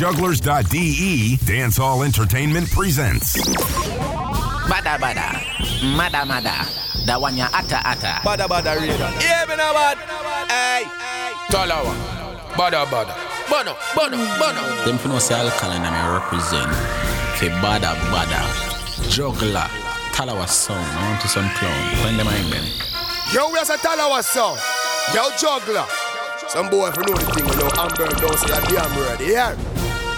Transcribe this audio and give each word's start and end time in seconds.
jugglerz.de, 0.00 1.36
Dancehall 1.44 2.06
Entertainment 2.06 2.70
presents. 2.70 3.36
Bada 4.64 4.96
bada, 4.96 5.28
mada 5.94 6.24
mada, 6.24 6.64
da 7.04 7.18
one 7.18 7.36
ya 7.36 7.48
ata 7.52 7.84
ata. 7.84 8.22
Badda 8.24 8.48
badda 8.48 8.80
radio. 8.80 8.96
Yeah, 9.20 9.44
me 9.44 9.56
no 9.60 9.74
bad. 9.76 9.98
Hey, 10.48 10.84
Talawah. 11.52 11.92
Bada 12.56 12.86
bada. 12.86 13.12
Bono, 13.50 13.76
bono, 13.94 14.16
bono. 14.40 14.84
Them 14.86 14.96
for 14.96 15.08
no 15.08 15.18
say 15.18 15.34
alkaline 15.34 15.84
and 15.84 15.94
I 15.94 16.14
represent. 16.16 16.72
Fe 17.36 17.50
bada 17.60 17.92
bada, 18.08 18.40
juggler, 19.10 19.68
Talawah 20.16 20.48
song. 20.48 20.80
I 20.80 21.10
want 21.10 21.20
to 21.20 21.28
some 21.28 21.50
clown. 21.60 21.96
Find 21.96 22.18
them 22.18 22.26
in 22.26 22.48
them. 22.48 22.64
Yo, 23.34 23.50
we 23.50 23.58
are 23.58 23.68
a 23.68 23.76
Talawah 23.76 24.24
song. 24.24 24.56
Yo, 25.14 25.28
juggler. 25.36 25.84
Some 26.48 26.70
boy 26.70 26.90
for 26.90 27.02
know 27.02 27.14
the 27.14 27.30
thing, 27.36 27.46
you 27.46 27.56
know, 27.60 27.70
Amber 27.78 28.08
don't 28.16 28.38
say 28.38 28.56
a 28.56 28.60
damn 28.66 28.96
word. 28.96 29.20
Yeah. 29.20 29.69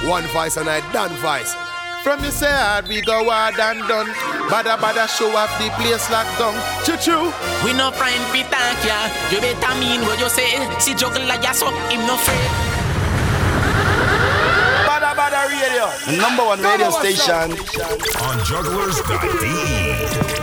One 0.08 0.24
voice 0.34 0.56
and 0.56 0.68
I 0.68 0.80
done 0.92 1.12
voice. 1.22 1.54
From 2.02 2.24
you 2.24 2.30
say 2.32 2.50
hard, 2.50 2.88
we 2.88 3.00
go 3.00 3.30
hard 3.30 3.54
and 3.60 3.78
done. 3.86 4.08
Badda 4.50 4.76
badda 4.82 5.06
show 5.06 5.30
off 5.36 5.48
the 5.62 5.70
place 5.78 6.10
locked 6.10 6.36
down. 6.38 6.54
Choo 6.84 6.96
choo. 6.98 7.30
We 7.64 7.72
no 7.72 7.92
friend 7.92 8.18
fi 8.34 8.42
thank 8.42 8.84
ya. 8.84 9.06
You 9.30 9.40
better 9.40 9.74
mean 9.78 10.00
what 10.02 10.18
you 10.18 10.28
say. 10.28 10.58
See 10.80 10.94
juggler 10.94 11.24
ya 11.38 11.52
so 11.52 11.70
him 11.86 12.04
no 12.04 12.14
afraid. 12.18 12.50
Badda 14.90 15.14
badda 15.14 15.46
radio. 15.46 15.86
The 16.10 16.16
number 16.18 16.42
one 16.44 16.60
radio 16.60 16.90
station. 16.90 17.52
On 18.26 18.38
jugglerz.de. 18.42 20.41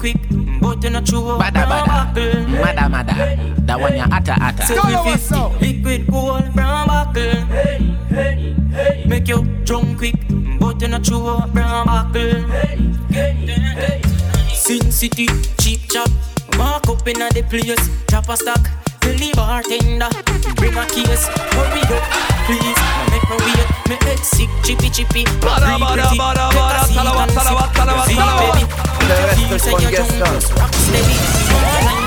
quick, 0.00 0.16
but 0.60 0.82
you 0.82 0.90
not 0.90 1.06
true 1.06 1.20
Bada 1.20 1.62
from 1.62 1.70
bada, 1.70 2.14
buckle. 2.14 2.48
mada 2.64 2.88
mada, 2.88 3.14
da 3.66 3.76
one 3.78 3.96
ya 3.96 4.06
ata 4.10 4.34
ata. 4.40 4.66
Seven 4.66 5.04
fifty, 5.04 5.36
liquid 5.60 6.06
gold 6.10 6.44
from 6.54 6.86
buckle. 6.88 7.44
Make 9.06 9.28
you 9.28 9.42
drunk 9.64 9.98
quick, 9.98 10.16
but 10.58 10.80
you 10.80 10.88
not 10.88 11.04
true 11.04 11.38
from 11.52 11.86
buckle. 11.86 12.44
Sin 14.54 14.90
City, 14.90 15.26
cheap 15.58 15.80
chop, 15.90 16.08
walk 16.58 16.88
up 16.88 17.06
inna 17.06 17.28
the 17.30 17.42
place, 17.42 17.88
drop 18.06 18.28
a 18.28 18.36
stack. 18.36 18.79
Tell 19.00 19.16
the 19.16 19.32
bartender, 19.34 20.10
bring 20.56 20.76
a 20.76 20.84
case, 20.86 21.26
hurry 21.56 21.82
up, 21.88 22.04
please. 22.46 22.76
Now 22.76 23.04
make 23.10 23.26
me 23.30 23.36
wait, 23.44 23.68
me 23.88 23.96
head 24.06 24.18
sick, 24.20 24.50
chippy 24.62 24.90
chippy. 24.90 25.24
Bada, 25.40 25.66
Breathe 25.66 25.80
bada, 25.80 26.04
pretty, 26.04 26.18
bada, 26.20 26.44
take 26.50 26.60
a 26.60 26.60
bada, 26.60 26.80
seat 26.84 26.96
talawah, 26.98 27.22
and 27.24 27.32
talawah, 27.32 27.66
sip. 27.66 27.76
talawah, 27.80 28.06
See, 28.06 28.14
talawah. 28.20 28.52
baby, 28.52 28.64
The 29.08 29.14
if 29.14 29.24
rest 29.26 29.40
you 29.40 29.46
feel 29.46 29.56
is 29.56 29.62
say 29.62 29.70
fun, 29.72 29.80
you're 29.82 29.90
guess 29.90 30.08
drunk, 30.08 30.24
done. 30.24 30.34
just 30.40 30.52
rock 30.58 30.72
steady. 30.74 31.16
Small 31.48 31.64
like 31.80 32.00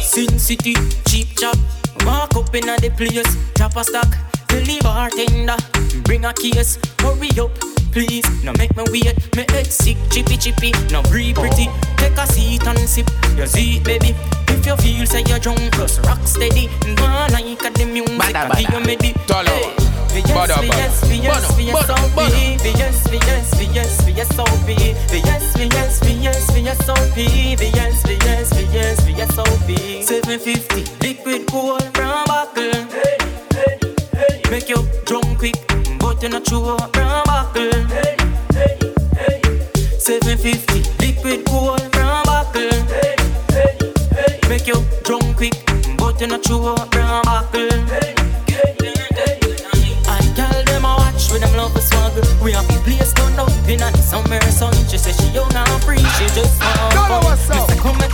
Sin 0.00 0.38
City, 0.38 0.76
cheap 1.06 1.36
chop. 1.36 1.58
Walk 2.06 2.34
up 2.36 2.54
inna 2.54 2.78
the 2.78 2.88
place, 2.88 3.36
drop 3.52 3.76
a 3.76 3.84
stack. 3.84 4.08
Tell 4.48 4.64
the 4.64 4.80
bartender, 4.82 5.56
bring 6.04 6.24
a 6.24 6.32
case. 6.32 6.78
Hurry 7.00 7.28
up, 7.38 7.50
please. 7.96 8.28
Now 8.44 8.52
make 8.58 8.76
me 8.76 8.84
wait, 8.92 9.16
me 9.36 9.44
head 9.48 9.66
sick, 9.66 9.96
chippy 10.10 10.36
chippy. 10.36 10.70
Now 10.92 11.02
breathe 11.02 11.36
pretty, 11.36 11.68
take 11.96 12.18
a 12.18 12.26
seat 12.26 12.66
and 12.66 12.78
sip. 12.80 13.08
You 13.36 13.46
see 13.46 13.76
it, 13.78 13.84
baby. 13.84 14.14
If 14.52 14.66
you 14.66 14.76
feel 14.76 15.06
say 15.06 15.22
you're 15.26 15.38
drunk, 15.38 15.60
just 15.76 16.04
rock 16.04 16.20
steady. 16.26 16.68
Go 16.96 17.04
on 17.04 17.32
like 17.32 17.64
a 17.64 17.70
the 17.72 17.86
music, 17.86 18.18
Bada, 18.20 18.50
I 18.52 18.60
give 18.60 18.68
bada. 18.68 18.80
you 18.80 18.86
me 18.86 18.96
the. 18.96 19.12
Talawah. 19.24 19.48
Hey. 19.48 20.20
Yes, 20.20 20.30
Bada, 20.32 20.54
bada. 20.56 20.66
yes, 20.68 20.94
yes, 21.10 21.56
Bono, 21.56 21.62
yes, 21.62 21.72
bono, 21.72 21.86
so 21.86 21.96
bono. 22.14 22.28
be. 22.28 22.70
Yes, 22.76 23.08
yes, 23.12 23.48
yes, 23.74 24.08
yes, 24.16 24.36
so 24.36 24.44
be. 24.66 24.74
Yes, 24.76 25.56
yes, 25.56 26.00
yes, 26.04 26.56
yes, 26.56 26.86
so 26.86 26.94
be. 27.14 27.24
Yes, 27.56 28.04
yes, 28.04 28.52
yes, 28.72 29.08
yes, 29.08 29.34
so 29.34 29.44
be. 29.66 30.02
Seven 30.02 30.38
fifty, 30.38 30.84
liquid 31.00 31.50
gold 31.50 31.82
from 31.96 32.24
buckle. 32.26 32.72
Make 34.50 34.68
you 34.68 34.76
drunk 35.04 35.26
quick, 35.26 35.35
but 35.35 35.35
you 36.26 36.32
not 36.32 36.44
true 36.44 36.64
from 36.64 37.24
buckle. 37.24 37.70
Seven 39.98 40.38
fifty, 40.38 40.82
liquid 40.98 41.44
gold 41.44 41.80
from 41.94 42.24
buckle. 42.24 42.70
Make 44.48 44.66
you 44.66 44.82
drunk 45.04 45.36
quick, 45.36 45.54
but 45.96 46.20
you 46.20 46.26
not 46.26 46.42
true 46.42 46.74
from 46.90 47.22
buckle. 47.22 47.68
I 50.08 50.18
tell 50.34 50.64
them 50.64 50.84
I 50.84 50.96
watch 50.98 51.30
with 51.30 51.42
them 51.42 51.56
love 51.56 51.72
for 51.72 51.80
swag. 51.80 52.12
We 52.42 52.52
have 52.52 52.66
the 52.66 52.80
place 52.82 53.12
done 53.12 53.38
up 53.38 53.50
in 53.68 53.78
the 53.78 54.02
summer 54.02 54.40
sun. 54.50 54.74
She 54.88 54.98
said 54.98 55.14
she 55.14 55.28
young 55.30 55.54
and 55.54 55.82
free, 55.84 55.98
she 55.98 56.26
just 56.34 56.60
want 56.60 57.38
fun. 57.38 57.78
Come 57.78 58.05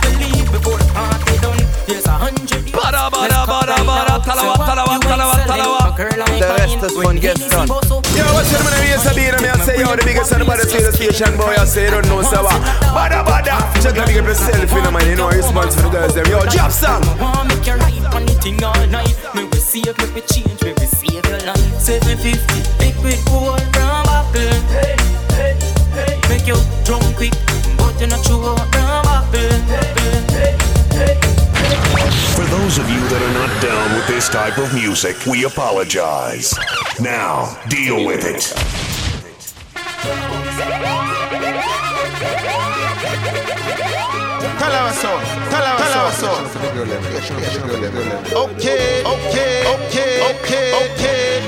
done. 1.93 2.01
Here's 2.01 2.05
a 2.05 2.17
hundred. 2.17 2.65
Bada, 2.73 3.09
bada, 3.13 3.45
bada, 3.45 3.75
bada, 3.85 3.85
now. 3.85 4.19
talawah, 4.19 4.33
So 4.33 4.47
what 4.49 4.65
talawah, 4.65 4.93
you 4.93 4.99
talawah, 5.05 5.37
ain't 5.37 5.45
talawah. 5.45 5.77
selling, 5.77 5.93
a 5.93 5.97
girl 5.97 6.17
like 6.17 6.39
The 6.41 6.49
rest 6.57 6.83
is 6.83 6.93
When 6.97 7.05
fun, 7.05 7.15
the 7.15 7.21
gets 7.21 7.39
ladies 7.41 7.53
done. 7.53 7.67
bust 7.69 7.91
up, 7.93 8.05
Yo, 8.17 8.25
what's 8.33 8.49
your 8.51 8.63
name? 8.65 8.87
Yes, 8.89 9.05
I 9.05 9.13
be 9.13 9.23
me. 9.29 9.49
I 9.49 9.57
say, 9.61 9.75
yo, 9.79 9.87
the 9.95 10.03
biggest 10.03 10.31
anybody 10.33 10.63
see 10.65 10.81
the 10.81 10.91
station 10.93 11.37
boy. 11.37 11.53
I 11.53 11.65
say, 11.65 11.89
don't 11.93 12.07
know, 12.09 12.21
so 12.25 12.41
what? 12.43 12.57
Bada, 12.97 13.21
bada. 13.21 13.55
Just 13.77 13.93
let 13.95 14.07
me 14.07 14.13
get 14.17 14.25
myself 14.25 14.71
in 14.73 14.85
a 14.85 14.91
man. 14.91 15.05
You 15.07 15.15
know, 15.15 15.29
I 15.29 15.35
response 15.37 15.75
for 15.75 15.83
the 15.85 15.89
girls. 15.93 16.13
Them, 16.17 16.25
yo, 16.27 16.41
drop 16.49 16.71
some. 16.71 17.03
Make 17.47 17.65
you 17.67 17.77
right 17.77 18.05
on 18.13 18.25
the 18.25 18.33
thing 18.41 18.57
all 18.63 18.73
night. 18.89 19.13
Me 19.37 19.45
we 19.45 19.57
save, 19.61 19.93
me 20.01 20.05
we 20.17 20.21
change, 20.25 20.57
me 20.65 20.73
we 20.73 20.85
save 20.89 21.21
your 21.21 21.39
life. 21.45 21.61
Seven 21.77 22.17
fifty, 22.17 22.59
liquid 22.81 23.19
gold 23.29 23.61
from 23.77 24.01
buckle. 24.09 24.49
Make 26.29 26.47
you 26.49 26.57
drunk 26.85 27.05
quick, 27.15 27.33
but 27.77 27.93
you're 28.01 28.09
not 28.09 28.23
true 28.25 28.41
those 32.73 32.85
of 32.85 32.89
you 32.89 32.99
that 33.09 33.21
are 33.21 33.33
not 33.33 33.61
down 33.61 33.95
with 33.95 34.07
this 34.07 34.29
type 34.29 34.57
of 34.57 34.73
music, 34.73 35.15
we 35.27 35.45
apologize. 35.45 36.55
Now, 36.99 37.55
deal 37.69 38.05
with 38.05 38.25
it. 38.25 38.41
Talawah 44.57 44.93
song. 44.93 45.21
Okay, 48.33 49.03
okay, 49.05 49.53
okay, 49.75 50.13
okay, 50.31 50.73
okay. 50.83 51.41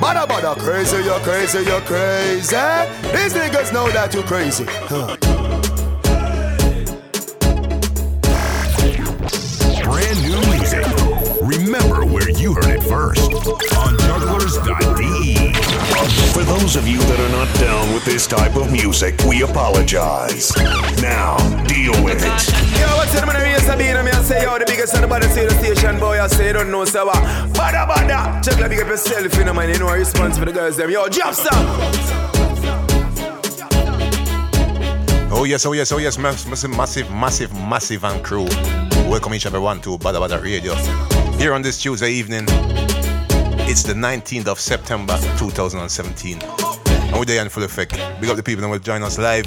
Bada 0.00 0.26
bada 0.26 0.56
crazy, 0.56 0.96
you're 1.04 1.20
crazy, 1.20 1.58
you're 1.64 1.82
crazy. 1.82 2.56
These 3.12 3.34
niggas 3.34 3.72
know 3.74 3.90
that 3.90 4.14
you're 4.14 4.24
crazy. 4.24 4.64
Huh. 4.88 5.39
You 12.50 12.56
heard 12.56 12.66
it 12.66 12.82
first. 12.82 13.22
On 13.22 13.94
jugglerz.de. 13.94 15.54
For 16.32 16.42
those 16.42 16.74
of 16.74 16.88
you 16.88 16.98
that 16.98 17.20
are 17.20 17.28
not 17.30 17.46
down 17.60 17.94
with 17.94 18.04
this 18.04 18.26
type 18.26 18.56
of 18.56 18.72
music, 18.72 19.14
we 19.22 19.44
apologize. 19.44 20.50
Now, 21.00 21.36
deal 21.66 21.92
with 22.02 22.18
it. 22.18 22.42
Yo, 22.74 22.88
what's 22.96 23.14
your 23.14 23.24
name? 23.26 23.54
Yes, 23.54 23.68
I 23.68 23.76
be 23.76 23.84
me. 23.84 24.10
I 24.10 24.22
say, 24.24 24.42
yo, 24.42 24.58
the 24.58 24.64
biggest 24.66 24.96
anybody 24.96 25.28
see 25.28 25.44
the 25.44 25.54
station 25.62 26.00
boy. 26.00 26.20
I 26.20 26.26
say, 26.26 26.52
don't 26.52 26.72
know, 26.72 26.84
so 26.84 27.06
what? 27.06 27.22
Bada 27.54 27.86
bada. 27.86 28.42
Check 28.42 28.58
let 28.58 28.68
me 28.68 28.78
get 28.78 28.88
yourself 28.88 29.38
in 29.38 29.46
a 29.46 29.54
man. 29.54 29.68
You 29.68 29.78
know, 29.78 29.86
I 29.86 29.98
response 29.98 30.36
for 30.36 30.44
the 30.44 30.52
girls. 30.52 30.76
Them, 30.76 30.90
yo, 30.90 31.06
drop 31.06 31.34
some. 31.34 31.66
Oh 35.32 35.44
yes, 35.44 35.64
oh 35.66 35.72
yes, 35.72 35.92
oh 35.92 35.98
yes, 35.98 36.18
massive, 36.18 36.76
massive, 36.76 37.08
massive, 37.12 37.52
massive 37.52 38.04
and 38.04 38.24
crew. 38.24 38.48
Welcome 39.08 39.34
each 39.34 39.46
and 39.46 39.54
everyone 39.54 39.80
to 39.82 39.98
Badda 39.98 40.18
Badda 40.18 40.40
Radio. 40.40 41.09
Here 41.40 41.54
on 41.54 41.62
this 41.62 41.80
Tuesday 41.80 42.10
evening, 42.10 42.44
it's 43.66 43.82
the 43.82 43.94
19th 43.94 44.46
of 44.46 44.60
September 44.60 45.16
2017. 45.38 46.38
And 46.42 47.12
we're 47.14 47.24
there 47.24 47.40
in 47.40 47.48
full 47.48 47.62
effect. 47.62 47.92
Big 48.20 48.28
up 48.28 48.36
the 48.36 48.42
people 48.42 48.60
that 48.60 48.68
will 48.68 48.78
join 48.78 49.02
us 49.02 49.16
live 49.16 49.46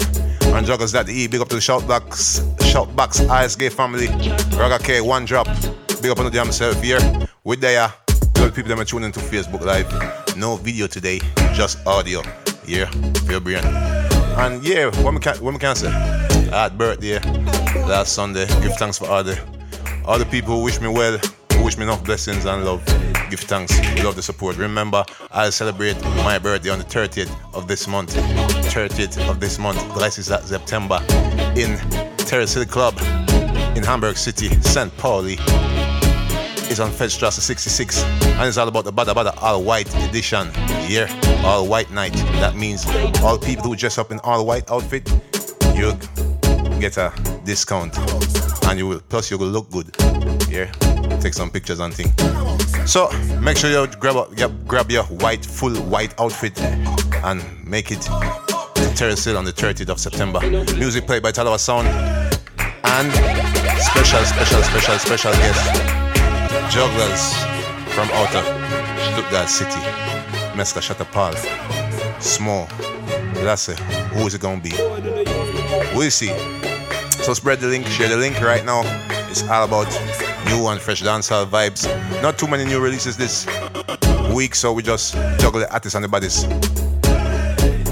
on 0.52 0.64
Juggles 0.64 0.92
E, 0.92 1.28
big 1.28 1.40
up 1.40 1.48
to 1.50 1.54
the 1.54 1.60
Shoutbox, 1.60 2.40
Shoutbox 2.56 3.28
ISG 3.28 3.70
family. 3.72 4.08
Raga 4.58 4.82
K, 4.82 5.02
one 5.02 5.24
drop. 5.24 5.46
Big 6.02 6.10
up 6.10 6.18
on 6.18 6.24
the 6.24 6.32
damn 6.32 6.50
self 6.50 6.82
here. 6.82 6.98
With 7.44 7.60
there, 7.60 7.82
all 7.82 8.46
the 8.46 8.52
people 8.52 8.70
that 8.70 8.78
are 8.80 8.84
tuning 8.84 9.06
into 9.06 9.20
Facebook 9.20 9.60
Live. 9.60 10.36
No 10.36 10.56
video 10.56 10.88
today, 10.88 11.20
just 11.52 11.78
audio. 11.86 12.22
Yeah, 12.66 12.90
your 13.30 13.38
brain. 13.38 13.64
And 14.36 14.64
yeah, 14.64 14.86
what 15.04 15.14
we 15.14 15.20
can, 15.20 15.36
what 15.36 15.54
we 15.54 15.60
can 15.60 15.76
say? 15.76 15.90
Had 16.50 16.76
birthday 16.76 17.20
last 17.86 18.14
Sunday. 18.14 18.46
Give 18.62 18.74
thanks 18.78 18.98
for 18.98 19.06
all 19.06 19.22
the 19.22 19.40
all 20.04 20.18
the 20.18 20.26
people 20.26 20.56
who 20.56 20.64
wish 20.64 20.80
me 20.80 20.88
well, 20.88 21.20
wish 21.64 21.78
me 21.78 21.84
enough 21.84 22.04
blessings 22.04 22.44
and 22.44 22.64
love. 22.64 22.84
Give 23.30 23.40
thanks, 23.40 23.76
We 23.94 24.02
love 24.02 24.16
the 24.16 24.22
support. 24.22 24.56
Remember, 24.58 25.04
I'll 25.32 25.50
celebrate 25.50 26.00
my 26.02 26.38
birthday 26.38 26.70
on 26.70 26.78
the 26.78 26.84
30th 26.84 27.34
of 27.54 27.66
this 27.66 27.88
month. 27.88 28.14
30th 28.14 29.28
of 29.28 29.40
this 29.40 29.58
month, 29.58 29.78
Gleiss 29.94 30.18
is 30.18 30.26
that 30.26 30.44
September, 30.44 31.00
in 31.56 31.78
Terrace 32.18 32.52
City 32.52 32.70
Club 32.70 32.94
in 33.76 33.82
Hamburg 33.82 34.16
City, 34.16 34.48
St. 34.60 34.96
Pauli. 34.98 35.36
It's 36.70 36.80
on 36.80 36.90
Feldstrasse 36.90 37.40
66, 37.40 38.02
and 38.02 38.48
it's 38.48 38.56
all 38.56 38.68
about 38.68 38.84
the 38.84 38.92
Badda 38.92 39.14
Badda 39.14 39.38
All 39.40 39.62
White 39.62 39.92
edition. 40.08 40.50
Yeah, 40.88 41.08
all 41.44 41.66
white 41.66 41.90
night. 41.90 42.14
That 42.40 42.56
means 42.56 42.86
all 43.22 43.38
people 43.38 43.64
who 43.64 43.76
dress 43.76 43.98
up 43.98 44.10
in 44.10 44.18
all 44.20 44.46
white 44.46 44.70
outfit, 44.70 45.10
you 45.74 45.92
get 46.80 46.96
a 46.96 47.12
discount, 47.44 47.96
and 48.66 48.78
you 48.78 48.86
will 48.86 49.00
plus 49.00 49.30
you 49.30 49.38
will 49.38 49.48
look 49.48 49.70
good. 49.70 49.94
Yeah, 50.48 50.72
take 51.24 51.32
some 51.32 51.50
pictures 51.50 51.80
and 51.80 51.94
things. 51.94 52.12
So 52.84 53.10
make 53.40 53.56
sure 53.56 53.70
you 53.70 53.86
grab 53.96 54.28
yep, 54.36 54.50
grab 54.66 54.90
your 54.90 55.04
white 55.04 55.42
full 55.42 55.74
white 55.74 56.12
outfit 56.20 56.60
and 56.60 57.42
make 57.66 57.90
it 57.90 58.02
to 58.02 58.92
Terrace 58.94 59.24
Hill 59.24 59.38
on 59.38 59.46
the 59.46 59.52
30th 59.52 59.88
of 59.88 59.98
September. 59.98 60.40
Music 60.76 61.06
played 61.06 61.22
by 61.22 61.32
Talawah 61.32 61.58
Sound 61.58 61.88
and 61.88 63.10
special, 63.80 64.22
special, 64.24 64.62
special, 64.62 64.98
special 64.98 65.32
guest 65.32 65.64
jugglers 66.70 67.32
from 67.94 68.06
outer 68.12 68.44
Stuttgart 69.12 69.48
City. 69.48 69.80
Meska 70.52 70.82
Shatapal. 70.82 71.34
Small. 72.20 72.68
It. 73.36 73.78
Who 74.14 74.26
is 74.26 74.34
it 74.34 74.40
gonna 74.42 74.60
be? 74.60 74.72
We'll 75.94 76.10
see. 76.10 76.32
So 77.24 77.32
spread 77.32 77.60
the 77.60 77.68
link, 77.68 77.86
share 77.86 78.08
the 78.08 78.16
link 78.16 78.40
right 78.40 78.64
now. 78.64 78.82
It's 79.30 79.42
all 79.48 79.64
about 79.64 79.88
new 80.46 80.66
and 80.68 80.80
fresh 80.80 81.02
dancehall 81.02 81.46
vibes. 81.46 81.84
Not 82.22 82.38
too 82.38 82.46
many 82.46 82.64
new 82.64 82.80
releases 82.80 83.16
this 83.16 83.46
week, 84.34 84.54
so 84.54 84.72
we 84.72 84.82
just 84.82 85.14
juggle 85.38 85.60
the 85.60 85.72
artists 85.72 85.94
and 85.94 86.04
the 86.04 86.08
bodies. 86.08 86.46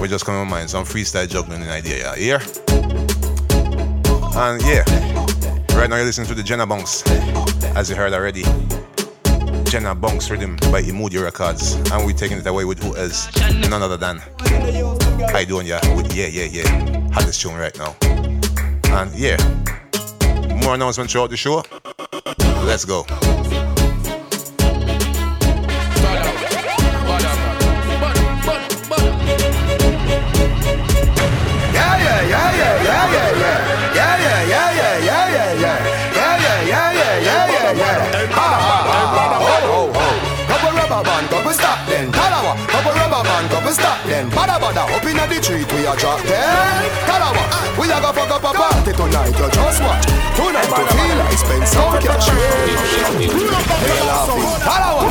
We're 0.00 0.08
just 0.08 0.24
coming 0.24 0.44
to 0.44 0.50
mind 0.50 0.70
some 0.70 0.84
freestyle 0.84 1.28
juggling 1.28 1.62
in 1.62 1.68
idea, 1.68 2.14
yeah? 2.16 2.16
Here. 2.16 2.42
And 4.34 4.62
yeah, 4.62 4.84
right 5.76 5.88
now 5.88 5.96
you're 5.96 6.04
listening 6.04 6.28
to 6.28 6.34
the 6.34 6.42
Jenna 6.42 6.66
Bunks, 6.66 7.02
as 7.76 7.90
you 7.90 7.96
heard 7.96 8.12
already. 8.12 8.44
Jenna 9.64 9.94
Bunks 9.94 10.30
rhythm 10.30 10.56
by 10.70 10.82
Emoody 10.82 11.22
Records, 11.22 11.74
and 11.92 12.04
we're 12.04 12.12
taking 12.12 12.38
it 12.38 12.46
away 12.46 12.64
with 12.64 12.82
who 12.82 12.96
else? 12.96 13.28
None 13.68 13.82
other 13.82 13.96
than 13.96 14.20
ya 15.64 15.80
with 15.96 16.14
yeah 16.14 16.26
yeah 16.26 16.44
yeah. 16.44 17.20
this 17.20 17.40
tune 17.40 17.56
right 17.56 17.76
now. 17.78 17.96
And 18.02 19.10
yeah, 19.14 19.36
more 20.62 20.74
announcements 20.74 21.12
throughout 21.12 21.30
the 21.30 21.36
show. 21.36 21.62
Let's 22.64 22.84
go. 22.84 23.04
Stop 43.72 44.04
then, 44.04 44.28
Bada 44.30 44.60
Bada, 44.60 44.84
up 44.84 45.02
in 45.06 45.16
the 45.16 45.42
street, 45.42 45.72
we 45.72 45.86
are 45.86 45.96
drop 45.96 46.20
then. 46.24 46.91
A 47.92 48.00
go 48.00 48.12
fuck 48.12 48.30
up 48.30 48.42
a 48.42 48.52
party 48.56 48.92
tonight, 48.92 49.28
you 49.38 49.48
just 49.52 49.82
watch. 49.82 50.04
Tonight 50.34 50.70
to 50.72 50.84
feel 50.96 51.16
like 51.18 51.36
spend 51.38 51.68
some 51.68 52.00
cash. 52.00 52.28
Real 52.32 52.78
happy. 53.04 53.28
Talawah. 54.64 55.04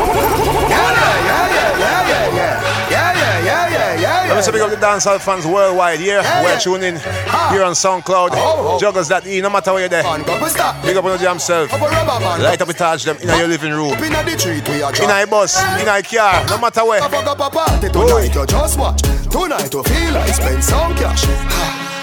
Yeah, 0.69 0.92
yeah, 0.92 1.28
yeah, 1.30 1.54
yeah, 1.54 1.78
yeah, 1.78 2.07
yeah, 2.10 2.36
yeah. 2.36 2.89
Yeah, 2.92 3.13
yeah, 3.13 3.45
yeah, 3.45 3.69
yeah, 3.69 4.01
yeah, 4.01 4.28
Let 4.28 4.36
me 4.36 4.42
say 4.42 4.51
big 4.51 4.62
up 4.62 4.69
the 4.72 4.75
dancehall 4.78 5.19
fans 5.22 5.45
worldwide. 5.45 6.00
Yeah, 6.01 6.22
Yeah, 6.22 6.44
we're 6.44 6.50
yeah. 6.54 6.60
tuning 6.60 6.98
Ah. 7.30 7.50
here 7.51 7.63
on 7.63 7.74
SoundCloud. 7.74 8.31
Oh, 8.33 8.74
oh. 8.75 8.80
Juggles 8.80 9.07
that 9.10 9.25
E, 9.28 9.39
no 9.42 9.50
matter 9.50 9.72
where 9.72 9.81
you're 9.81 9.89
there. 9.89 10.04
Band, 10.04 10.25
couple 10.25 10.48
stop 10.50 10.81
Big 10.83 10.98
up 10.98 11.06
on 11.06 11.12
the 11.12 11.18
damn 11.19 11.39
self. 11.39 11.69
Couple 11.69 11.88
rubber 11.88 12.19
band. 12.19 12.44
Light 12.44 12.62
up 12.62 12.68
the 12.68 12.74
touch 12.74 13.04
them 13.04 13.18
in 13.22 13.30
your 13.30 13.48
living 13.48 13.72
room. 13.72 13.92
Up 13.94 14.00
the 14.00 14.38
street 14.39 14.68
we 14.68 14.81
a 14.81 14.89
In 14.89 15.10
a 15.10 15.25
bus, 15.28 15.62
in 15.80 15.88
a 15.88 16.01
car, 16.01 16.44
no 16.50 16.57
matter 16.57 16.83
where. 16.83 17.01
Fuck 17.01 17.13
up 17.13 17.39
a 17.39 17.50
party 17.50 17.89
tonight, 17.89 18.33
you 18.36 18.45
just 18.45 18.80
watch. 18.80 19.01
Tonight 19.30 19.74
you 19.74 19.83
feel 19.83 20.13
like 20.13 20.33
spend 20.33 20.63
some 20.63 20.94
cash 20.95 21.24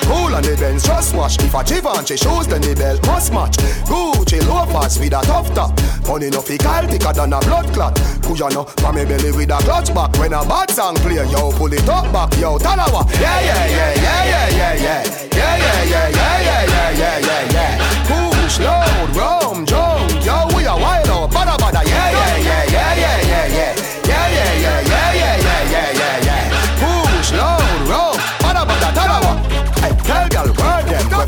cool 0.09 0.35
on 0.35 0.43
the 0.43 0.57
Benz 0.57 0.85
Just 0.85 1.15
watch 1.15 1.37
if 1.45 1.55
a 1.55 1.63
Givenchy 1.63 2.17
shoes 2.17 2.47
then 2.49 2.63
the 2.63 2.75
belt 2.75 3.05
must 3.07 3.33
match 3.33 3.57
Gucci 3.85 4.41
loafers 4.49 4.99
with 4.99 5.13
a 5.13 5.21
tough 5.23 5.53
top 5.55 5.77
Money 6.09 6.31
no 6.31 6.41
fickle 6.41 6.89
thicker 6.89 7.13
than 7.13 7.33
a 7.33 7.41
blood 7.41 7.69
clot 7.77 7.95
Kuya 8.25 8.49
no 8.53 8.65
from 8.81 8.97
me 8.97 9.05
belly 9.05 9.31
with 9.33 9.51
a 9.53 9.59
clutch 9.63 9.93
back 9.95 10.17
When 10.19 10.33
a 10.33 10.43
bad 10.49 10.71
song 10.71 10.97
play 10.97 11.21
yo 11.29 11.53
pull 11.53 11.73
it 11.73 11.89
up 11.89 12.11
back 12.13 12.33
Yo 12.41 12.59
Talawah 12.59 13.05
Yeah 13.21 13.41
yeah 13.41 13.67
yeah 13.67 13.95
yeah 13.95 14.25
yeah 14.25 14.49
yeah 14.49 14.75
yeah 14.75 15.01
Yeah 15.37 15.57
yeah 15.57 15.85
yeah 15.85 16.09
yeah 16.09 16.65
yeah 16.65 16.91
yeah 16.97 17.19
yeah 17.29 17.53
yeah 17.53 17.73
Push 18.09 18.59
load 18.61 19.11
rum 19.15 19.67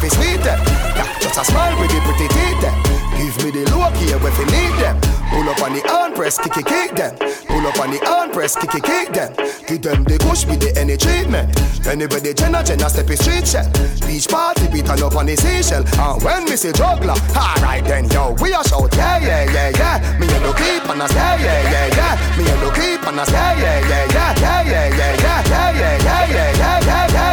fi 0.00 0.08
sweet 0.08 0.41
them. 0.43 0.58
Yeah, 0.97 1.06
just 1.20 1.38
a 1.38 1.44
smile 1.44 1.79
with 1.79 1.93
the 1.93 2.00
pretty 2.00 2.29
teeth 2.32 2.61
them. 2.64 2.76
Give 3.20 3.37
me 3.44 3.50
the 3.52 3.69
look 3.76 3.94
here 4.00 4.19
where 4.19 4.32
fi 4.32 4.44
need 4.49 4.75
them. 4.81 4.97
Pull 5.29 5.49
up 5.49 5.62
on 5.62 5.75
the 5.75 5.82
hand 5.87 6.14
press, 6.17 6.38
kick 6.38 6.56
it, 6.56 6.67
kick 6.67 6.97
them. 6.97 7.14
Pull 7.47 7.67
up 7.67 7.79
on 7.79 7.91
the 7.93 8.00
hand 8.05 8.32
press, 8.32 8.56
kick 8.56 8.75
it, 8.75 8.82
kick 8.82 9.12
them. 9.12 9.31
Give 9.69 9.82
them 9.82 10.05
the 10.05 10.19
push 10.19 10.44
with 10.47 10.61
the 10.61 10.73
any 10.81 10.97
treatment. 10.97 11.52
Anybody 11.87 12.35
Jenna 12.35 12.64
Jenna 12.64 12.88
step 12.88 13.11
in 13.11 13.17
street 13.17 13.47
shell. 13.47 13.69
Beach 14.08 14.26
party 14.26 14.67
beat 14.73 14.88
on 14.88 15.02
up 15.02 15.14
on 15.14 15.26
the 15.26 15.37
seashell. 15.37 15.85
And 15.85 16.23
when 16.25 16.44
me 16.44 16.56
say 16.56 16.73
juggler, 16.73 17.14
alright 17.37 17.85
then 17.85 18.09
yo, 18.11 18.35
we 18.40 18.52
are 18.52 18.64
shout 18.64 18.95
yeah 18.97 19.19
yeah 19.21 19.45
yeah 19.52 19.71
yeah. 19.76 20.19
Me 20.19 20.26
and 20.26 20.42
look 20.42 20.57
keep 20.57 20.88
on 20.88 21.00
us 21.00 21.12
yeah 21.12 21.37
yeah 21.37 21.71
yeah 21.71 21.87
yeah. 21.95 22.37
Me 22.37 22.49
and 22.49 22.61
look 22.64 22.75
keep 22.75 23.07
on 23.07 23.19
us 23.19 23.30
yeah 23.30 23.54
yeah 23.54 23.88
yeah 23.88 24.07
yeah 24.16 24.35
yeah 24.40 24.62
yeah 24.64 24.88
yeah 24.88 25.21
yeah 25.21 25.21
yeah 25.21 25.69
yeah 25.73 25.97
yeah 26.00 26.52
yeah 26.57 26.80
yeah 26.80 27.12
yeah 27.12 27.29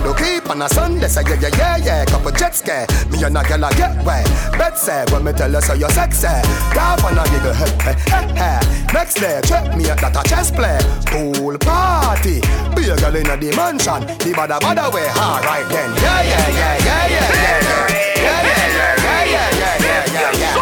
yeah. 0.00 0.06
And 0.06 0.06
look 0.06 0.18
keep 0.18 0.50
on 0.50 0.62
a 0.62 0.68
Sunday 0.68 1.08
say 1.08 1.22
yeah 1.22 1.40
yeah 1.40 1.56
yeah 1.56 1.76
yeah. 1.76 2.04
Couple 2.04 2.32
jet 2.32 2.54
ski, 2.54 2.86
me 3.10 3.22
and 3.22 3.36
a 3.36 3.42
girl 3.42 3.64
a 3.64 3.70
get 3.74 4.04
wet. 4.04 4.26
Bet 4.58 4.78
say 4.78 5.04
when 5.10 5.24
me 5.24 5.32
tell 5.32 5.52
her 5.52 5.60
say 5.60 5.76
you're 5.78 5.90
sexy. 5.90 6.26
Laugh 6.74 7.04
and 7.04 7.18
a 7.18 7.24
giggle 7.30 7.54
hey 7.54 7.70
hey 8.08 8.26
hey. 8.34 8.60
Next 8.92 9.14
day 9.20 9.40
check 9.44 9.76
me 9.76 9.88
at 9.90 9.98
that 10.00 10.16
a 10.16 10.22
chess 10.28 10.50
play. 10.50 10.78
Pool 11.06 11.58
party, 11.58 12.40
be 12.74 12.88
a 12.88 12.96
girl 12.96 13.16
in 13.16 13.30
a 13.30 13.36
the 13.36 13.54
mansion. 13.56 14.06
The 14.18 14.32
bada 14.34 14.58
bada 14.60 14.92
way, 14.92 15.08
alright 15.16 15.68
then. 15.68 15.90
Yeah 15.96 16.22
yeah 16.22 16.48
yeah 16.48 16.76
yeah 16.84 17.06
yeah 17.08 17.28
yeah 17.30 17.60
yeah. 17.60 17.98
Yeah 18.20 18.40
yeah 18.40 18.66
yeah 18.76 18.96
yeah 19.00 19.24
yeah 19.24 19.48
yeah 19.60 19.76
yeah 19.80 20.12
yeah 20.12 20.40
yeah. 20.40 20.54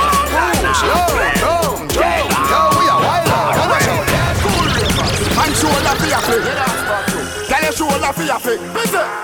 Push 0.59 0.83
low, 0.85 1.11
drum, 1.41 1.89
drum. 1.89 2.29
Yo, 2.29 2.61
we 2.79 2.85
are 2.89 3.01
wild 3.01 3.29
out. 3.33 3.55
Come 3.57 3.73
on, 3.73 3.81
show. 3.83 3.99
Man 5.35 5.53
shoulder 5.55 5.95
for 5.99 6.07
your 8.09 8.15
flick. 8.15 8.17
Tell 8.17 8.17
your 8.17 8.17
shoulder 8.17 8.17
for 8.17 8.23
your 8.23 8.41
flick. 8.41 8.59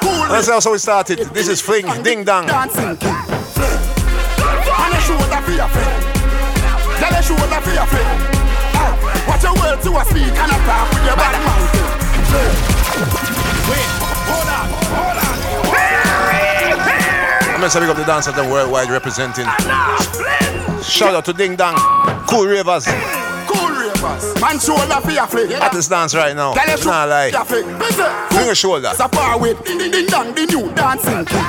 Cool. 0.01 0.29
That's 0.29 0.65
how 0.65 0.73
we 0.73 0.79
started. 0.79 1.19
This 1.33 1.49
is 1.49 1.61
Fling, 1.61 1.87
Ding 2.03 2.25
Dong. 2.25 2.47
Dancing 2.47 2.97
king. 2.97 3.13
Man 4.77 4.91
your 4.93 5.01
shoulder 5.01 5.41
for 5.43 5.53
your 5.53 5.69
flick. 5.69 5.89
Tell 6.99 7.13
your 7.13 7.23
shoulder 7.23 7.61
for 7.61 7.73
your 7.73 7.87
flick. 7.87 8.07
Watch 9.29 9.43
your 9.43 9.55
to 9.83 9.91
a 9.97 10.05
speak 10.05 10.35
and 10.37 10.53
a 10.53 10.59
talk 10.67 10.89
with 10.93 11.05
your 11.05 11.17
bad 11.17 11.37
mouth. 11.45 11.65
Wait, 13.71 13.89
hold 14.29 14.49
on, 14.49 14.69
hold 14.93 15.19
on. 15.19 15.35
I'm 17.55 17.61
gonna 17.61 17.71
up 17.91 17.97
the 17.97 18.05
dancers 18.05 18.37
and 18.37 18.51
worldwide 18.51 18.91
representing. 18.91 19.47
Shout 20.83 21.15
out 21.15 21.25
to 21.25 21.33
Ding 21.33 21.57
Dong, 21.57 21.77
Cool 22.29 22.47
Ravers. 22.47 22.87
Man 24.41 24.61
shoulder 24.61 25.01
for 25.01 25.11
your 25.11 25.27
flick. 25.27 25.51
Hottest 25.57 25.89
dance 25.89 26.15
right 26.15 26.37
now. 26.37 26.53
Tell 26.53 26.67
your 26.69 26.77
Nah 26.85 27.07
shoulder 27.07 27.09
lie. 27.09 27.45
for 27.45 27.57
your 27.57 28.29
Bring 28.29 28.47
your 28.47 28.55
shoulder. 28.55 28.93
A 29.01 29.09
power 29.09 29.39
with 29.41 29.65
ding 29.65 29.79
ding 29.79 29.91
ding 29.91 30.07
dong, 30.07 30.35
the 30.35 30.45
new 30.45 30.71
dancing 30.75 31.25
king. 31.25 31.41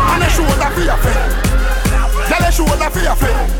On 0.00 0.18
the 0.20 0.28
shoulder 0.32 0.70
for 0.72 0.80
your 0.80 0.96
friend. 0.96 1.32
Tell 2.28 2.40
the 2.40 2.50
shoulder 2.50 2.88
for 2.90 3.00
your 3.00 3.16
friend. 3.16 3.52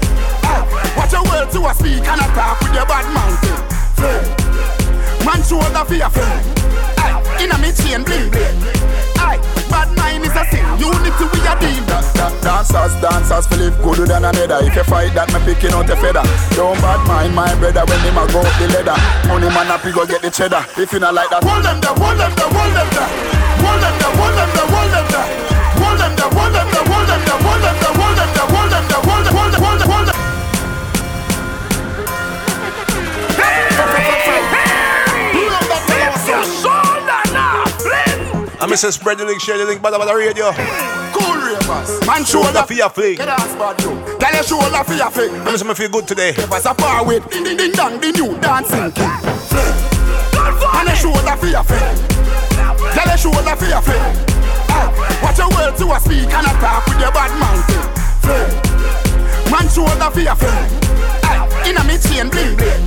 Ah, 0.44 0.64
Watch 0.96 1.12
your 1.12 1.22
words 1.24 1.52
to 1.52 1.60
a 1.68 1.74
speak 1.74 2.00
and 2.08 2.20
a 2.20 2.26
talk 2.32 2.60
with 2.60 2.72
your 2.74 2.86
bad 2.86 3.04
mountain. 3.12 3.60
Man 5.26 5.42
shoulder 5.44 5.84
for 5.84 5.94
your 5.94 6.08
friend. 6.08 6.40
Ah, 6.98 7.20
inna 7.42 7.58
me 7.58 7.72
chain 7.72 8.04
bling 8.04 8.30
bling. 8.30 8.83
Bad 9.74 9.90
mind 9.98 10.22
is 10.22 10.30
a 10.38 10.44
sin. 10.54 10.62
Unity 10.78 11.24
we 11.34 11.42
a 11.42 11.54
deal. 11.58 11.82
Da, 11.90 11.98
da, 12.14 12.30
dancers, 12.46 12.94
dancers, 13.02 13.46
feel 13.50 13.58
live 13.58 13.76
gooder 13.82 14.06
than 14.06 14.22
another. 14.22 14.62
If 14.62 14.78
you 14.78 14.86
fight 14.86 15.10
that, 15.18 15.26
me 15.34 15.42
picking 15.42 15.74
out 15.74 15.90
a 15.90 15.96
feather. 15.98 16.22
Don't 16.54 16.78
bad 16.78 17.02
mind 17.10 17.34
my 17.34 17.50
brother 17.58 17.82
when 17.82 17.98
him 18.06 18.14
a 18.14 18.24
go 18.30 18.38
up 18.38 18.54
the 18.62 18.70
ladder. 18.70 18.94
Money 19.26 19.50
man 19.50 19.74
up, 19.74 19.82
go 19.82 20.06
get 20.06 20.22
the 20.22 20.30
cheddar. 20.30 20.62
If 20.78 20.94
you 20.94 21.02
not 21.02 21.14
like 21.18 21.30
that, 21.34 21.42
hold 21.42 21.66
them 21.66 21.82
there, 21.82 21.90
hold 21.90 22.14
them 22.22 22.30
there, 22.38 22.50
hold 22.54 22.70
them 22.70 22.88
there, 22.94 23.10
hold 23.58 23.82
them 23.82 23.94
there, 23.98 24.14
hold 24.14 24.34
them 24.38 24.50
there, 24.54 24.68
hold 24.70 24.86
them 24.94 25.02
there, 25.10 25.26
hold 25.82 25.98
them 25.98 26.12
there, 26.14 26.30
hold 26.30 26.54
them 26.54 26.68
there, 26.70 27.38
hold 27.42 27.62
them 27.66 27.74
there, 27.74 27.83
I'm 38.64 38.70
Mr. 38.70 38.90
Spread 38.90 39.18
the 39.18 39.26
link, 39.26 39.42
share 39.42 39.58
the 39.58 39.66
link, 39.66 39.82
badda 39.82 39.98
badda 39.98 40.16
radio. 40.16 40.48
Cool 41.12 41.36
ravers. 41.36 42.00
Man 42.08 42.24
Shoulder 42.24 42.48
shoulder 42.48 42.64
for 42.64 42.72
your 42.72 42.88
fling. 42.88 43.16
Get 43.16 43.28
ass 43.28 43.52
bad 43.60 43.76
you. 43.84 43.92
Tell 44.16 44.32
your 44.32 44.42
shoulder 44.42 44.80
for 44.88 44.94
your 44.94 45.10
fling. 45.10 45.36
I'm 45.44 45.52
Mr. 45.52 45.76
feel 45.76 45.90
good 45.90 46.08
today. 46.08 46.32
Pass 46.32 46.64
a 46.64 46.72
par 46.72 47.04
with 47.04 47.28
ding 47.28 47.44
ding 47.44 47.58
ding 47.58 47.72
dong 47.72 48.00
the 48.00 48.08
new 48.16 48.32
dancing 48.40 48.88
king. 48.96 49.04
And 50.80 50.88
a 50.88 50.96
shoulder 50.96 51.36
for 51.36 51.44
your 51.44 51.60
fling. 51.60 51.92
Tell 52.96 53.04
your 53.04 53.20
shoulder 53.20 53.52
for 53.52 53.68
your 53.68 53.82
fling. 53.84 54.00
Ah, 54.72 54.88
Watch 55.20 55.36
your 55.44 55.50
words 55.52 55.76
to 55.84 55.92
a 55.92 56.00
speak 56.00 56.32
and 56.32 56.48
a 56.48 56.52
talk 56.56 56.88
with 56.88 57.04
your 57.04 57.12
bad 57.12 57.36
mouth. 57.36 57.68
Fling. 58.24 58.48
Man 59.52 59.68
shoulder 59.68 60.08
for 60.08 60.24
your 60.24 60.36
fling. 60.40 60.72
Aye, 61.20 61.68
inna 61.68 61.84
me 61.84 62.00
chain 62.00 62.32
bling 62.32 62.56
bling. 62.56 62.80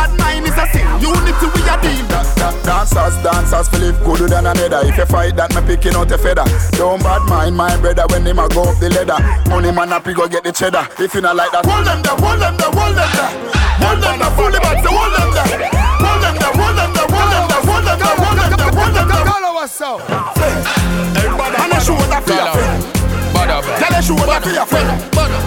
Aye, 0.00 0.08
bad 0.08 0.18
mind 0.18 0.46
is 0.48 0.56
a 0.56 0.64
sin. 0.72 0.86
Unity 1.00 1.46
we 1.52 1.60
a 1.68 1.76
deal. 1.80 2.06
Da, 2.08 2.24
da, 2.36 2.50
dancers, 2.64 3.16
dancers, 3.22 3.68
feel 3.68 3.80
live 3.80 4.00
gooder 4.04 4.28
than 4.28 4.46
another. 4.46 4.80
If 4.88 4.96
you 4.96 5.06
fight 5.06 5.36
that, 5.36 5.52
me 5.54 5.60
picking 5.66 5.94
out 5.94 6.10
a 6.10 6.18
feather. 6.18 6.44
Don't 6.72 7.02
bad 7.02 7.28
mind 7.28 7.56
my 7.56 7.76
brother 7.76 8.04
when 8.08 8.24
him 8.24 8.38
a 8.38 8.48
go 8.48 8.64
up 8.64 8.78
the 8.80 8.88
ladder. 8.90 9.20
Money 9.50 9.72
man 9.72 9.92
up, 9.92 10.06
he 10.06 10.14
go 10.14 10.26
get 10.28 10.44
the 10.44 10.52
cheddar. 10.52 10.88
If 10.98 11.14
you 11.14 11.20
not 11.20 11.36
like 11.36 11.52
that, 11.52 11.66
hold 11.66 11.84
them 11.86 12.00
there, 12.00 12.16
hold 12.16 12.40
them 12.40 12.56
there, 12.56 12.72
hold 12.72 12.96
them 12.96 13.10
there. 13.12 13.32
Hold 13.80 14.00
them 14.00 14.18
there, 14.20 14.32
fully 14.36 14.60
back, 14.60 14.78
so 14.84 14.90
hold 14.92 15.12
them 15.12 15.30
there. 15.36 15.68
Hold 16.00 16.20
them 16.20 16.34
there, 16.40 16.52
hold 16.56 16.76
them 16.76 16.90
there, 16.96 17.08
hold 17.08 17.28
them 17.32 17.44
there, 17.48 17.60
hold 17.60 17.84
them 17.84 17.98
there, 18.00 18.16
hold 18.16 18.36
them 18.40 18.52
there, 18.56 18.72
hold 18.72 18.92
them 18.96 19.08
there. 19.08 19.24
Follow 19.28 19.60
us 19.60 19.80
out. 19.80 20.00
And 21.60 21.72
a 21.72 21.80
shoulder 21.80 22.20
for 22.24 22.32
your 22.32 22.48
friend. 22.56 22.80
Tell 23.80 23.94
a 23.96 24.00
shoulder 24.02 24.40
for 24.40 24.52
your 24.52 24.66
friend. 24.66 24.88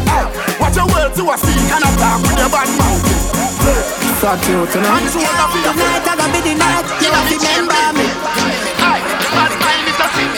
Aye, 0.09 0.57
Watch 0.59 0.75
your 0.75 0.87
words 0.87 1.15
to 1.17 1.23
a 1.29 1.37
speak 1.37 1.71
and 1.73 1.83
a 1.85 1.89
talk 1.97 2.21
with 2.21 2.37
your 2.37 2.49
bad 2.49 2.69
mouth. 2.77 4.02
Fat 4.23 4.39
you 4.47 4.63
tonight. 4.71 5.03
And 5.03 5.11
shoulder 5.11 5.47
for 5.51 5.59
your 5.59 5.75
friend. 5.75 5.99
Tonight 5.99 6.07
I 6.07 6.15
gonna 6.15 6.31
be 6.31 6.39
the 6.47 6.55
night. 6.55 6.87
You 7.03 7.11
have 7.11 7.27
to 7.27 7.35
remember 7.43 7.83
me. 7.99 8.07
Aye, 8.79 9.03
bad 9.35 9.51
mind 9.59 9.83
is 9.83 9.99
a 9.99 10.07
sin. 10.15 10.31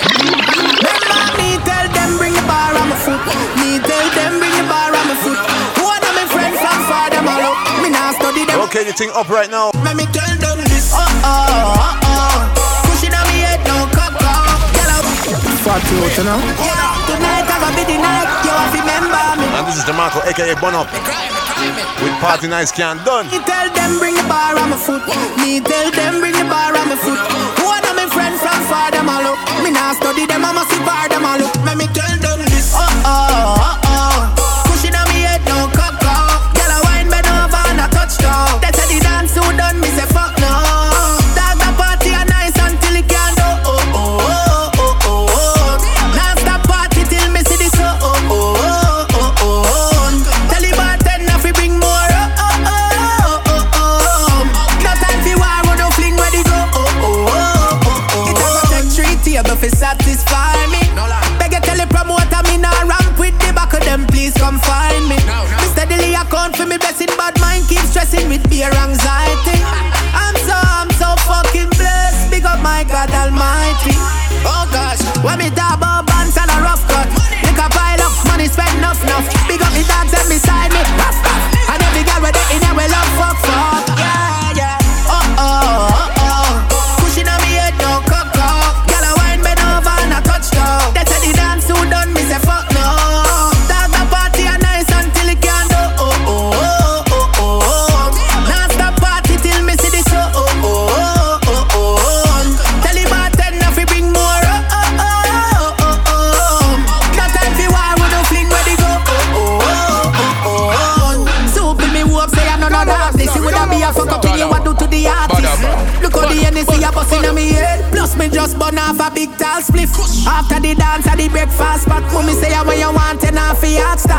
Remember 0.74 1.22
me. 1.38 1.50
Tell 1.62 1.86
them 1.94 2.10
bring 2.18 2.34
the 2.34 2.42
bar 2.50 2.74
on 2.82 2.90
my 2.90 2.98
foot. 2.98 3.22
Me 3.62 3.78
tell 3.78 4.08
them 4.18 4.42
bring 4.42 4.58
the 4.58 4.66
bar 4.66 4.90
on 4.90 5.06
my 5.06 5.14
foot. 5.22 5.38
One 5.86 6.02
of 6.02 6.14
my 6.18 6.26
friends 6.34 6.58
from 6.58 6.82
far 6.90 7.14
them 7.14 7.30
all 7.30 7.54
up. 7.54 7.62
Me 7.86 7.94
now 7.94 8.10
study 8.18 8.50
them. 8.50 8.58
Okay, 8.66 8.90
the 8.90 8.94
thing 8.98 9.14
up 9.14 9.30
right 9.30 9.54
now. 9.54 9.70
Let 9.86 9.94
me 9.94 10.10
tell 10.10 10.34
them 10.34 10.66
this. 10.66 10.90
Oh 10.90 11.06
oh 11.06 11.78
oh 11.78 12.10
oh. 12.10 12.42
Pushing 12.90 13.14
on 13.14 13.22
me 13.30 13.46
head 13.46 13.62
no 13.70 13.86
cock 13.94 14.18
Get 14.74 14.90
out. 14.90 15.06
Fat 15.62 15.86
you 15.94 16.02
tonight. 16.18 16.42
Tonight 17.06 17.46
I 17.46 17.56
gonna 17.62 17.78
be 17.78 17.86
the 17.86 18.02
night. 18.02 18.34
You 18.42 18.50
have 18.50 18.74
to 18.74 18.82
remember 18.82 19.46
me. 19.46 19.46
And 19.62 19.64
this 19.70 19.78
is 19.78 19.86
DeMarco, 19.86 20.26
aka 20.26 20.58
Bun 20.58 20.74
Up. 20.74 20.90
With 22.04 22.14
Party 22.22 22.48
Nights 22.48 22.72
can't 22.72 23.04
done. 23.06 23.26
Me 23.28 23.40
tell 23.42 23.70
them 23.74 23.98
bring 23.98 24.16
the 24.16 24.24
bar 24.30 24.58
on 24.58 24.70
my 24.70 24.78
foot. 24.78 25.02
Me 25.42 25.60
tell 25.60 25.90
them 25.92 26.20
bring 26.20 26.34
the 26.34 26.46
bar 26.46 26.76
on 26.78 26.90
my 26.90 26.96
foot. 26.96 27.20
One 27.66 27.84
of 27.90 27.96
my 27.96 28.08
friends 28.14 28.42
from 28.42 28.60
far 28.70 28.92
them 28.92 29.10
all 29.10 29.26
up. 29.26 29.38
Me 29.64 29.72
now 29.72 29.94
study 29.94 30.26
them, 30.26 30.46
I 30.46 30.52
must 30.54 30.70
see 30.70 30.84
bar 30.86 31.10
them 31.10 31.26
all 31.26 31.42
up. 31.42 31.56
Let 31.66 31.78
me 31.78 31.88
tell 31.88 32.18
them 32.22 32.46
this. 32.46 32.74
Oh 32.76 32.86
oh 33.06 33.82
oh 33.82 33.85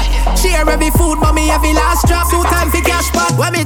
stop. 0.02 0.36
Share 0.38 0.68
every 0.68 0.90
food, 0.90 1.16
mommy 1.20 1.50
every 1.50 1.72
last 1.72 2.06
drop. 2.06 2.30
Two 2.30 2.42
time 2.44 2.70
fi 2.70 2.80
cash 2.80 3.10
pot. 3.12 3.32
When 3.38 3.52
me 3.52 3.64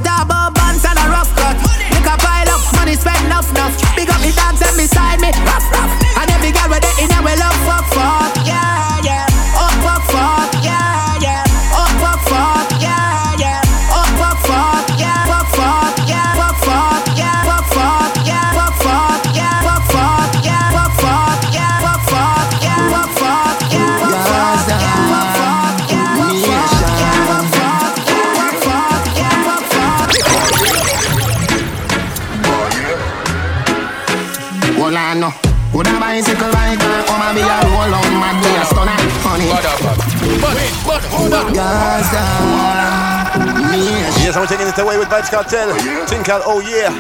Yes, 44.31 44.39
I'm 44.39 44.47
taking 44.47 44.69
it 44.69 44.79
away 44.79 44.97
with 44.97 45.09
Vybz 45.09 45.27
Kartel. 45.27 45.75
Oh, 45.75 46.07
Tinkle, 46.07 46.41
oh 46.47 46.63
yeah. 46.63 46.95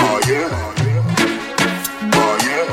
Oh 0.00 0.16
yeah. 0.24 0.48
Oh 2.16 2.32
yeah. 2.48 2.64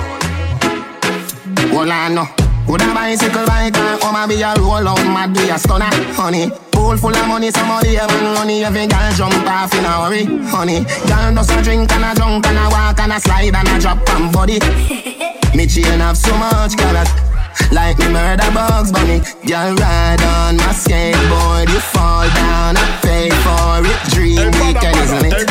Well, 1.76 1.92
I 1.92 2.08
know. 2.08 2.24
Would 2.72 2.82
a 2.82 2.94
bicycle 2.96 3.44
biker, 3.44 4.00
come 4.00 4.16
oh, 4.16 4.24
and 4.24 4.30
be 4.32 4.42
a 4.42 4.56
roll 4.56 4.88
on 4.88 5.08
my 5.12 5.28
be 5.28 5.50
a 5.50 5.60
stunner, 5.60 5.92
honey. 6.16 6.50
Pool 6.72 6.96
full 6.96 7.14
of 7.14 7.28
money, 7.28 7.52
somebody 7.52 7.96
have 7.96 8.10
money, 8.40 8.64
every 8.64 8.88
girl 8.88 9.12
jump 9.18 9.36
off 9.52 9.74
in 9.76 9.84
a 9.84 9.92
hurry, 10.00 10.24
honey. 10.48 10.86
Girl 11.04 11.36
does 11.36 11.50
a 11.52 11.62
drink 11.62 11.92
and 11.92 12.06
a 12.06 12.16
drunk 12.16 12.48
and 12.48 12.58
a 12.58 12.70
walk 12.72 13.00
and 13.02 13.12
a 13.12 13.20
slide 13.20 13.54
and 13.54 13.68
a 13.68 13.80
drop 13.82 14.00
and 14.16 14.32
body. 14.32 14.60
Me 15.58 15.68
chain 15.68 16.00
have 16.00 16.16
so 16.16 16.32
much 16.38 16.78
color. 16.78 17.33
Like 17.72 17.98
me 18.00 18.10
murder 18.10 18.50
bugs 18.54 18.92
bunny 18.92 19.20
Girl 19.46 19.76
ride 19.76 20.22
on 20.22 20.58
my 20.58 20.74
skateboard 20.74 21.70
You 21.70 21.80
fall 21.80 22.28
down, 22.34 22.78
I 22.78 22.86
pay 23.02 23.30
for 23.46 23.86
it 23.86 24.00
Dream 24.14 24.52
weekend, 24.62 24.98
isn't 24.98 25.26
it? 25.26 25.50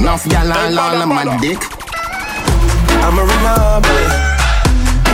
Enough 0.00 0.28
gal 0.28 0.52
all 0.52 0.78
all 0.78 1.02
on 1.02 1.08
my 1.08 1.38
dick 1.38 1.58
I'm 3.04 3.18
a 3.18 3.22
runner. 3.22 4.24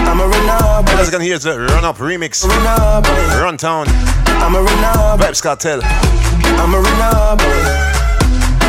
I'm 0.07 0.21
a 0.21 0.27
runner 0.29 0.83
boy. 0.87 0.93
Let's 0.97 1.11
go 1.11 1.19
hear 1.19 1.39
the 1.39 1.59
Run 1.59 1.85
Up 1.85 1.97
remix. 1.97 2.45
Runner. 2.45 3.03
Runtown. 3.43 3.87
I'm 4.41 4.55
a 4.55 4.63
runner 4.63 5.19
boy. 5.19 5.25
Vybz 5.25 5.43
Kartel. 5.43 5.81
I'm 5.83 6.73
a 6.73 6.81
runner. 6.81 7.37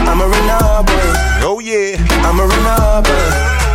I'm 0.10 0.22
a 0.22 0.28
runner. 0.28 0.60
Oh 1.44 1.60
yeah. 1.64 1.98
I'm 2.26 2.40
a 2.40 2.46
runner 2.48 3.02
boy. 3.04 3.71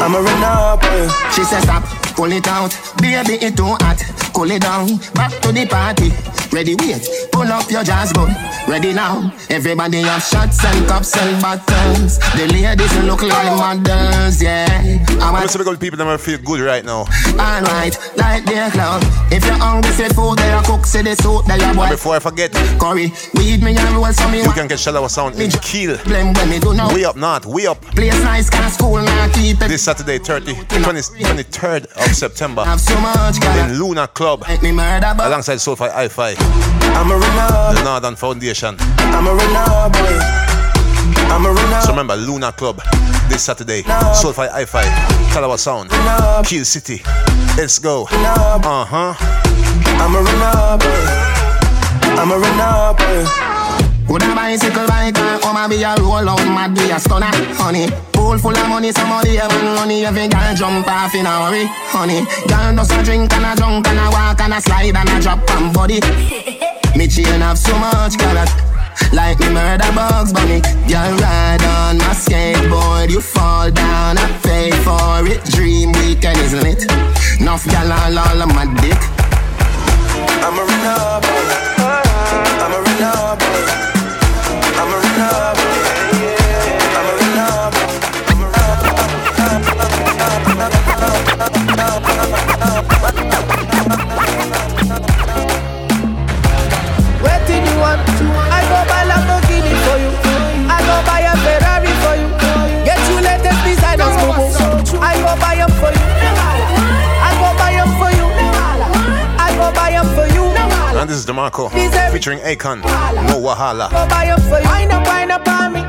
I'm 0.00 0.14
a 0.14 0.20
runner 0.20 0.76
boy. 0.80 1.06
Uh. 1.06 1.30
She 1.32 1.44
says 1.44 1.62
stop, 1.62 1.84
pull 2.16 2.32
it 2.32 2.48
out, 2.48 2.72
baby 3.00 3.34
it 3.44 3.56
too 3.56 3.76
hot. 3.80 4.00
Cool 4.32 4.50
it 4.50 4.62
down, 4.62 4.96
back 5.14 5.32
to 5.42 5.52
the 5.52 5.66
party. 5.66 6.10
Ready, 6.52 6.74
wait, 6.74 7.06
pull 7.30 7.46
up 7.46 7.70
your 7.70 7.84
jazz 7.84 8.12
gun. 8.12 8.34
Ready 8.66 8.92
now, 8.92 9.32
everybody 9.50 10.02
have 10.02 10.22
shots 10.22 10.64
and 10.64 10.86
cups 10.88 11.16
and 11.16 11.40
bottles. 11.40 12.18
The 12.34 12.48
ladies 12.50 12.90
look 13.04 13.22
like 13.22 13.56
models, 13.56 14.42
yeah. 14.42 14.66
I 15.20 15.30
want 15.30 15.44
Most 15.44 15.54
of 15.54 15.64
the 15.64 15.76
people 15.78 15.98
that 15.98 16.20
feel 16.20 16.38
good 16.38 16.60
right 16.60 16.84
now. 16.84 17.04
Alright, 17.38 17.98
like 18.16 18.44
their 18.46 18.70
cloud. 18.70 19.02
If 19.30 19.44
you're 19.44 19.54
hungry, 19.54 19.92
say 19.92 20.08
food, 20.08 20.38
they 20.38 20.50
are 20.50 20.62
cook, 20.64 20.86
say 20.86 21.02
the 21.02 21.14
soup, 21.14 21.46
they 21.46 21.62
are 21.62 21.74
boy. 21.74 21.88
Before 21.90 22.16
I 22.16 22.18
forget, 22.18 22.50
Curry, 22.80 23.12
weed 23.34 23.62
me 23.62 23.76
and 23.76 23.94
roll 23.94 24.12
some 24.12 24.32
me. 24.32 24.42
you 24.42 24.52
can 24.52 24.66
get 24.66 24.80
Shallow 24.80 25.06
Sound 25.06 25.38
in 25.38 25.50
Kiel. 25.62 25.98
Blame 26.04 26.32
when 26.32 26.50
me 26.50 26.58
do 26.58 26.74
now. 26.74 26.92
Way 26.92 27.04
up 27.04 27.16
not, 27.16 27.46
we 27.46 27.66
up. 27.66 27.80
Place 27.94 28.20
nice, 28.24 28.50
cause 28.50 28.74
school 28.74 29.02
now 29.02 29.32
keep 29.32 29.62
it. 29.62 29.68
This 29.68 29.86
Saturday, 29.90 30.18
30, 30.18 30.54
20, 30.54 31.00
23rd 31.18 31.84
of 31.96 32.14
September 32.14 32.62
Have 32.64 32.80
so 32.80 32.94
much, 33.00 33.42
in 33.58 33.76
Luna 33.76 34.06
Club 34.06 34.44
Make 34.46 34.62
me 34.62 34.70
murder, 34.70 35.12
but 35.16 35.26
alongside 35.26 35.56
Soulfire 35.56 35.90
Hi-Fi, 35.90 36.34
I'm 36.94 37.10
a 37.10 37.16
runner. 37.16 37.74
the 37.74 37.82
Northern 37.82 38.14
Foundation. 38.14 38.76
I'm 39.00 39.26
a 39.26 39.34
runner. 39.34 39.66
I'm 41.26 41.44
a 41.44 41.50
runner. 41.52 41.80
So 41.80 41.90
remember, 41.90 42.14
Luna 42.14 42.52
Club 42.52 42.80
this 43.28 43.42
Saturday, 43.42 43.82
Soulfire 43.82 44.52
Hi-Fi, 44.52 44.84
Talawah 45.34 45.58
Sound, 45.58 45.90
Kiel 46.46 46.64
City. 46.64 47.02
Let's 47.56 47.80
go. 47.80 48.04
Uh 48.12 48.84
huh. 48.84 49.14
I'm 49.18 50.14
a 50.14 50.22
runner, 50.22 50.78
boy. 50.78 51.02
I'm 52.14 52.30
a 52.30 52.38
runner, 52.38 52.94
boy. 52.94 53.59
Would 54.10 54.24
a 54.24 54.34
bicycle 54.34 54.88
bike 54.88 55.16
and 55.16 55.40
come 55.40 55.56
and 55.56 55.70
be 55.70 55.84
a 55.84 55.94
roll 55.94 56.28
out 56.28 56.44
mad 56.50 56.74
be 56.74 56.90
a 56.90 56.98
stunner, 56.98 57.30
honey. 57.54 57.86
Pool 58.10 58.38
full 58.38 58.50
of 58.50 58.68
money, 58.68 58.90
somebody 58.90 59.36
have 59.36 59.54
money, 59.78 60.04
every 60.04 60.26
girl 60.26 60.52
jump 60.56 60.88
off 60.88 61.14
in 61.14 61.26
a 61.26 61.30
hurry, 61.46 61.66
honey. 61.94 62.26
Girl 62.50 62.74
does 62.74 62.90
a 62.90 63.04
drink 63.04 63.32
and 63.32 63.46
a 63.46 63.54
drunk 63.54 63.86
and 63.86 64.00
a 64.00 64.10
walk 64.10 64.40
and 64.40 64.54
a 64.54 64.60
slide 64.60 64.96
and 64.96 65.08
a 65.08 65.20
drop 65.22 65.48
and 65.50 65.72
body. 65.72 66.00
Me 66.98 67.06
chain 67.06 67.40
have 67.40 67.56
so 67.56 67.72
much 67.78 68.18
carrot. 68.18 68.50
Like 69.12 69.38
me 69.40 69.48
murder 69.50 69.90
bugs 69.94 70.32
bunny 70.32 70.60
Girl 70.86 71.16
ride 71.18 71.62
on 71.62 71.98
my 71.98 72.12
skateboard 72.12 73.10
You 73.10 73.20
fall 73.20 73.70
down, 73.70 74.18
I 74.18 74.38
pay 74.42 74.70
for 74.84 75.26
it 75.26 75.42
Dream 75.44 75.92
weekend 75.92 76.38
is 76.38 76.52
lit 76.52 76.84
Enough 77.40 77.64
gal 77.66 77.90
all, 77.90 78.18
all 78.18 78.42
of 78.42 78.48
my 78.48 78.66
dick 78.82 79.19
featuring 112.20 112.40
Akon. 112.40 112.82
No 113.28 113.40
Wahala. 113.40 113.88
Go 113.90 114.06
buy 114.12 114.26
'em 114.26 114.40
for 114.42 114.60
you. 114.60 114.68
Wind 114.68 114.92
up, 114.92 115.06
wind 115.06 115.32
up 115.32 115.48
on 115.48 115.72
me. 115.72 115.80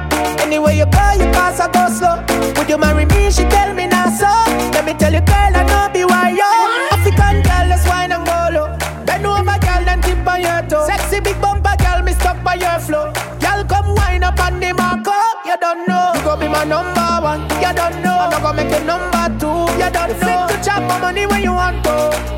Anywhere 0.41 0.74
you 0.74 0.86
go, 0.86 1.06
you 1.20 1.28
pass, 1.36 1.60
I 1.60 1.67
go 1.76 1.84
slow. 1.98 2.24
Would 2.56 2.70
you 2.70 2.78
marry 2.78 3.06
me? 3.06 3.30
She 3.36 3.44
tell 3.56 3.74
me 3.74 3.86
now 3.88 4.08
so. 4.20 4.32
Let 4.72 4.86
me 4.86 4.94
tell 4.94 5.12
you, 5.12 5.20
girl, 5.32 5.52
I 5.60 5.63
know 5.70 5.89
be 5.94 6.06
why 6.06 6.30
yo. 6.41 6.50
African 6.96 7.36
girl, 7.48 7.65
let's 7.72 7.86
wine 7.86 8.13
and 8.15 8.24
go 8.26 8.39
low. 8.56 8.67
Bend 9.06 9.26
over, 9.26 9.58
girl, 9.65 9.82
then 9.88 10.00
tip 10.02 10.26
on 10.26 10.39
your 10.48 10.62
toe. 10.72 10.88
Sexy 10.88 11.20
big 11.20 11.38
bumper, 11.41 11.76
girl, 11.84 12.02
me 12.02 12.13
stop 12.13 12.38
by 12.46 12.56
your 12.56 12.80
flow. 12.80 13.12
Girl, 13.44 13.62
come 13.72 13.94
wine 13.96 14.24
up 14.24 14.39
on 14.39 14.58
the 14.62 14.72
Marco. 14.74 15.12
You 15.50 15.58
don't 15.60 15.86
know. 15.86 16.13
You 16.15 16.22
go 16.24 16.38
be 16.38 16.48
my 16.48 16.63
number 16.63 17.10
one. 17.32 17.41
You 17.63 17.74
don't 17.80 17.98
know. 18.04 18.17
I'm 18.24 18.30
not 18.32 18.41
gonna 18.41 18.63
make 18.63 18.72
you 18.72 18.84
number 18.94 19.26
two. 19.41 19.60
You 19.82 19.89
don't 19.98 20.12
know. 20.22 20.24
Fit 20.24 20.39
to 20.52 20.56
chop 20.65 20.82
my 20.88 20.98
money 20.98 21.26
when 21.26 21.44
you 21.44 21.52
want 21.52 21.84
to. 21.84 21.96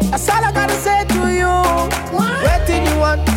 That's 0.10 0.28
all 0.30 0.44
I 0.44 0.52
gotta 0.52 0.78
say 0.86 1.06
to 1.14 1.22
you. 1.42 1.54
What? 2.18 2.42
Waiting 2.48 2.86
you 2.90 2.98
want. 2.98 3.33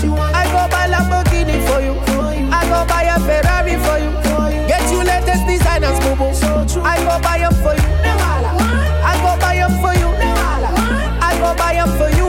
I 1.36 1.44
buy 1.44 1.58
for 1.68 1.80
you. 1.82 1.94
I 2.50 2.64
go 2.70 2.86
buy 2.88 3.02
a 3.04 3.18
Ferrari 3.20 3.76
for 3.84 3.98
you. 3.98 4.10
Get 4.66 4.90
you 4.90 5.02
latest 5.04 5.46
designers, 5.46 5.98
boo 6.00 6.16
boo. 6.16 6.32
I 6.82 6.96
go 7.04 7.20
buy 7.22 7.44
for 7.62 7.74
you. 7.74 7.88
I 9.04 9.14
go 9.22 9.32
buy 9.40 9.60
for 9.82 9.94
you. 10.00 10.08
I 11.20 11.32
go 11.40 11.54
buy 11.60 11.76
for 11.98 12.10
you. 12.16 12.26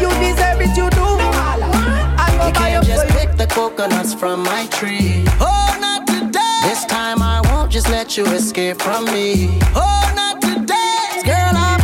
You 0.00 0.08
deserve 0.22 0.60
it, 0.60 0.76
you 0.76 0.88
do. 0.90 1.06
I 2.18 2.28
go 2.38 2.46
You 2.46 2.52
buy 2.52 2.70
'em 2.70 2.82
can't 2.82 2.86
just 2.86 3.06
pick 3.08 3.36
the 3.36 3.46
coconuts 3.46 4.14
from 4.14 4.42
my 4.42 4.66
tree. 4.66 5.24
Oh, 5.40 5.76
not 5.80 6.06
today. 6.06 6.60
This 6.68 6.84
time 6.84 7.20
I 7.22 7.40
won't 7.50 7.70
just 7.70 7.88
let 7.88 8.16
you 8.16 8.24
escape 8.26 8.80
from 8.80 9.04
me. 9.06 9.58
Oh, 9.74 10.12
not 10.14 10.40
today. 10.40 11.22
Girl, 11.24 11.54
I'll 11.66 11.77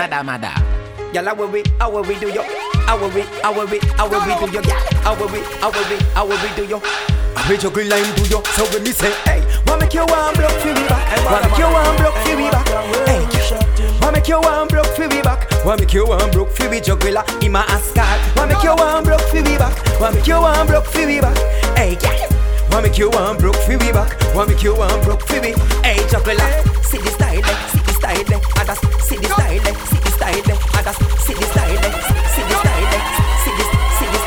Mada 0.00 0.24
mada. 0.24 0.48
Girl, 1.12 1.26
how 1.26 1.46
we, 1.52 1.62
how 1.78 2.00
we 2.00 2.18
do 2.18 2.32
yo? 2.32 2.42
How 2.88 2.96
we, 2.96 3.20
how 3.44 3.52
we, 3.52 3.78
how 4.00 4.08
we 4.08 4.16
do 4.16 4.48
yo? 4.48 4.62
How 5.04 5.12
we, 5.12 5.40
how 5.60 5.68
we, 5.68 5.96
how 6.16 6.26
we 6.26 6.56
do 6.56 6.64
yo? 6.64 6.80
I 7.36 7.58
your 7.60 7.70
good 7.70 7.86
line 7.86 8.14
do 8.16 8.24
yo. 8.24 8.40
So 8.56 8.64
when 8.72 8.82
me 8.82 8.92
say, 8.92 9.12
hey, 9.28 9.44
want 9.66 9.82
make 9.82 9.92
you 9.92 10.00
one 10.00 10.32
block 10.32 10.56
for 10.56 10.72
me 10.72 10.88
back? 10.88 11.04
Want 11.28 11.50
make 11.50 11.58
you 11.58 11.68
one 11.68 11.96
block 12.00 12.16
for 12.24 12.34
me 12.34 12.48
back? 12.48 12.66
Hey, 13.04 14.00
want 14.00 14.16
make 14.16 14.26
you 14.26 14.40
one 14.40 14.68
block 14.68 14.86
for 14.96 15.06
me 15.06 15.20
back? 15.20 15.64
Want 15.66 15.80
make 15.80 15.92
you 15.92 16.06
one 16.06 16.30
block 16.30 16.48
for 16.48 16.70
me 16.70 16.80
juggler 16.80 17.24
in 17.42 17.52
my 17.52 17.60
ascot? 17.68 18.08
Want 18.38 18.52
make 18.52 18.62
you 18.64 18.74
one 18.74 19.04
block 19.04 19.20
for 19.28 19.42
me 19.42 19.58
back? 19.58 20.00
Want 20.00 20.14
make 20.14 20.26
you 20.26 20.40
one 20.40 20.66
block 20.66 20.86
for 20.86 21.04
me 21.04 21.20
back? 21.20 21.36
Hey, 21.76 21.98
yeah. 22.00 22.40
Want 22.70 22.84
make 22.86 22.96
you 22.96 23.10
one 23.10 23.36
broke 23.36 23.56
for 23.56 23.76
me 23.76 23.92
back? 23.92 24.16
Want 24.34 24.48
make 24.48 24.62
you 24.62 24.74
one 24.76 25.02
broke 25.02 25.26
for 25.26 25.42
me? 25.42 25.52
Hey, 25.82 25.98
juggler, 26.08 26.38
see 26.82 26.98
the 26.98 27.10
style, 27.10 27.44
eh, 27.44 27.66
see 27.68 27.78
the 27.78 27.79
style, 28.14 28.68
and 28.68 29.02
see 29.02 29.16
the 29.16 29.28
style, 29.28 29.60
see 29.86 30.00
the 30.00 30.10
style, 30.10 30.48
and 30.50 30.96
see 31.20 31.34
the 31.34 31.46
style, 31.46 31.82
see 32.30 32.42
the 32.42 32.56
style, 32.58 32.92
see 33.42 33.52
the 33.56 33.64
see 33.98 34.08
the 34.10 34.18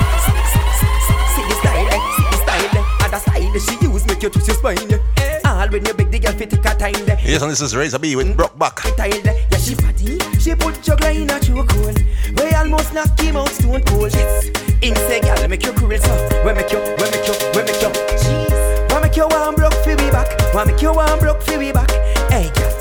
see 1.33 1.43
the 1.43 1.55
style, 1.59 1.91
see 2.15 2.25
the 2.31 2.37
style, 2.43 2.75
and 3.03 3.15
style 3.21 3.59
she 3.59 3.85
use 3.85 4.05
make 4.07 4.23
you 4.23 4.29
twist 4.29 4.47
your 4.47 4.57
spine. 4.57 4.99
All 5.45 5.67
when 5.69 5.85
you 5.85 5.93
beg 5.93 6.11
the 6.11 6.19
girl 6.19 6.31
fit 6.33 6.49
take 6.49 6.63
her 6.63 6.75
time. 6.75 6.93
Yes, 7.23 7.41
and 7.41 7.51
this 7.51 7.61
is 7.61 7.75
Razor 7.75 7.99
B 7.99 8.15
with 8.15 8.35
Brock 8.37 8.57
Back. 8.57 8.85
Eh, 8.99 9.21
yeah, 9.51 9.57
she 9.57 9.75
fatty, 9.75 10.19
she 10.39 10.55
put 10.55 10.81
juggler 10.81 11.09
in 11.09 11.29
a 11.29 11.39
choke 11.39 11.71
hole. 11.71 11.93
We 12.37 12.53
almost 12.55 12.93
knock 12.93 13.19
him 13.19 13.37
out 13.37 13.49
stone 13.49 13.81
cold. 13.83 14.13
Yes, 14.13 14.47
him 14.81 14.95
say, 14.95 15.21
girl, 15.21 15.47
make 15.47 15.63
you 15.63 15.73
cruel 15.73 15.99
so. 15.99 16.43
We 16.45 16.53
make 16.53 16.71
you, 16.71 16.79
we 16.79 17.05
make 17.11 17.27
you, 17.27 17.35
we 17.53 17.61
make 17.63 17.81
you. 17.81 17.91
Jeez, 18.23 18.91
want 18.91 19.03
make 19.03 19.15
you 19.17 19.27
one 19.27 19.55
broke 19.55 19.75
for 19.83 19.95
me 19.95 20.09
back? 20.11 20.29
Want 20.53 20.67
make 20.67 20.81
you 20.81 20.93
one 20.93 21.19
broke 21.19 21.41
for 21.41 21.57
me 21.57 21.71
back? 21.71 21.91
Hey, 22.31 22.49
girl. 22.55 22.72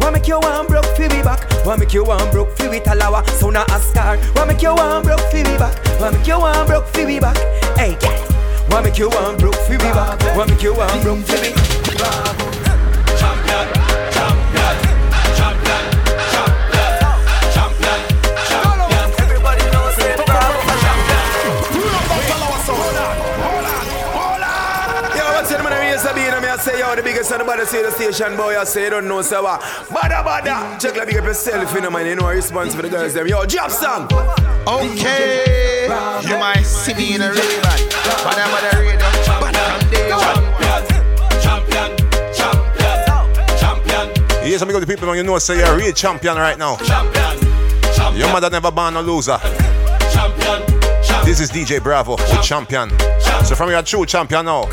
Want 0.00 0.14
make 0.14 0.26
you 0.28 0.38
one 0.40 0.66
broke 0.66 0.86
for 0.96 1.02
me 1.02 1.22
back? 1.22 1.46
Want 1.64 1.80
make 1.80 1.92
you 1.92 2.04
one 2.04 2.30
broke 2.30 2.56
for 2.56 2.70
me 2.70 2.80
talawa? 2.80 3.26
So 3.38 3.50
now 3.50 3.64
a 3.64 3.78
star. 3.78 4.16
Want 4.34 4.48
make 4.48 4.62
you 4.62 4.74
one 4.74 5.02
broke 5.02 5.20
for 5.30 5.36
me 5.36 5.56
back? 5.58 5.76
Want 6.00 6.16
make 6.16 6.26
you 6.26 6.38
one 6.40 6.66
broke 6.66 6.94
me 6.96 7.20
back? 7.20 7.36
Hey, 7.76 7.96
girl. 8.00 8.18
What 8.68 8.84
make 8.84 8.98
you 8.98 9.08
want 9.08 9.38
broke 9.38 9.54
for 9.54 9.72
me 9.72 9.78
back? 9.78 10.20
What 10.36 10.48
make 10.48 10.62
you 10.62 10.74
want 10.74 11.02
broke 11.02 11.18
me? 11.18 11.52
Bravo. 11.96 12.50
say 13.16 13.89
yo 26.90 26.96
the 26.96 27.02
biggest 27.02 27.30
and 27.30 27.40
the 27.40 27.44
baddest 27.44 27.72
the 27.72 27.90
station 27.90 28.36
boy 28.36 28.58
I 28.58 28.64
say 28.64 28.90
don't 28.90 29.06
know 29.06 29.22
so 29.22 29.42
what 29.42 29.60
Bada 29.60 30.24
bada 30.24 30.80
Check 30.80 30.96
like 30.96 31.06
big 31.06 31.18
up 31.18 31.24
yourself 31.24 31.72
you 31.74 31.80
know 31.80 31.90
man 31.90 32.06
You 32.06 32.16
know 32.16 32.28
response 32.28 32.74
for 32.74 32.82
the 32.82 32.88
girls 32.88 33.14
them 33.14 33.28
Yo 33.28 33.44
drop 33.46 33.70
song 33.70 34.08
Okay 34.66 35.84
You 35.84 36.38
might 36.38 36.62
see 36.62 36.94
me 36.94 37.14
in 37.14 37.22
a 37.22 37.30
ray 37.30 37.60
man 37.62 37.80
Badda 38.24 38.44
badda 38.50 38.78
radio 38.78 38.98
Bada 39.38 39.64
from 40.18 40.44
Champion 41.40 41.96
Champion 42.34 43.58
Champion 43.58 44.48
Yes, 44.48 44.62
I'm 44.62 44.68
going 44.68 44.80
to 44.80 44.86
the 44.86 44.92
people 44.92 45.14
you 45.14 45.22
know 45.22 45.38
say 45.38 45.58
you're 45.58 45.72
a 45.72 45.76
real 45.76 45.92
champion 45.92 46.36
right 46.36 46.58
now. 46.58 46.76
Champion, 46.76 47.38
champion. 47.94 48.16
Your 48.16 48.32
mother 48.32 48.50
never 48.50 48.72
born 48.72 48.96
a 48.96 49.02
loser. 49.02 49.38
Champion, 49.38 50.66
champion. 51.04 51.24
This 51.24 51.40
is 51.40 51.50
DJ 51.50 51.80
Bravo 51.80 52.16
with 52.16 52.42
champion. 52.42 52.88
champion. 52.88 53.44
So 53.44 53.54
from 53.54 53.70
your 53.70 53.82
true 53.82 54.06
champion 54.06 54.46
now. 54.46 54.64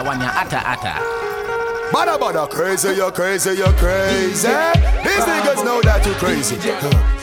That 0.00 0.06
one 0.06 0.20
ya 0.20 0.32
atta 0.32 0.56
atta. 0.66 0.94
Bada 1.92 2.16
bada 2.16 2.48
crazy, 2.48 2.94
you're 2.96 3.12
crazy, 3.12 3.50
you're 3.50 3.70
crazy. 3.74 4.48
These 5.04 5.24
niggas 5.28 5.62
know 5.62 5.82
that 5.82 6.00
you're 6.06 6.14
crazy. 6.14 6.56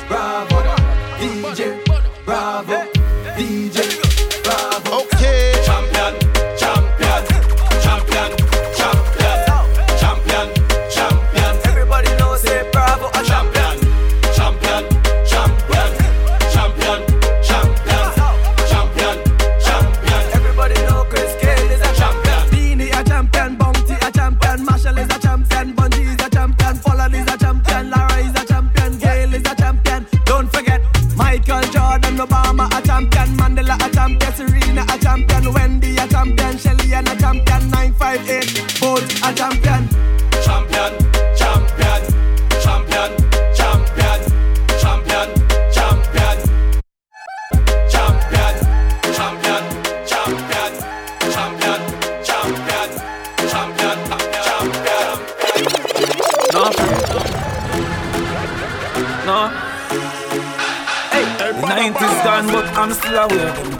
Bravo, 0.07 0.61
DJ, 1.17 1.83
Bravo, 2.23 2.85
DJ. 3.35 3.86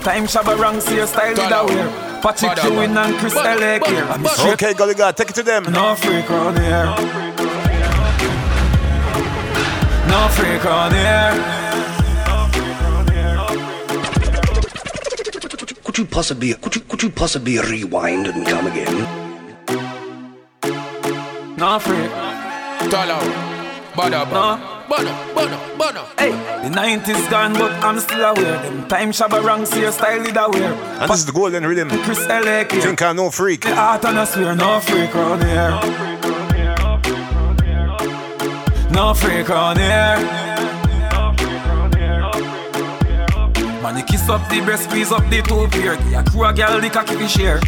Time 0.02 0.26
Shabba 0.26 0.58
Ranks 0.58 0.90
your 0.90 1.06
style 1.06 1.30
with 1.30 1.52
a 1.52 1.64
wear. 1.64 1.88
Patrick 2.22 2.62
Ewing 2.64 2.96
and 2.96 3.16
Chris 3.18 3.34
Elec 3.34 3.86
here. 3.86 4.52
Okay, 4.52 4.74
Gully 4.74 4.94
God, 4.94 5.16
take 5.16 5.30
it 5.30 5.34
to 5.36 5.42
them. 5.42 5.64
No 5.64 5.94
freak 5.94 6.30
on 6.30 6.56
here. 6.56 6.86
No 10.08 10.28
freak 10.30 10.64
on 10.66 10.92
here. 10.92 11.32
Could 15.84 15.98
you 15.98 16.04
possibly 16.06 16.54
could 16.54 16.74
you 16.74 16.80
could 16.82 17.02
you 17.02 17.10
possibly 17.10 17.58
rewind 17.58 18.26
and 18.26 18.46
come 18.46 18.66
again? 18.66 18.96
No 21.56 21.78
freak. 21.78 22.10
Dollar. 22.90 23.20
Bada, 23.94 24.24
bada. 24.24 24.77
Bono, 24.88 25.12
bono, 25.34 25.58
bono. 25.76 26.04
Hey, 26.16 26.30
the 26.62 26.74
90s 26.74 27.30
gone, 27.30 27.52
but 27.52 27.70
I'm 27.84 28.00
still 28.00 28.24
aware. 28.24 28.62
Them 28.62 28.88
time 28.88 29.12
Shabba 29.12 29.44
ranks, 29.44 29.76
your 29.76 29.92
style 29.92 30.22
is 30.22 30.34
aware. 30.34 30.72
And 31.00 31.10
this 31.10 31.18
is 31.20 31.26
the 31.26 31.32
golden 31.32 31.66
rhythm. 31.66 31.90
Chris 32.04 32.26
Elec 32.26 32.72
here. 32.72 32.80
Think 32.80 33.02
I 33.02 33.12
no 33.12 33.30
freak. 33.30 33.60
The 33.60 33.76
art 33.76 34.06
and 34.06 34.18
I 34.18 34.24
swear, 34.24 34.56
no 34.56 34.80
freak 34.80 35.14
around 35.14 35.44
here. 35.44 35.70
No 38.90 39.12
freak 39.12 39.50
around 39.50 39.76
here. 39.76 40.16
Man, 43.82 43.98
you 43.98 44.04
kiss 44.04 44.26
up 44.30 44.48
the 44.48 44.62
breast, 44.62 44.84
squeeze 44.84 45.12
up 45.12 45.28
the 45.28 45.42
two 45.42 45.68
beer. 45.68 45.96
Give 45.96 46.14
a 46.14 46.24
crew 46.24 46.46
a 46.46 46.52
girl 46.54 46.80
the 46.80 46.88
cocky 46.88 47.14
fi 47.14 47.26
share. 47.26 47.60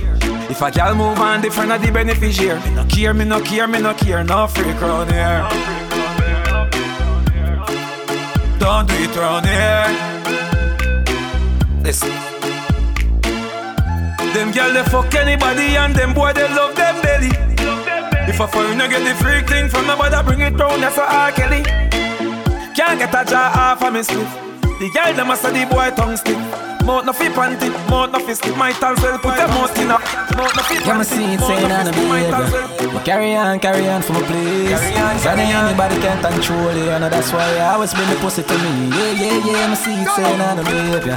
If 0.51 0.63
a 0.63 0.71
gal 0.71 0.95
move 0.95 1.19
on, 1.19 1.43
different 1.43 1.71
of 1.71 1.83
the 1.83 1.93
beneficiary. 1.93 2.61
Me 2.61 2.75
no 2.75 2.85
care, 2.87 3.13
me 3.13 3.25
no 3.27 3.41
care, 3.43 3.69
me 3.69 3.79
no 3.79 3.93
care, 3.93 4.25
no 4.25 4.47
freak 4.47 4.81
around 4.81 5.13
here. 5.13 5.80
Don't 8.61 8.87
do 8.87 8.95
it 8.95 9.17
round 9.17 9.47
here. 9.47 9.89
Listen. 11.83 12.11
Them 14.35 14.53
girl 14.53 14.73
they 14.75 14.85
fuck 14.85 15.15
anybody 15.15 15.77
and 15.77 15.95
them 15.97 16.13
boy 16.13 16.35
they 16.35 16.47
love 16.55 16.77
them 16.77 17.01
belly. 17.01 17.31
If 18.29 18.39
a 18.39 18.47
foreigner 18.47 18.87
get 18.87 19.03
the 19.03 19.15
freak 19.15 19.49
thing 19.49 19.69
from 19.69 19.87
nobody, 19.87 20.23
bring 20.25 20.41
it 20.41 20.59
round, 20.61 20.83
that's 20.83 20.99
a 20.99 21.03
R. 21.03 21.33
Kelly. 21.33 21.63
Can't 22.77 22.99
get 22.99 23.15
a 23.15 23.25
jar 23.29 23.51
off 23.57 23.83
of 23.83 23.95
me 23.95 24.03
slip. 24.03 24.29
The 24.79 24.91
girl 24.95 25.15
them 25.15 25.31
a 25.31 25.37
say 25.37 25.65
the 25.65 25.69
boy 25.75 25.91
tongue 25.97 26.17
stick. 26.17 26.60
Mouth 26.85 27.05
no 27.05 27.13
fi 27.13 27.29
panty, 27.29 27.69
mouth 27.89 28.11
no 28.13 28.19
fi 28.19 28.33
stick. 28.35 28.57
Might 28.57 28.83
as 28.83 29.01
well 29.03 29.19
put 29.19 29.39
a 29.39 29.47
mouth 29.49 29.79
in 29.79 29.91
a. 29.91 29.99
Mouth 30.37 30.55
no 30.57 30.63
fi 30.63 30.75
panty. 30.77 30.87
Yeah, 30.87 31.03
see 31.03 31.25
it 31.35 31.41
saying 31.41 31.73
on 31.73 31.85
the 31.87 31.93
behavior. 31.93 32.93
But 32.93 33.05
carry 33.05 33.37
on, 33.37 33.61
carry 33.61 33.89
on 33.89 34.03
for 34.03 34.15
my 34.15 34.23
place. 34.23 34.73
I 34.73 35.37
anybody 35.37 35.97
can 36.01 36.23
control 36.23 36.69
it, 36.69 36.89
and 36.89 37.05
that's 37.05 37.33
why 37.33 37.45
I 37.59 37.75
always 37.75 37.93
bring 37.95 38.09
the 38.09 38.17
pussy 38.17 38.43
to 38.43 38.55
me. 38.59 38.89
Yeah, 38.89 39.13
yeah, 39.13 39.47
yeah, 39.47 39.69
me 39.71 39.77
see 39.77 39.95
it 39.95 40.09
saying 40.17 40.41
on 40.41 40.57
the 40.57 40.65
behavior. 40.65 41.17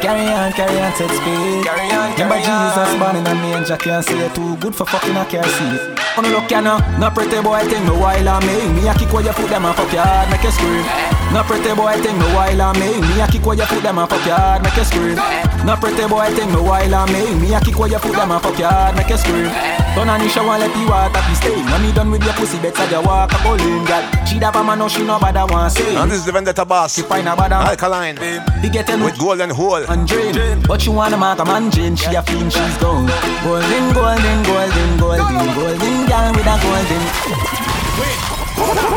Carry 0.00 0.26
on, 0.32 0.52
carry 0.52 0.78
on, 0.80 0.92
take 0.92 1.10
speed. 1.10 1.64
Carry 1.64 1.90
on, 1.92 2.16
carry 2.16 2.30
Remember 2.30 2.38
Jesus 2.42 2.98
born 2.98 3.16
in 3.16 3.26
a 3.26 3.34
manger, 3.34 3.76
can't 3.76 4.04
say 4.04 4.28
too 4.34 4.56
good 4.56 4.74
for 4.74 4.86
fucking 4.86 5.16
a 5.16 5.24
car 5.24 5.44
seat. 5.44 6.05
On 6.16 6.24
the 6.24 6.30
look, 6.30 6.48
ya 6.48 6.64
ah. 6.64 6.80
no, 6.80 6.80
no 6.96 7.10
pretty 7.12 7.36
boy 7.44 7.60
think 7.68 7.84
me 7.84 7.92
while 7.92 8.28
I 8.28 8.40
me. 8.40 8.72
Me 8.72 8.88
a 8.88 8.94
kick 8.96 9.12
where 9.12 9.20
you 9.20 9.36
put 9.36 9.52
them 9.52 9.68
and 9.68 9.76
fuck 9.76 9.92
your 9.92 10.00
hard, 10.00 10.32
make 10.32 10.40
you 10.40 10.50
scream. 10.50 10.80
No 11.28 11.44
pretty 11.44 11.76
boy 11.76 11.92
think 12.00 12.16
me 12.16 12.24
while 12.32 12.62
I 12.62 12.72
me. 12.80 12.88
Me 13.04 13.20
a 13.20 13.28
kick 13.28 13.44
where 13.44 13.52
you 13.52 13.68
put 13.68 13.82
them 13.84 13.98
and 13.98 14.08
fuck 14.08 14.24
your 14.24 14.34
hard, 14.34 14.62
make 14.64 14.76
you 14.80 14.84
scream. 14.88 15.20
No 15.68 15.76
pretty 15.76 16.08
boy 16.08 16.24
think 16.32 16.48
me 16.56 16.60
while 16.64 16.94
I 16.94 17.04
me. 17.12 17.36
Me 17.36 17.52
a 17.52 17.60
kick 17.60 17.76
where 17.76 17.92
you 17.92 18.00
put 18.00 18.16
them 18.16 18.32
and 18.32 18.40
fuck 18.40 18.56
your 18.56 18.72
heart, 18.72 18.96
make 18.96 19.12
you 19.12 19.18
scream. 19.20 19.52
On 19.96 20.06
the 20.06 20.28
shower, 20.28 20.58
let 20.58 20.72
the 20.72 20.84
water 20.88 21.20
be 21.28 21.34
stay. 21.34 21.56
When 21.56 21.82
me 21.82 21.92
done 21.92 22.10
with 22.10 22.22
your 22.22 22.32
pussy, 22.34 22.58
better 22.60 22.84
you 22.84 23.00
walk 23.02 23.32
a 23.32 23.38
bowling 23.44 23.84
girl. 23.84 24.04
She 24.24 24.38
da 24.38 24.52
man, 24.62 24.78
no 24.78 24.88
she 24.88 25.04
no 25.04 25.18
bad 25.18 25.36
want 25.50 25.72
say. 25.72 25.96
And 25.96 26.10
this 26.10 26.20
is 26.20 26.26
the 26.26 26.32
vendetta 26.32 26.64
boss. 26.64 26.94
She 26.94 27.02
find 27.02 27.26
a 27.26 27.34
bad 27.34 27.52
alkaline. 27.52 28.16
He 28.62 28.68
get 28.68 28.88
with 28.88 29.18
golden 29.18 29.50
hole 29.50 29.84
and 29.88 30.06
drain. 30.06 30.62
But 30.68 30.82
she 30.82 30.90
wanna 30.90 31.16
mark 31.16 31.40
a 31.40 31.44
man 31.44 31.70
drain. 31.70 31.96
She 31.96 32.14
a 32.14 32.22
fiend, 32.22 32.52
she's 32.52 32.76
gone. 32.76 33.06
Golden, 33.42 33.94
golden, 33.94 34.42
golden, 34.44 34.98
golden, 34.98 35.54
golden 35.56 36.05
girl 36.06 36.32
with 36.32 36.46
a 36.46 36.56
golden. 36.62 37.02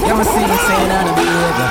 Yeah, 0.06 0.18
me 0.18 0.24
see 0.24 0.42
it 0.42 0.62
saying 0.66 0.92
on 0.92 1.06
the 1.06 1.14
behavior. 1.14 1.70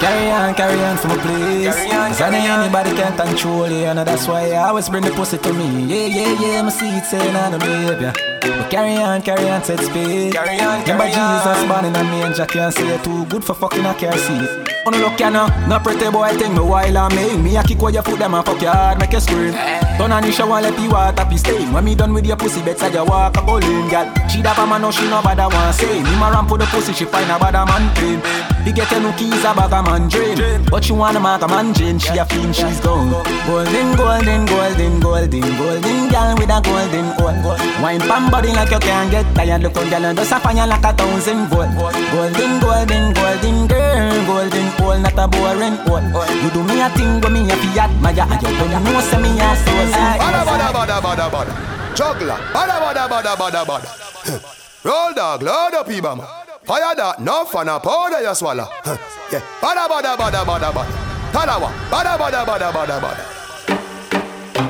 Carry 0.00 0.30
on, 0.30 0.54
carry 0.54 0.80
on 0.84 0.96
for 0.96 1.08
my 1.08 1.16
place. 1.16 1.74
Cause 1.74 2.20
I 2.20 2.30
know 2.30 2.62
anybody 2.62 2.90
can 2.94 3.16
control 3.16 3.68
you, 3.68 3.84
and 3.86 3.98
that's 3.98 4.28
why 4.28 4.52
I 4.52 4.68
always 4.68 4.88
bring 4.88 5.04
the 5.04 5.10
pussy 5.10 5.38
to 5.38 5.52
me. 5.52 5.84
Yeah, 5.84 6.06
yeah, 6.06 6.40
yeah, 6.40 6.62
me 6.62 6.70
see 6.70 6.88
it 6.88 7.04
saying 7.04 7.34
on 7.36 7.52
the 7.52 7.58
behavior. 7.58 8.12
But 8.40 8.70
carry 8.70 8.96
on, 8.96 9.22
carry 9.22 9.48
on, 9.50 9.64
set 9.64 9.80
speed. 9.80 10.32
Carry 10.32 10.60
on, 10.60 10.84
carry 10.84 10.98
Remember 10.98 11.08
Jesus 11.08 11.68
born 11.68 11.84
in 11.84 11.96
a 11.96 12.04
manger, 12.04 12.46
can't 12.46 12.72
say 12.72 12.94
it 12.94 13.04
too 13.04 13.24
good 13.26 13.44
for 13.44 13.54
fucking 13.54 13.84
a 13.84 13.94
car 13.94 14.16
seat. 14.16 14.63
On 14.86 14.92
no 14.92 14.98
look 14.98 15.18
ya 15.18 15.30
no, 15.30 15.48
no 15.66 15.80
pretty 15.80 16.10
boy 16.10 16.28
thing, 16.36 16.52
eh. 16.52 16.54
no 16.54 16.66
while 16.66 16.98
I 16.98 17.08
make 17.14 17.40
me 17.40 17.56
a 17.56 17.62
kick 17.62 17.80
where 17.80 17.90
your 17.90 18.02
foot 18.02 18.18
them 18.18 18.34
and 18.34 18.44
fuck 18.44 18.60
your 18.60 18.70
hard, 18.70 18.98
make 18.98 19.12
you 19.12 19.20
scream. 19.20 19.54
Turn 19.96 20.12
on 20.12 20.22
the 20.22 20.30
shower, 20.30 20.60
let 20.60 20.76
the 20.76 20.88
water 20.92 21.24
be 21.24 21.38
stain. 21.38 21.72
When 21.72 21.84
me 21.86 21.94
done 21.94 22.12
with 22.12 22.26
your 22.26 22.36
pussy, 22.36 22.60
better 22.60 22.90
you 22.90 23.04
walk 23.04 23.34
a 23.38 23.40
bowling, 23.40 23.88
girl. 23.88 24.12
She 24.28 24.42
da 24.42 24.52
man, 24.66 24.82
no 24.82 24.90
she 24.90 25.08
no 25.08 25.22
bother 25.22 25.48
one 25.48 25.72
say. 25.72 26.02
Me 26.02 26.12
ma 26.20 26.28
ramp 26.28 26.50
for 26.50 26.58
the 26.58 26.66
pussy, 26.66 26.92
she 26.92 27.06
find 27.06 27.30
a 27.30 27.38
bad 27.38 27.56
man 27.64 27.88
pain. 27.96 28.20
He 28.66 28.72
get 28.72 28.92
a 28.92 29.00
new 29.00 29.12
keys, 29.16 29.44
a 29.44 29.54
bag 29.56 29.72
a 29.72 29.80
man 29.80 30.08
drain. 30.08 30.36
But 30.68 30.84
she 30.84 30.92
wanna 30.92 31.20
mark 31.20 31.40
a 31.40 31.48
man 31.48 31.72
Jane, 31.72 31.98
she 31.98 32.18
a 32.18 32.24
fiend, 32.26 32.54
she's 32.54 32.80
gone. 32.80 33.08
Golden, 33.46 33.96
golden, 33.96 34.44
golden, 34.44 35.00
golden, 35.00 35.48
golden 35.56 36.08
girl 36.12 36.34
with 36.36 36.52
a 36.52 36.60
golden 36.60 37.08
hole. 37.16 37.56
Wine 37.80 38.00
pam 38.00 38.30
body 38.30 38.52
like 38.52 38.70
you 38.70 38.80
can't 38.80 39.10
get 39.10 39.24
tired. 39.34 39.62
Look 39.62 39.76
on 39.78 39.88
girl 39.88 40.04
and 40.04 40.18
just 40.18 40.32
a 40.32 40.40
fire 40.40 40.66
like 40.66 40.84
a 40.84 40.92
thousand 40.92 41.48
volt. 41.48 41.72
Golden, 42.12 42.60
golden, 42.60 43.14
golden 43.14 43.66
girl, 43.66 44.26
golden 44.26 44.73
hole, 44.78 44.98
not 44.98 45.18
a 45.18 45.26
boring 45.28 45.76
hole. 45.86 46.02
You 46.42 46.50
do 46.50 46.62
me 46.64 46.80
a 46.80 46.88
thing 46.90 47.20
when 47.20 47.32
me 47.32 47.50
a 47.50 47.56
fi 47.56 47.80
admire, 47.80 48.26
and 48.26 48.42
you 48.42 48.52
don't 48.58 48.84
know 48.84 49.00
say 49.00 49.20
me 49.22 49.30
a 49.40 49.48
so 49.56 49.72
Bada 50.20 50.40
bada 50.44 50.68
bada 50.72 50.96
bada 51.00 51.26
bada. 51.30 51.52
Juggler. 51.94 52.38
Bada 52.52 52.76
bada 52.82 53.08
bada 53.08 53.32
bada 53.36 53.64
bada. 53.64 53.88
Roll 54.84 55.14
dog, 55.14 55.42
load 55.42 55.74
up 55.74 55.88
Ibama. 55.88 56.26
Fire 56.64 56.94
that, 56.96 57.20
no 57.20 57.44
fun, 57.44 57.68
a 57.68 57.78
powder 57.80 58.20
you 58.22 58.34
swallow. 58.34 58.68
Yeah. 59.32 59.40
Bada 59.60 59.88
bada 59.88 60.16
bada 60.16 60.44
bada 60.44 60.70
bada. 60.70 60.92
Talawah. 61.32 61.72
Bada 61.90 62.18
bada 62.18 62.44
bada 62.44 62.70
bada 62.72 63.00
bada. 63.00 63.34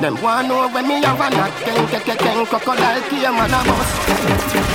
Them 0.01 0.21
want 0.21 0.47
know 0.47 0.67
when 0.69 0.87
me 0.87 1.01
have 1.03 1.19
a 1.19 1.29
knock 1.29 1.51
Ten, 1.63 1.87
ten, 1.87 2.01
ten, 2.01 2.17
ten, 2.17 2.45
crocodile 2.45 3.01
came 3.09 3.25
and 3.25 3.53
a 3.53 3.63
bust 3.63 4.74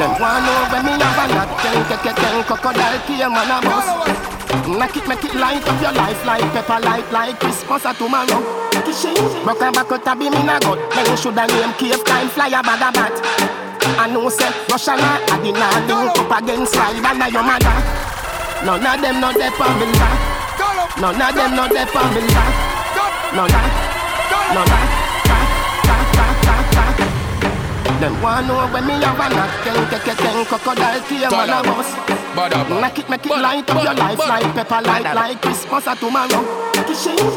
Them. 0.00 0.16
Want 0.16 0.48
know 0.48 0.64
when 0.72 0.80
me 0.88 0.92
have 0.96 1.20
a 1.20 1.24
knock 1.28 1.50
Ten, 1.60 1.76
ten, 1.84 1.98
ten, 2.00 2.14
ten, 2.16 2.44
crocodile 2.48 3.00
came 3.04 3.36
and 3.36 3.52
a 3.52 3.58
bust. 3.60 3.92
Knock 4.64 4.96
it, 4.96 5.04
make 5.04 5.24
it 5.28 5.34
light 5.36 5.60
up 5.60 5.76
your 5.76 5.92
life 5.92 6.24
Like 6.24 6.48
pepper 6.56 6.80
light, 6.80 7.04
like 7.12 7.38
Christmas 7.38 7.84
or 7.84 7.92
tomorrow. 7.92 8.40
Broke 9.44 9.60
a 9.60 9.68
back 9.68 9.92
out 9.92 10.08
a 10.08 10.16
beam 10.16 10.32
in 10.32 10.48
a 10.48 10.56
gut. 10.56 10.80
Then 10.96 11.16
shoulda 11.20 11.44
name 11.52 11.74
cave 11.76 12.02
time 12.04 12.28
flyer 12.32 12.62
bad 12.64 12.80
a 12.80 12.88
bat. 12.96 13.12
I 14.00 14.08
know 14.08 14.30
say 14.30 14.48
Russia 14.72 14.96
na 14.96 15.20
not 15.20 15.44
link 15.44 16.16
up 16.16 16.32
against 16.40 16.76
Ride 16.76 17.04
and 17.04 17.32
your 17.32 17.44
mother. 17.44 17.76
None 18.64 18.80
of 18.80 19.00
them 19.04 19.20
not 19.20 19.34
there 19.36 19.52
for 19.52 19.68
me 19.76 19.86
None 20.96 21.20
of 21.20 21.34
them 21.34 21.56
not 21.56 21.70
there 21.72 21.86
for 21.86 22.04
me 22.12 22.70
no 23.32 23.46
that, 23.46 24.54
no 24.54 24.64
that, 24.64 24.99
Them 28.00 28.16
want 28.22 28.46
know 28.46 28.66
when 28.72 28.86
me 28.86 28.94
have 28.94 29.20
a 29.20 29.28
knock, 29.28 29.52
ten, 29.62 29.76
ten, 29.90 30.00
ten, 30.00 30.16
ten, 30.16 30.44
crocodile 30.46 31.00
came 31.04 31.28
on 31.28 31.50
a 31.50 31.60
bus. 31.62 31.92
Make 32.80 32.98
it, 32.98 33.10
make 33.10 33.26
it 33.26 33.28
light 33.28 33.68
up 33.68 33.84
your 33.84 33.92
life 33.92 34.18
like 34.18 34.54
pepper 34.54 34.80
light, 34.80 35.14
like 35.14 35.42
Christmas 35.42 35.86
or 35.86 35.96
tomorrow. 35.96 36.40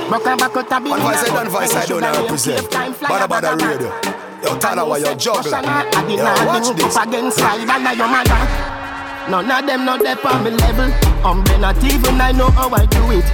Broke 0.07 0.25
a 0.25 0.37
back 0.37 0.55
out 0.55 0.71
a 0.71 0.79
beat. 0.79 0.89
One 0.89 1.01
voice 1.01 1.23
I 1.23 1.27
done, 1.27 1.49
voice 1.49 1.75
I 1.75 1.85
don't 1.85 2.01
represent. 2.01 2.71
Badda 2.71 3.27
badda 3.27 3.65
radio. 3.65 3.91
Yo, 4.39 4.55
Talawah, 4.55 5.03
yo, 5.03 5.13
juggler. 5.15 5.59
Yo, 6.07 6.23
watch 6.47 6.71
this. 6.77 6.95
Against 6.95 7.39
side 7.39 7.67
and 7.67 7.97
your 7.97 8.07
mother. 8.07 8.83
None 9.29 9.51
of 9.51 9.67
them 9.67 9.83
not 9.83 10.01
there 10.01 10.15
on 10.27 10.43
me 10.45 10.51
level. 10.51 10.91
I'm 11.23 11.39
um, 11.39 11.61
not 11.61 11.83
even 11.83 12.21
I 12.21 12.31
know 12.31 12.49
how 12.51 12.69
I 12.69 12.85
do 12.85 13.11
it. 13.11 13.25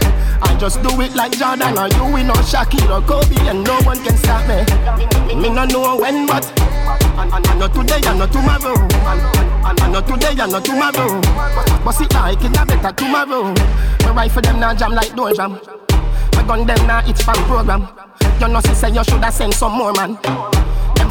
I 0.41 0.55
just 0.59 0.81
do 0.81 1.01
it 1.01 1.15
like 1.15 1.33
Jordan 1.33 1.77
or 1.77 1.89
you, 1.89 2.05
we 2.13 2.23
know 2.23 2.33
Shaquille 2.45 2.89
or 2.89 3.05
Kobe, 3.05 3.37
and 3.49 3.63
no 3.63 3.77
one 3.81 4.03
can 4.03 4.17
stop 4.17 4.47
me. 4.47 5.35
Me 5.35 5.49
no 5.49 5.65
know 5.65 5.97
when, 5.97 6.25
but 6.25 6.45
and, 7.21 7.59
not 7.59 7.73
today 7.73 8.01
and 8.05 8.19
not 8.19 8.31
tomorrow. 8.31 8.75
And, 9.65 9.93
not 9.93 10.07
today 10.07 10.35
and 10.39 10.51
not 10.51 10.63
tomorrow. 10.63 11.21
But 11.83 11.91
see 11.91 12.07
like 12.13 12.43
it 12.43 12.57
a 12.57 12.65
better 12.65 12.91
tomorrow. 12.93 13.53
My 14.03 14.11
rifle 14.11 14.41
them 14.41 14.59
now 14.59 14.73
jam 14.73 14.93
like 14.93 15.15
door 15.15 15.33
jam. 15.33 15.59
My 16.33 16.43
gun 16.47 16.65
them 16.65 16.87
now 16.87 17.07
it's 17.07 17.21
fan 17.21 17.35
program. 17.45 17.87
You 18.39 18.47
know 18.47 18.61
see 18.61 18.73
say 18.73 18.89
you 18.91 19.03
shoulda 19.03 19.31
send 19.31 19.53
some 19.53 19.73
more 19.73 19.93
man. 19.93 20.17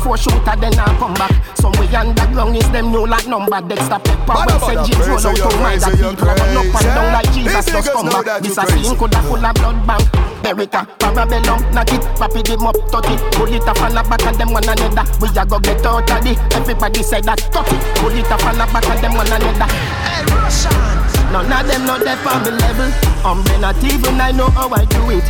Them 0.09 0.17
four 0.17 0.33
shooter 0.33 0.57
then 0.57 0.73
I 0.79 0.97
come 0.97 1.13
back. 1.15 1.33
Somewhere 1.57 2.01
underground 2.01 2.57
is 2.57 2.71
them 2.71 2.91
new 2.91 3.07
like 3.07 3.29
number. 3.29 3.61
Dexter 3.61 4.01
Pepper 4.01 4.41
when 4.41 4.61
said 4.65 4.81
James 4.89 5.05
roll 5.05 5.21
out 5.21 5.37
to 5.37 5.57
mind 5.61 5.81
that 5.85 5.93
people 5.93 6.25
run 6.25 6.57
up 6.57 6.65
and 6.65 6.89
down 6.97 7.13
like 7.13 7.33
Jesus 7.33 7.67
just 7.67 7.93
come 7.93 8.09
back. 8.09 8.41
This 8.41 8.57
a 8.57 8.65
scene 8.73 8.97
coulda 8.97 9.21
full 9.29 9.45
of 9.45 9.55
blood 9.55 9.87
bank. 9.87 10.09
Erica, 10.49 10.89
Parabellum, 10.97 11.61
knock 11.75 11.93
it, 11.93 12.01
rapid 12.17 12.47
them 12.47 12.65
up, 12.65 12.77
touch 12.89 13.11
it. 13.11 13.21
Pull 13.37 13.53
it 13.53 13.69
up 13.69 13.81
on 13.83 13.93
the 13.93 14.03
back 14.03 14.25
of 14.25 14.39
them 14.39 14.53
one 14.53 14.65
another. 14.65 15.05
We 15.21 15.29
a 15.29 15.45
go 15.45 15.61
get 15.61 15.85
out 15.85 16.09
of 16.09 16.25
it. 16.25 16.39
Everybody 16.57 17.03
say 17.03 17.21
that, 17.21 17.39
touch 17.53 17.69
it. 17.69 17.83
Pull 18.01 18.17
it 18.17 18.33
up 18.33 18.45
on 18.49 18.57
the 18.57 18.65
back 18.65 18.89
of 18.89 19.01
them 19.03 19.13
one 19.13 19.27
another. 19.29 19.69
Hey, 19.69 20.25
Russians! 20.33 21.08
None 21.33 21.53
of 21.53 21.67
them 21.69 21.85
not 21.85 22.01
there 22.05 22.17
for 22.25 22.39
me 22.41 22.51
level. 22.57 22.89
Um, 23.25 23.45
I'm 23.49 23.61
not 23.61 23.77
even 23.85 24.21
I 24.21 24.33
know 24.33 24.49
how 24.51 24.71
I 24.71 24.85
do 24.87 25.11
it. 25.11 25.25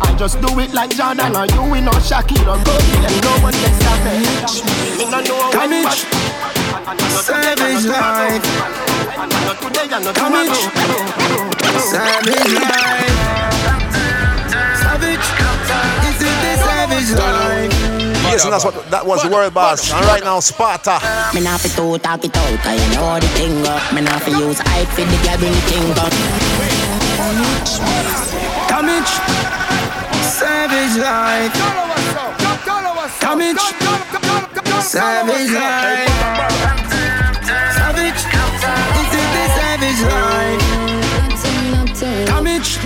I 0.00 0.14
just 0.18 0.40
do 0.40 0.58
it 0.58 0.72
like 0.74 0.90
Jordan 0.96 1.36
or 1.36 1.46
you, 1.46 1.62
we 1.70 1.80
know 1.80 1.92
Shaquille 2.02 2.46
or 2.50 2.58
Kobe, 2.64 3.06
and 3.06 3.22
no 3.22 3.32
one 3.38 3.54
can 3.54 3.72
stop 3.78 3.98
me. 4.02 4.18
Me 4.98 5.04
no 5.10 5.20
know 5.20 5.50
when, 5.54 5.84
but 5.84 5.98
Savage 7.22 7.86
life. 7.86 8.44
Savage 11.90 12.52
life. 12.58 13.14
Savage. 14.82 15.28
Is 16.08 16.20
it 16.20 16.36
the 16.42 16.52
savage 16.64 17.10
life? 17.18 17.73
Yes, 18.34 18.42
and 18.42 18.52
that's 18.52 18.64
what 18.64 18.74
that 18.90 19.06
was 19.06 19.22
the 19.22 19.30
world 19.30 19.54
boss. 19.54 19.92
And 19.94 20.04
right 20.06 20.24
now, 20.24 20.40
Sparta. 20.40 20.98
Me 21.30 21.40
not 21.40 21.60
fi 21.60 21.70
to 21.70 21.98
talk 22.02 22.24
it 22.24 22.34
out, 22.34 22.58
cause 22.66 22.82
you 22.82 22.90
know 22.98 23.14
the 23.22 23.30
thing 23.38 23.62
up. 23.62 23.78
Me 23.94 24.02
not 24.02 24.26
fi 24.26 24.34
use 24.34 24.58
hype 24.58 24.90
for 24.90 25.06
the 25.06 25.18
girl 25.22 25.38
bring 25.38 25.54
the 25.54 25.62
thing 25.70 25.94
up. 25.94 26.10
Damage. 28.66 29.14
Savage 30.26 30.98
life. 30.98 31.54
Damage. 33.22 33.62
Savage 34.82 35.54
life. 35.54 36.10
Savage. 37.78 38.18
Is 38.98 39.14
it 39.14 39.30
the 39.30 39.46
savage 39.54 40.02
life? 40.10 40.58
Damage. 42.26 42.82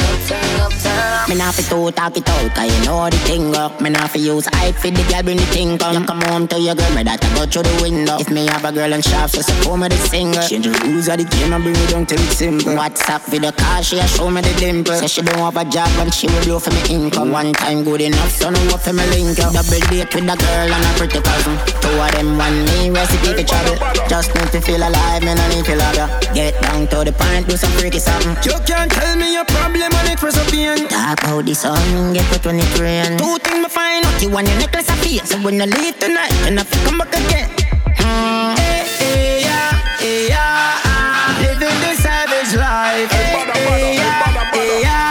Me 1.28 1.34
not 1.36 1.54
to 1.68 1.92
talk 1.92 2.16
it 2.16 2.28
out, 2.28 2.54
cause 2.54 2.68
you 2.68 2.84
know 2.86 3.08
the 3.10 3.16
thing 3.28 3.54
up. 3.54 3.80
Me 3.80 3.90
not 3.90 4.10
fi 4.10 4.18
use 4.18 4.46
hype 4.52 4.74
for 4.74 4.90
the 4.90 5.02
girl 5.10 5.22
bring 5.22 5.36
the 5.36 5.46
thing 5.46 5.78
come. 5.78 5.94
You 5.94 6.06
come 6.06 6.20
home 6.22 6.48
to 6.48 6.60
your 6.60 6.74
girl, 6.74 6.90
me 6.94 7.02
that 7.04 7.24
I 7.24 7.28
go 7.34 7.46
through 7.46 7.64
the 7.64 7.82
window. 7.82 8.18
If 8.18 8.30
me 8.30 8.46
have 8.46 8.64
a 8.64 8.72
girl 8.72 8.92
and 8.92 9.04
shaft, 9.04 9.34
so 9.34 9.40
support 9.42 9.80
me 9.80 9.88
the 9.88 9.96
singer. 9.96 10.42
Change 10.42 10.66
the 10.66 10.72
rules 10.84 11.08
of 11.08 11.18
the 11.18 11.24
game 11.24 11.52
and 11.52 11.62
bring 11.62 11.76
it 11.76 11.90
down 11.90 12.06
till 12.06 12.20
it's 12.20 12.38
simple. 12.38 12.72
WhatsApp 12.72 13.22
video 13.28 13.52
call, 13.52 13.82
she 13.82 13.98
a 13.98 14.06
show 14.08 14.30
me 14.30 14.40
the 14.40 14.52
dimple. 14.58 14.94
Say 14.94 15.06
she 15.06 15.22
don't 15.22 15.38
have 15.38 15.56
a 15.56 15.64
job 15.64 15.88
and 16.00 16.12
she 16.12 16.26
will 16.26 16.44
blow 16.44 16.58
for 16.58 16.70
me 16.72 16.82
income. 16.88 17.32
One 17.32 17.52
time 17.52 17.84
good 17.84 18.00
enough, 18.00 18.32
so 18.32 18.50
no 18.50 18.60
what 18.72 18.80
for 18.80 18.92
me 18.92 19.04
link 19.12 19.38
up. 19.38 19.52
Double 19.52 19.80
date 19.92 20.14
with 20.14 20.24
a 20.24 20.36
girl 20.36 20.68
and 20.72 20.84
a 20.84 20.92
pretty 20.96 21.20
cousin. 21.20 21.56
Two 21.82 21.92
of 21.92 22.10
them 22.12 22.38
want 22.38 22.56
me 22.72 22.90
recipe 22.90 23.34
for 23.36 23.44
trouble. 23.44 23.76
Just 24.08 24.34
need 24.34 24.50
to 24.52 24.60
feel 24.60 24.82
alive, 24.82 25.22
me 25.22 25.34
no 25.34 25.44
need 25.52 25.64
to 25.64 25.76
love 25.76 25.96
ya. 25.96 26.06
Get 26.32 26.56
down 26.62 26.88
to 26.88 27.04
the 27.04 27.12
point, 27.12 27.48
do 27.48 27.56
some 27.56 27.72
freaky 27.76 27.98
something. 27.98 28.36
You 28.44 28.56
can't 28.64 28.90
tell 28.90 29.16
me 29.16 29.34
your 29.34 29.44
problem 29.44 29.92
and 29.92 30.08
it 30.08 30.22
was 30.22 30.36
a 30.36 30.44
pain. 30.50 30.88
Talk 30.88 31.22
about 31.22 31.44
the 31.62 31.74
sun, 31.74 32.12
get 32.12 32.44
when 32.44 32.58
it 32.58 32.78
rain. 32.78 33.18
Two 33.18 33.38
things 33.38 33.62
me 33.62 33.68
find 33.68 34.04
out. 34.04 34.22
You 34.22 34.30
want 34.30 34.48
your 34.48 34.58
necklace 34.58 34.88
of 34.88 34.98
fear, 34.98 35.24
so 35.24 35.38
when 35.42 35.54
you 35.54 35.66
leave 35.66 35.98
tonight, 35.98 36.32
and 36.46 36.58
if 36.58 36.72
you 36.74 36.80
come 36.86 36.98
back 36.98 37.08
again. 37.08 37.50
Hmm. 37.98 38.54
Hey, 38.56 38.86
hey, 38.98 39.40
yeah, 39.42 39.72
hey, 39.98 40.28
yeah, 40.28 40.38
ah. 40.38 41.38
Living 41.40 41.78
the 41.82 41.94
savage 41.96 42.54
life. 42.54 43.10
Hey, 43.10 43.42
hey, 43.52 43.94
yeah, 43.96 44.52
hey, 44.52 44.80
yeah, 44.82 45.07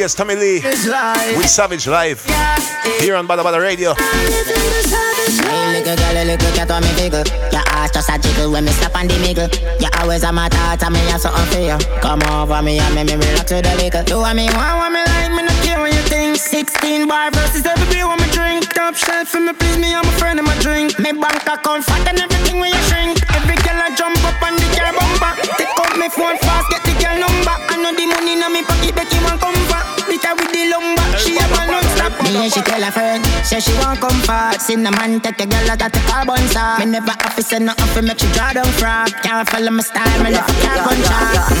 yes, 0.00 0.14
Tommy 0.14 0.34
Lee 0.34 0.60
with 1.36 1.48
Savage 1.48 1.86
Life 1.86 2.24
here 3.00 3.14
on 3.14 3.26
Badda 3.26 3.44
Badda 3.44 3.60
Radio. 3.60 3.92
Hey, 3.92 4.02
little 5.76 5.94
girl, 5.94 6.16
a 6.16 6.24
little 6.24 6.52
cat 6.56 6.72
me 6.82 6.88
figure. 6.96 7.22
Your 7.52 7.60
ass 7.68 7.90
just 7.92 8.08
a 8.08 8.18
jiggle 8.18 8.50
when 8.50 8.64
me 8.64 8.72
stop 8.72 8.96
on 8.96 9.08
the 9.08 9.18
middle. 9.18 9.48
You 9.78 9.88
always 10.00 10.24
on 10.24 10.36
my 10.36 10.48
thoughts 10.48 10.82
and 10.82 10.94
me 10.94 11.00
have 11.12 11.20
something 11.20 11.44
for 11.52 11.60
you. 11.60 11.76
Come 12.00 12.22
over 12.32 12.62
me 12.62 12.78
and 12.78 12.94
me, 12.94 13.04
me 13.04 13.14
relax 13.14 13.52
with 13.52 13.64
the 13.64 13.76
liquor. 13.76 14.02
Do 14.02 14.18
what 14.18 14.34
me 14.34 14.46
want, 14.46 14.78
what 14.80 14.90
me 14.90 15.04
like, 15.04 15.32
me 15.36 15.42
no 15.42 15.59
16 16.50 17.06
bar 17.06 17.30
versus 17.30 17.64
every 17.64 17.86
beer 17.94 18.08
when 18.10 18.18
me 18.18 18.26
drink. 18.34 18.66
Top 18.74 18.96
shelf 18.98 19.28
for 19.28 19.38
me, 19.38 19.52
please 19.54 19.78
me, 19.78 19.94
I'm 19.94 20.02
a 20.02 20.12
friend 20.18 20.34
of 20.34 20.44
my 20.44 20.58
drink. 20.58 20.98
Me 20.98 21.14
bank 21.14 21.46
account 21.46 21.86
fat 21.86 22.02
and 22.10 22.18
everything 22.18 22.58
when 22.58 22.74
you 22.74 22.82
shrink. 22.90 23.22
Every 23.38 23.54
girl 23.62 23.78
I 23.78 23.94
jump 23.94 24.18
up 24.26 24.34
on 24.42 24.58
the 24.58 24.66
car 24.74 24.90
bumper. 24.90 25.30
Take 25.54 25.70
out 25.78 25.94
me 25.94 26.10
phone 26.10 26.34
fast, 26.42 26.66
get 26.74 26.82
the 26.82 26.98
girl 26.98 27.22
number. 27.22 27.54
I 27.54 27.78
know 27.78 27.94
the 27.94 28.02
money 28.02 28.34
in 28.34 28.42
me 28.50 28.66
pocket, 28.66 28.98
Becky 28.98 29.22
want 29.22 29.38
come 29.38 29.54
back. 29.70 29.86
Beat 30.10 30.26
her 30.26 30.34
with 30.34 30.50
the 30.50 30.74
lumber, 30.74 31.06
she 31.22 31.38
have 31.38 31.54
a 31.54 31.70
non-stop. 31.70 32.18
Me 32.26 32.34
and 32.42 32.50
she 32.50 32.62
tell 32.66 32.82
her 32.82 32.90
friend, 32.90 33.22
say 33.46 33.62
she 33.62 33.70
want 33.78 34.02
come 34.02 34.18
fast. 34.26 34.66
See 34.66 34.74
the 34.74 34.90
man 34.90 35.22
take 35.22 35.38
a 35.38 35.46
girl 35.46 35.70
out 35.70 35.86
of 35.86 35.94
the 35.94 36.02
carbon 36.10 36.42
saw. 36.50 36.82
Me 36.82 36.90
never 36.90 37.14
office 37.30 37.46
say 37.46 37.62
nothing 37.62 37.86
for 37.94 38.02
make 38.02 38.18
she 38.18 38.26
draw 38.34 38.50
down 38.50 38.66
frog. 38.74 39.06
Can't 39.22 39.46
follow 39.46 39.70
my 39.70 39.86
style, 39.86 40.18
me 40.18 40.34
never 40.34 40.50
can't 40.66 40.82
contract. 40.82 41.54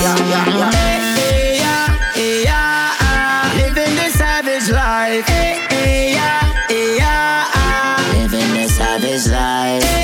Hey, 1.14 1.62
yeah, 1.62 1.86
hey, 2.10 2.42
yeah, 2.42 3.06
ah. 3.06 3.54
Living 3.54 3.94
the 3.94 4.10
savage 4.42 4.70
life. 4.70 5.26
Hey, 5.26 5.66
hey, 5.68 6.12
yeah, 6.12 6.66
hey, 6.68 6.96
yeah, 6.96 7.44
ah. 7.54 8.10
Living 8.14 8.54
the 8.54 8.68
savage 8.68 9.28
life. 9.28 9.99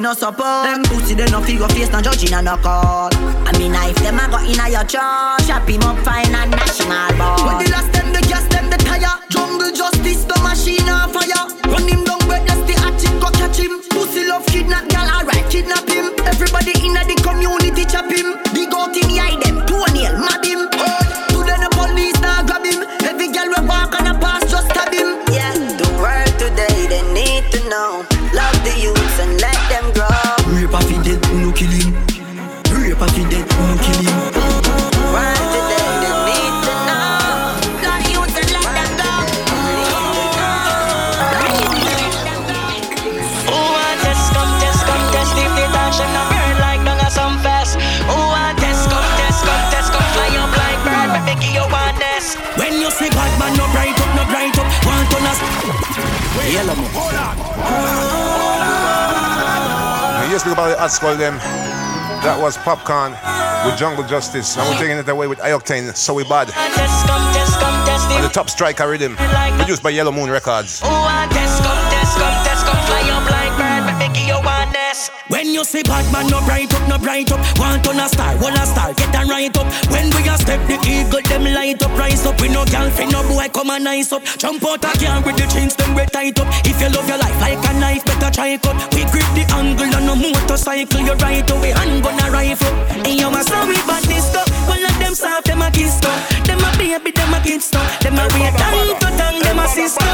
We 0.00 0.02
no 0.02 0.14
support. 0.14 0.64
Them 0.64 0.82
pussy 0.84 1.14
they 1.14 1.28
no 1.30 1.40
figure 1.40 1.68
face, 1.68 1.90
no 1.92 2.00
judging 2.00 2.32
and 2.32 2.46
no 2.46 2.56
call. 2.56 3.10
I 3.12 3.52
mean, 3.58 3.74
if 3.74 3.96
them 4.00 4.18
a 4.18 4.24
go 4.32 4.38
in 4.40 4.58
a 4.58 4.66
your 4.72 4.84
church, 4.88 5.44
shop 5.44 5.68
him 5.68 5.82
up 5.82 5.98
fine 6.00 6.34
and 6.34 6.50
national 6.50 7.12
ball. 7.18 7.44
When 7.46 7.58
the 7.60 7.70
last 7.70 7.92
them 7.92 8.12
the 8.12 8.20
gas, 8.24 8.46
them 8.48 8.70
the 8.70 8.78
tire. 8.78 9.12
Jungle 9.28 9.72
justice, 9.72 10.24
the 10.24 10.36
machine 10.40 10.88
on 10.88 11.12
fire. 11.12 11.44
Run 11.68 11.86
him 11.86 12.04
down, 12.04 12.18
breathless, 12.24 12.64
the 12.64 12.74
hatchet 12.80 13.14
go 13.20 13.28
catch 13.36 13.60
him. 13.60 13.80
Pussy 13.92 14.24
love 14.26 14.46
kidnap, 14.46 14.88
girl, 14.88 15.04
alright, 15.04 15.44
kidnap 15.50 15.86
him. 15.88 16.16
Everybody 16.24 16.72
in 16.80 16.96
the 16.96 17.16
community 17.20 17.84
chop 17.84 18.08
him. 18.08 18.40
Big 18.56 18.72
out 18.72 18.96
in 18.96 19.09
And 60.60 60.76
yes, 60.78 61.00
we 61.02 61.08
about 61.08 61.16
the 61.16 61.16
hot 61.16 61.18
them. 61.18 61.36
That 62.20 62.38
was 62.38 62.58
Popcaan 62.58 63.16
with 63.64 63.78
Jungle 63.78 64.04
Justice. 64.04 64.58
And 64.58 64.68
we're 64.68 64.76
taking 64.78 64.98
it 64.98 65.08
away 65.08 65.26
with 65.26 65.40
I-Octane, 65.40 65.96
So 65.96 66.12
We 66.14 66.24
Bad. 66.24 66.48
Test, 66.48 67.06
come 67.06 67.32
test, 67.32 67.58
come 67.60 67.86
test 67.86 68.10
On 68.10 68.22
the 68.22 68.28
top 68.28 68.50
striker 68.50 68.88
rhythm. 68.88 69.16
Produced 69.56 69.82
by 69.82 69.90
Yellow 69.90 70.12
Moon 70.12 70.30
Records. 70.30 70.82
You 75.60 75.64
say 75.64 75.82
bad 75.82 76.08
man, 76.08 76.26
no 76.32 76.40
bright 76.48 76.72
up, 76.72 76.88
no 76.88 76.96
bright 76.96 77.30
up. 77.30 77.40
Want 77.58 77.86
on 77.86 78.00
a 78.00 78.08
star, 78.08 78.32
one 78.40 78.56
a 78.56 78.64
star, 78.64 78.94
get 78.94 79.12
them 79.12 79.28
right 79.28 79.54
up. 79.56 79.68
When 79.92 80.08
we 80.16 80.24
a 80.24 80.36
step 80.40 80.60
the 80.64 80.80
eagle, 80.88 81.20
them 81.28 81.44
light 81.52 81.82
up, 81.82 81.92
rise 81.98 82.24
up. 82.24 82.40
We 82.40 82.48
no 82.48 82.64
girlfriend, 82.64 83.12
no 83.12 83.20
boy, 83.28 83.48
come 83.52 83.68
and 83.68 83.84
nice 83.84 84.12
up. 84.12 84.24
Jump 84.24 84.64
out 84.64 84.80
a 84.80 84.90
car 84.96 85.20
with 85.20 85.36
the 85.36 85.46
chains, 85.52 85.76
them 85.76 85.94
red 85.94 86.12
tight 86.12 86.40
up. 86.40 86.48
If 86.64 86.80
you 86.80 86.88
love 86.88 87.06
your 87.06 87.18
life 87.18 87.38
like 87.40 87.60
a 87.60 87.72
knife, 87.78 88.04
better 88.06 88.30
try 88.32 88.56
cut. 88.56 88.76
We 88.94 89.04
grip 89.12 89.28
the 89.36 89.44
angle 89.52 89.92
on 89.92 90.08
a 90.08 90.16
motorcycle, 90.16 91.00
you 91.04 91.14
right 91.20 91.50
away, 91.50 91.72
hand 91.76 92.02
gun 92.02 92.16
a 92.24 92.30
rifle. 92.32 92.74
And 93.04 93.20
you 93.20 93.28
a 93.28 93.42
sorry 93.44 93.80
bad 93.84 94.04
this 94.08 94.24
stuff. 94.24 94.48
One 94.64 94.80
of 94.80 94.96
them 94.96 95.14
soft, 95.14 95.44
them 95.44 95.60
a 95.60 95.70
kiss 95.70 95.92
stuff. 95.92 96.16
Them 96.48 96.64
a 96.64 96.70
baby, 96.80 97.12
them 97.12 97.34
a 97.34 97.40
kid 97.44 97.60
stuff. 97.60 97.84
Them 98.00 98.16
a 98.16 98.24
wait 98.32 98.56
tongue 98.56 98.96
to 98.96 99.08
tongue, 99.12 99.40
them 99.44 99.60
a 99.60 99.68
sister. 99.68 100.08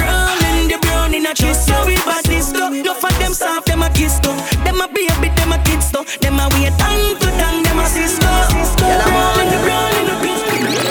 Rolling 0.00 0.51
the 0.68 0.78
brown 0.78 1.14
in 1.14 1.26
a 1.26 1.34
kiss, 1.34 1.66
sorry 1.66 1.96
bad 2.06 2.24
this 2.24 2.48
stuff. 2.48 2.72
Enough 2.72 3.04
of 3.04 3.14
them 3.18 3.32
soft, 3.32 3.66
them 3.66 3.82
a 3.82 3.88
kiss 3.90 4.16
stuff. 4.16 4.38
Them 4.64 4.80
a 4.80 4.86
baby, 4.88 5.28
them 5.34 5.52
a 5.52 5.58
kid 5.64 5.82
stuff. 5.82 6.06
Them 6.18 6.38
a 6.38 6.46
wait 6.54 6.74
tongue 6.78 7.16
to 7.18 7.28
tongue, 7.40 7.62
them 7.62 7.78
a 7.78 7.86
sister. 7.86 8.26
Rolling 8.26 9.50
the 9.50 9.58
brown 9.64 9.92
in 10.00 10.12
a 10.12 10.16
kiss. 10.22 10.40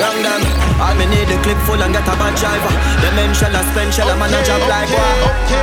Young 0.01 0.19
them, 0.25 0.41
all 0.81 0.95
me 0.95 1.05
need 1.07 1.29
a 1.29 1.37
clip 1.43 1.59
full 1.67 1.81
and 1.81 1.93
get 1.93 2.07
a 2.07 2.15
bad 2.17 2.33
driver. 2.39 2.73
The 3.03 3.09
men 3.15 3.31
shall 3.33 3.53
a 3.53 3.61
spend, 3.71 3.93
shall 3.93 4.09
a 4.09 4.15
man 4.17 4.33
a 4.33 4.39
job 4.43 4.61
like 4.67 4.89
what? 4.89 5.19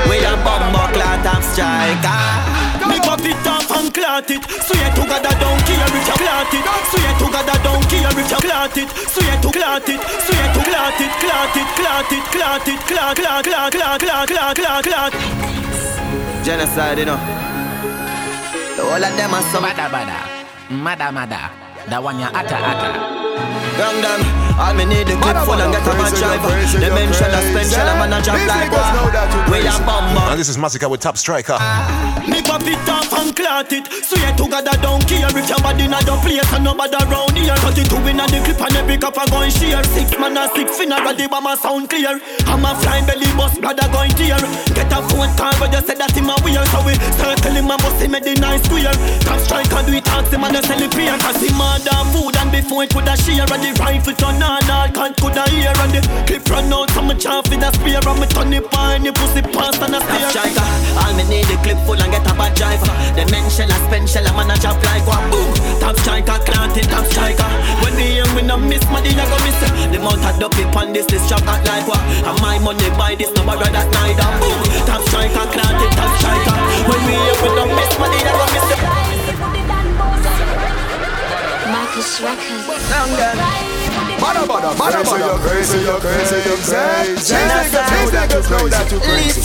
We 0.08 0.22
a 0.24 0.36
bumbo 0.44 0.84
clat 0.94 1.26
and 1.26 1.44
striker. 1.44 2.06
Ah. 2.06 2.67
And 3.78 3.94
clot 3.94 4.30
it. 4.30 4.42
Swear 4.66 4.88
to 4.94 5.02
God 5.06 5.26
I 5.26 5.32
don't 5.38 5.60
care 5.66 5.86
if 5.86 5.94
you 5.94 6.16
clot 6.18 6.52
it. 6.54 6.64
Swear 6.90 7.12
to 7.18 7.26
God 7.30 7.48
I 7.48 7.56
don't 7.62 7.84
care 7.86 8.10
if 8.10 8.18
you 8.18 8.40
clot 8.42 8.76
it. 8.76 8.88
Swear 9.14 9.34
to 9.42 9.48
clot 9.54 9.88
it. 9.88 10.00
Swear 10.26 10.46
to 10.54 10.60
clot 10.66 11.00
it. 11.00 11.12
Clot 11.22 11.56
it. 11.56 11.68
Clot 11.78 12.12
it. 12.12 12.24
Clot 12.34 12.68
it. 12.68 12.80
Clot 12.88 13.16
clot 13.16 13.44
clot 13.44 13.72
clot 13.72 14.00
clot 14.00 14.26
clot 14.28 14.56
clot 14.56 14.84
clot. 14.84 15.12
Genocide, 16.44 16.98
you 16.98 17.04
know. 17.06 17.18
The 18.76 18.82
whole 18.84 19.04
of 19.04 19.16
them 19.16 19.34
are 19.34 19.42
some 19.50 19.64
Bada 19.64 19.86
bada. 19.90 20.18
Mada 20.70 21.12
mada. 21.12 21.67
That 21.88 22.02
one 22.02 22.20
ya 22.20 22.28
atta 22.34 22.52
atta. 22.52 22.88
Young 23.80 24.02
them, 24.02 24.20
all 24.58 24.74
me 24.74 24.84
need 24.84 25.08
a 25.08 25.14
clip 25.16 25.38
full 25.46 25.56
and 25.56 25.72
get 25.72 25.86
a 25.86 25.92
bad 25.94 26.12
driver. 26.18 26.50
The 26.50 26.90
men 26.90 27.08
shall 27.14 27.32
a 27.32 27.40
spend, 27.48 27.70
shall 27.70 27.88
a 27.88 27.94
man 27.96 28.12
a 28.12 28.18
job 28.20 28.42
like 28.44 28.68
what? 28.74 28.92
We 29.48 29.62
a 29.64 29.72
bumbo. 29.86 30.34
And 30.34 30.38
this 30.38 30.50
is 30.50 30.58
Massacre 30.58 30.88
with 30.90 31.00
Top 31.00 31.16
Striker. 31.16 31.56
Me 32.26 32.42
pop 32.42 32.66
it 32.66 32.76
off 32.90 33.08
and 33.16 33.30
clot 33.32 33.72
it. 33.72 33.86
Swear 34.04 34.34
to 34.36 34.44
God 34.50 34.66
I 34.68 34.76
don't 34.82 35.00
care 35.06 35.30
if 35.30 35.48
your 35.48 35.62
body 35.64 35.86
not 35.88 36.04
the 36.04 36.18
place 36.20 36.44
and 36.52 36.66
nobody 36.66 36.98
around 36.98 37.38
here. 37.38 37.56
Cut 37.62 37.78
it 37.78 37.88
two 37.88 38.02
in 38.04 38.18
the 38.18 38.38
clip 38.44 38.60
and 38.60 38.76
every 38.76 38.98
cup 38.98 39.16
a 39.16 39.24
going 39.30 39.54
share. 39.54 39.80
Six 39.94 40.12
man 40.18 40.36
a 40.36 40.50
six 40.52 40.76
funeral, 40.76 41.14
the 41.14 41.24
bomb 41.30 41.46
a 41.46 41.56
sound 41.56 41.88
clear. 41.88 42.20
I'm 42.50 42.66
a 42.66 42.74
flying 42.82 43.06
belly 43.06 43.30
bus, 43.38 43.56
blood 43.62 43.78
a 43.78 43.86
going 43.94 44.12
tear. 44.18 44.42
Get 44.74 44.92
a 44.92 44.98
phone 45.08 45.30
call 45.38 45.54
but 45.62 45.70
you 45.72 45.80
said 45.86 46.02
that 46.02 46.12
him 46.12 46.28
a 46.28 46.36
weird, 46.42 46.66
so 46.68 46.82
we 46.82 46.98
circle 47.16 47.54
him 47.54 47.70
and 47.70 47.80
bust 47.80 48.02
him 48.02 48.18
at 48.18 48.26
the 48.26 48.34
nice 48.36 48.60
square. 48.66 48.92
Top 49.22 49.38
striker 49.40 49.86
do 49.86 49.94
it 49.94 50.04
tax 50.04 50.28
him 50.34 50.42
and 50.42 50.58
a 50.58 50.60
sell 50.66 50.82
it 50.82 50.90
beer. 50.92 51.14
Cause 51.22 51.40
him 51.40 51.62
murder 51.78 52.02
food 52.10 52.36
and 52.36 52.50
before 52.50 52.84
it 52.84 52.90
coulda 52.90 53.16
share. 53.16 53.46
And 53.46 53.62
the 53.62 53.72
rifle 53.78 54.14
turn 54.14 54.42
on 54.42 54.70
all 54.70 54.88
can't 54.90 55.16
coulda 55.16 55.44
hear. 55.50 55.72
And 55.78 55.92
the 55.94 56.02
clip 56.26 56.44
run 56.50 56.72
out 56.72 56.90
so 56.90 57.02
much 57.02 57.26
off 57.26 57.48
with 57.50 57.62
a 57.62 57.70
spear. 57.74 58.02
And 58.02 58.18
me 58.20 58.26
turn 58.26 58.52
it 58.52 58.66
on 58.74 59.02
the 59.02 59.12
pussy 59.12 59.42
past 59.42 59.80
and 59.82 59.94
a 59.94 60.00
stare. 60.02 60.30
striker, 60.30 60.66
all 60.98 61.14
me 61.14 61.24
need 61.30 61.48
a 61.50 61.56
clip 61.62 61.78
full 61.86 61.98
and 61.98 62.10
get 62.10 62.26
a 62.26 62.34
bad 62.34 62.54
driver. 62.58 62.92
The 63.14 63.24
men 63.30 63.46
shall 63.50 63.70
a 63.70 63.78
spend, 63.86 64.08
shall 64.08 64.26
a 64.26 64.32
man 64.34 64.50
a 64.50 64.56
job 64.58 64.78
like 64.84 65.06
what? 65.06 65.22
Boom, 65.30 65.48
top 65.78 65.96
striker, 66.02 66.38
planted 66.46 66.88
top 66.90 67.06
striker. 67.06 67.48
When 67.82 67.94
the 67.94 68.06
young 68.22 68.32
we 68.34 68.42
no 68.42 68.56
miss 68.58 68.84
money, 68.90 69.14
I 69.14 69.24
go 69.30 69.38
miss. 69.46 69.58
The 69.94 69.98
mount 70.02 70.22
a 70.26 70.30
dopey 70.38 70.64
on 70.74 70.92
this, 70.92 71.06
this 71.06 71.22
chop 71.28 71.44
not 71.44 71.62
like 71.64 71.86
what? 71.86 72.02
And 72.26 72.38
my 72.42 72.58
money 72.58 72.90
buy 72.98 73.14
this, 73.14 73.30
no 73.34 73.44
bother 73.46 73.70
that 73.70 73.88
neither. 73.94 74.28
Boom, 74.42 74.58
Bada. 84.48 84.74
You're 85.18 85.38
crazy, 85.38 85.78
crazy. 86.00 86.34
These 86.42 87.30
niggas, 88.10 88.50
know 88.50 88.66
that 88.68 88.90
you 88.90 88.98
crazy. 88.98 89.40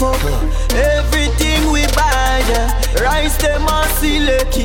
Everything 0.74 1.70
we 1.72 1.86
buy, 1.94 2.42
yeah. 2.50 2.74
Rise 2.98 3.38
them 3.38 3.68
and 3.70 3.90
it. 4.28 4.58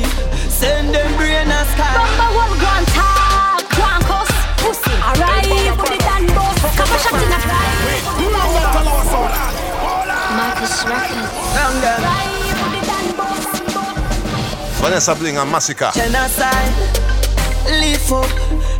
Send 0.49 0.89
them 0.93 1.13
brain 1.17 1.53
a 1.53 1.65
sky. 1.69 1.93
Number 1.93 2.33
one, 2.33 2.57
go 2.57 2.65
and 2.65 2.87
talk, 2.97 3.61
go 3.77 3.85
and 3.85 4.03
cuss, 4.03 4.33
pussy. 4.57 4.89
Arrive 5.05 5.77
with 5.77 5.93
the 5.93 6.01
Dan 6.01 6.25
boss, 6.33 6.57
and 6.65 6.97
shut 7.05 7.13
in 7.13 7.29
a 7.29 7.37
Marcus 10.33 10.81
Records. 10.81 11.29
Arrive 11.61 12.57
with 12.57 12.73
the 12.73 12.81
Dan 12.89 13.07
boss. 13.13 13.45
Vanessa 14.81 15.13
Bling 15.13 15.37
and 15.37 15.51
Massacre. 15.51 15.91
Genocide. 15.93 17.18
Live 17.69 18.11
up 18.11 18.31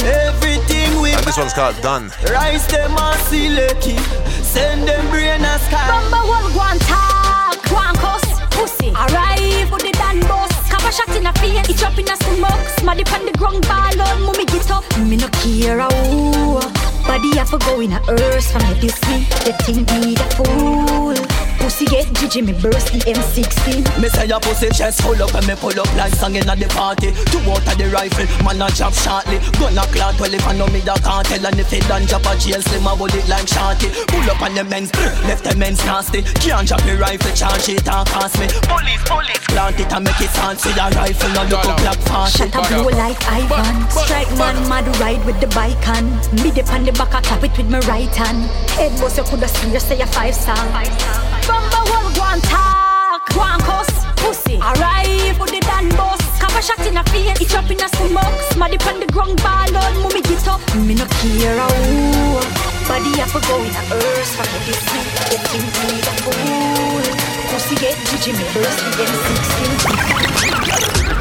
everything 0.02 1.00
we 1.02 1.12
And 1.12 1.24
this 1.24 1.38
one's 1.38 1.54
called 1.54 1.80
Done. 1.82 2.12
Rise 2.32 2.66
them 2.68 2.98
and 2.98 3.20
select 3.30 3.86
it. 3.86 4.00
Send 4.44 4.88
them 4.88 5.08
brain 5.12 5.42
a 5.46 5.60
sky. 5.60 5.88
Number 5.88 6.26
one, 6.28 6.52
go 6.54 6.62
and 6.62 6.82
talk, 6.82 7.62
go 7.70 7.78
and 7.78 7.98
cuss, 7.98 8.26
pussy. 8.50 8.90
Arrive 8.90 9.72
with 9.72 9.84
the 9.84 9.92
Dan 9.92 10.20
boss, 10.22 10.52
come 10.70 10.84
and 10.84 10.94
shut 10.94 11.16
in 11.16 11.28
a 11.28 11.34
face, 11.34 11.70
it's 11.70 11.84
up 11.84 11.98
in 12.00 12.10
a 12.10 12.16
smoke, 12.18 12.66
smaddy 12.82 13.06
on 13.14 13.26
the 13.28 13.32
ground, 13.38 13.62
ball 13.68 14.02
on, 14.02 14.22
mommy 14.24 14.46
get 14.46 14.72
up. 14.72 14.84
Me 14.98 15.18
no 15.18 15.28
care 15.38 15.80
who, 15.80 16.60
body 17.06 17.38
have 17.38 17.52
to 17.52 17.60
go 17.60 17.80
in 17.80 17.94
a 17.94 18.02
earth 18.10 18.52
from 18.52 18.64
me 18.68 18.74
this 18.80 19.00
me, 19.08 19.28
they 19.46 19.54
think 19.64 19.88
me 19.92 20.16
the 20.16 20.26
fool. 20.36 21.39
Pussy 21.60 21.86
get 21.86 22.08
Gigi, 22.16 22.42
me 22.42 22.54
burst 22.54 22.92
the 22.94 23.00
M16. 23.04 23.84
Me 24.02 24.10
say 24.10 24.26
your 24.28 24.40
pussy 24.40 24.70
chest 24.70 25.02
full 25.02 25.22
up 25.22 25.34
and 25.36 25.46
me 25.46 25.56
pull 25.56 25.76
up 25.76 25.92
like 25.96 26.14
song 26.16 26.36
inna 26.36 26.56
the 26.56 26.68
party. 26.72 27.12
Two 27.30 27.40
out 27.52 27.62
of 27.68 27.78
the 27.78 27.88
rifle, 27.92 28.26
man 28.44 28.62
a 28.64 28.68
drop 28.72 28.94
shortly. 28.94 29.38
Gonna 29.60 29.84
clout 29.92 30.20
well 30.20 30.34
if 30.34 30.46
I 30.48 30.56
know 30.56 30.68
me 30.68 30.82
da 30.82 30.96
can't 30.98 31.26
tell 31.28 31.46
and 31.46 31.60
if 31.60 31.72
it 31.74 31.84
done 31.88 32.06
drop 32.08 32.26
a 32.26 32.34
jail 32.40 32.62
slim 32.64 32.88
a 32.88 32.96
bullet 32.96 33.28
like 33.28 33.48
shorty. 33.48 33.92
Pull 34.08 34.24
up 34.32 34.42
on 34.42 34.56
the 34.56 34.64
men's, 34.64 34.90
left 35.28 35.44
the 35.44 35.56
men's 35.56 35.84
nasty. 35.86 36.24
Can't 36.40 36.68
drop 36.68 36.82
the 36.84 36.96
rifle, 36.98 37.32
charge 37.36 37.70
it 37.70 37.88
and 37.88 38.08
cost 38.08 38.40
me. 38.40 38.48
Police, 38.64 39.04
police, 39.04 39.44
plant 39.52 39.80
it 39.80 39.92
and 39.92 40.04
make 40.08 40.22
it 40.24 40.32
fancy. 40.32 40.72
The 40.72 40.88
rifle 40.96 41.32
no 41.36 41.44
look 41.44 41.66
up 41.68 41.80
like 41.84 42.02
party. 42.08 42.50
Shut 42.50 42.56
up, 42.56 42.68
blow 42.72 42.88
like 42.96 43.20
Ivan. 43.28 43.84
Strike 43.92 44.32
man, 44.40 44.58
mad 44.72 44.88
ride 45.04 45.24
with 45.28 45.40
the 45.44 45.48
bike 45.52 45.84
on. 45.92 46.08
Me 46.40 46.52
dip 46.56 46.72
on 46.72 46.88
the 46.88 46.96
back, 46.96 47.14
I 47.14 47.22
clap 47.22 47.44
it 47.44 47.52
with 47.58 47.70
my 47.70 47.80
right 47.84 48.14
hand. 48.16 48.48
Head 48.80 48.96
boss, 49.00 49.18
you 49.18 49.24
coulda 49.24 49.48
seen 49.48 49.74
you 49.74 49.80
say 49.80 50.00
a 50.00 50.08
five 50.08 50.34
song. 50.34 51.29
Bumba 51.48 51.80
one, 51.92 52.34
and 52.34 52.44
talk, 52.44 53.30
and 53.36 53.62
cuss, 53.64 53.92
pussy. 54.18 54.58
Arrive 54.58 55.40
with 55.40 55.52
the 55.52 55.60
Dan 55.62 55.90
boss. 55.96 56.20
A 56.60 56.62
shot 56.62 56.86
in 56.86 56.98
a 56.98 57.04
face, 57.06 57.40
it's 57.40 57.56
up 57.56 57.72
in 57.72 57.80
a 57.80 57.88
smoke. 57.88 58.36
Smaddy 58.52 58.76
on 58.84 59.00
the 59.00 59.08
ground, 59.14 59.40
ball 59.40 59.78
on, 59.80 59.96
mommy 60.04 60.20
get 60.20 60.46
up. 60.46 60.60
Me 60.76 60.94
no 60.94 61.06
care 61.24 61.56
who. 61.56 62.36
Body 62.84 63.16
have 63.16 63.32
to 63.32 63.40
go 63.48 63.64
in 63.64 63.72
a 63.72 63.84
earth 63.96 64.36
from 64.36 64.44
the 64.52 64.60
disney. 64.68 65.08
They 65.32 65.40
think 65.40 65.72
me 65.88 66.04
the 66.04 66.12
fool. 66.20 67.06
Pussy 67.48 67.76
get 67.80 67.96
DJ 68.12 68.36
me 68.36 68.44
burst 68.52 68.76
with 68.84 69.00
M16. 69.08 70.20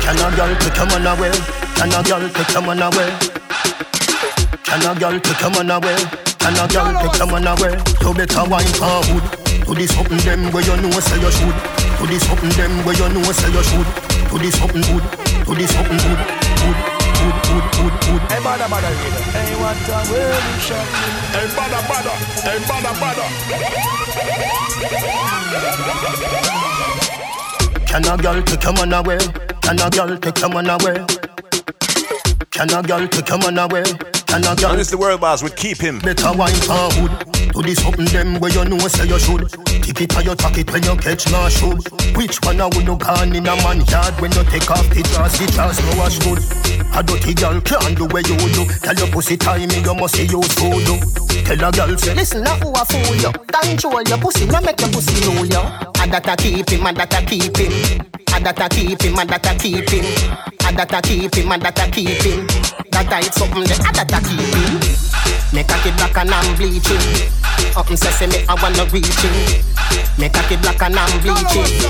Can 0.02 0.18
a 0.18 0.28
girl 0.34 0.50
take 0.58 0.74
your 0.74 0.86
man 0.90 1.06
away? 1.06 1.30
Can 1.78 1.94
a 1.94 2.02
girl 2.02 2.24
take 2.34 2.50
your 2.50 2.62
man 2.66 2.82
away? 2.82 3.10
Can 4.66 4.82
a 4.82 4.98
girl 4.98 5.20
take 5.20 5.40
your 5.40 5.50
man 5.54 5.70
away? 5.70 5.98
Can 6.42 6.58
a 6.58 6.66
girl 6.66 6.90
take 6.98 7.14
your 7.14 7.30
man 7.30 7.46
away? 7.46 7.78
You 8.02 8.10
better 8.12 8.42
wine 8.50 8.74
for 8.74 9.06
hood. 9.06 9.47
Do 9.68 9.74
this 9.74 9.92
something 9.94 10.16
them 10.24 10.50
where 10.50 10.64
you 10.64 10.76
know 10.80 10.88
say 10.98 11.20
you 11.20 11.30
should. 11.30 11.52
Do 12.00 12.06
this 12.06 12.24
something 12.24 12.48
them 12.56 12.72
where 12.86 12.96
you 12.96 13.06
know 13.12 13.20
say 13.32 13.52
you 13.52 13.62
should. 13.62 13.84
Do 14.32 14.38
this 14.38 14.56
something 14.56 14.80
good. 14.80 15.04
Do 15.44 15.54
this 15.54 15.68
something 15.76 15.98
good. 15.98 16.20
Good, 16.56 16.78
good, 17.20 17.36
good, 17.44 17.64
good, 17.76 17.92
good. 18.00 18.22
Hey, 18.32 18.40
bada, 18.40 18.64
bada. 18.64 18.88
Hey, 19.36 19.52
what 19.60 19.76
a 19.92 20.00
wedding 20.08 20.60
shot. 20.64 20.88
Hey, 21.36 21.52
bada, 21.52 21.84
bada. 21.84 22.16
Hey, 22.48 22.64
bada, 22.64 22.96
bada. 22.96 23.24
Can 27.86 28.08
a 28.08 28.16
girl 28.16 28.42
take 28.44 28.64
your 28.64 28.72
man 28.72 28.92
away? 28.94 29.18
Can 29.60 29.80
a 29.80 29.90
girl 29.90 30.16
take 30.16 30.40
your 30.40 30.48
man 30.48 30.70
away? 30.70 31.04
Can 32.58 32.74
a 32.74 32.82
girl 32.82 33.06
take 33.06 33.28
your 33.28 33.38
man 33.38 33.56
away? 33.56 33.84
Can 34.26 34.42
a 34.42 34.50
girl? 34.58 34.74
And 34.74 34.80
it's 34.80 34.90
the 34.90 34.98
world 34.98 35.20
boss 35.20 35.44
with 35.44 35.54
keep 35.54 35.78
him. 35.78 36.00
Better 36.00 36.34
wine 36.34 36.50
for 36.66 36.90
hood. 36.98 37.14
Do 37.54 37.62
this 37.62 37.78
something 37.78 38.10
them 38.10 38.40
where 38.42 38.50
you 38.50 38.64
know 38.66 38.82
say 38.90 39.06
you 39.06 39.14
should. 39.14 39.46
Tip 39.86 40.00
it 40.02 40.10
or 40.18 40.22
you 40.26 40.34
tuck 40.34 40.58
it 40.58 40.66
when 40.74 40.82
you 40.82 40.96
catch 40.98 41.30
my 41.30 41.46
shoe. 41.54 41.78
Which 42.18 42.42
one 42.42 42.60
I 42.60 42.66
would 42.66 42.82
no 42.82 42.96
gone 42.96 43.30
in 43.30 43.46
a 43.46 43.54
man 43.62 43.86
yard 43.86 44.10
when 44.18 44.34
you 44.34 44.42
take 44.50 44.66
off 44.74 44.90
the 44.90 45.06
dress, 45.06 45.38
the 45.38 45.46
dress 45.54 45.78
no 45.86 46.02
wash 46.02 46.18
good. 46.18 46.42
A 46.98 47.00
dirty 47.06 47.30
girl 47.38 47.62
can't 47.62 47.94
do 47.94 48.10
where 48.10 48.26
you 48.26 48.34
do. 48.50 48.66
Tell 48.82 48.98
your 48.98 49.10
pussy 49.14 49.36
timing 49.36 49.70
you 49.70 49.94
must 49.94 50.18
see 50.18 50.26
you 50.26 50.42
do. 50.42 50.98
Tell 51.46 51.62
a 51.62 51.70
girl 51.70 51.94
say 51.94 52.10
Listen, 52.18 52.42
now 52.42 52.58
who 52.58 52.74
a 52.74 52.82
fool 52.90 53.14
you? 53.22 53.30
Control 53.54 54.02
your 54.02 54.18
pussy, 54.18 54.50
no 54.50 54.58
make 54.66 54.82
your 54.82 54.90
pussy 54.90 55.14
know 55.30 55.46
you. 55.46 55.62
And 56.02 56.10
that 56.10 56.26
I 56.26 56.34
keep 56.34 56.68
him, 56.68 56.90
and 56.90 56.96
that 56.96 57.14
I 57.14 57.22
keep 57.22 57.54
him. 57.54 58.17
And 58.38 58.46
that 58.46 58.60
I 58.60 58.68
keep 58.68 59.02
him, 59.02 59.18
and 59.18 59.28
that 59.30 59.44
I 59.48 59.58
keep 59.58 59.90
him. 59.90 60.04
And 60.64 60.78
that 60.78 60.94
I 60.94 61.00
keep 61.00 61.34
him, 61.34 61.50
and 61.50 61.60
that 61.60 61.76
I 61.76 61.90
keep 61.90 62.22
him. 62.22 62.46
That 62.92 63.12
I 63.12 63.22
something 63.22 63.64
that 63.64 63.84
I 63.84 63.90
that 63.90 64.14
I 64.14 64.20
keep 64.20 65.10
him. 65.10 65.17
Make 65.52 65.70
a 65.70 65.78
kid 65.82 65.96
black 65.96 66.16
and 66.16 66.30
I'm 66.30 66.56
bleaching. 66.56 67.00
Up 67.74 67.90
in 67.90 67.96
sesame, 67.96 68.44
I 68.48 68.54
wanna 68.60 68.84
reach. 68.92 69.08
Make 70.18 70.36
a 70.36 70.42
kid 70.48 70.60
black 70.60 70.82
and 70.82 70.98
I'm 70.98 71.20
bleaching. 71.20 71.80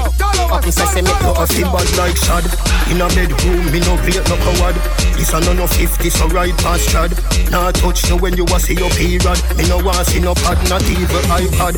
Up 0.51 0.65
in 0.65 0.73
sesame, 0.73 1.11
You 1.11 1.35
a 1.35 1.47
feel 1.47 1.73
bad 1.73 1.89
like 1.99 2.17
shad. 2.17 2.45
In 2.91 3.01
a 3.03 3.09
bedroom, 3.09 3.67
me 3.73 3.81
no 3.81 3.97
plate 3.99 4.23
no 4.29 4.37
coward. 4.39 4.77
This 5.19 5.33
a 5.33 5.41
no 5.41 5.53
no 5.53 5.67
50, 5.67 6.09
so 6.11 6.29
right 6.29 6.57
past 6.59 6.89
Chad 6.89 7.11
Nah 7.51 7.73
touch 7.73 8.09
you 8.09 8.17
when 8.17 8.37
you 8.37 8.45
a 8.45 8.61
see 8.61 8.75
your 8.75 8.91
period. 8.91 9.27
Me 9.59 9.69
no 9.69 9.83
want 9.83 10.07
see 10.07 10.21
no 10.21 10.35
pad, 10.35 10.57
not 10.71 10.83
even 10.89 11.27
iPad. 11.27 11.75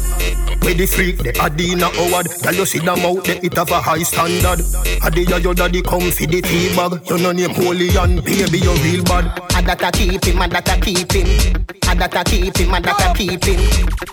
Where 0.63 0.75
the 0.75 0.87
freak, 0.87 1.19
the 1.19 1.33
Adina 1.41 1.89
Howard. 1.89 2.29
Girl 2.43 2.55
you 2.55 2.67
see 2.67 2.81
them 2.81 3.01
out, 3.01 3.25
they 3.25 3.41
it 3.41 3.57
have 3.57 3.71
a 3.71 3.81
high 3.81 4.03
standard. 4.03 4.61
Adi 5.03 5.25
ya 5.25 5.39
your 5.39 5.55
daddy 5.55 5.81
come 5.81 6.11
for 6.11 6.27
the 6.27 6.43
tea 6.43 6.77
bag. 6.77 7.01
You 7.09 7.19
no 7.19 7.33
name 7.33 7.55
holy 7.55 7.89
and 7.97 8.23
baby 8.23 8.59
you 8.59 8.75
real 8.85 9.03
bad. 9.05 9.41
And 9.57 9.67
that 9.67 9.83
I 9.83 9.91
keep 9.91 10.25
him, 10.25 10.43
and 10.43 10.53
that 10.53 10.69
I 10.69 10.79
keep 10.79 11.11
him. 11.11 11.70
And 11.71 12.01
that 12.03 12.17
I 12.17 12.25
keep 12.25 12.57
him, 12.57 12.75
and 12.75 12.85
that 12.85 12.99
I 12.99 13.15
keep 13.15 13.45
him. 13.47 13.61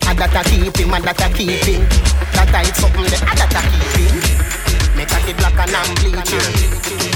And 0.06 0.18
that 0.22 0.30
I 0.30 0.44
keep 0.46 0.78
him, 0.78 0.94
and 0.94 1.04
that 1.06 1.18
I 1.18 1.30
keep 1.34 1.66
him. 1.66 1.82
That 2.38 2.54
I 2.54 2.70
something 2.78 3.10
that 3.10 3.18
and 3.18 3.34
that 3.34 3.50
I 3.50 3.66
keep 3.66 3.98
him. 3.98 4.14
Make 4.94 5.10
a 5.10 5.18
kid 5.26 5.38
black 5.42 5.58
and 5.58 5.74
I'm 5.74 5.90
bleaching. 5.98 6.38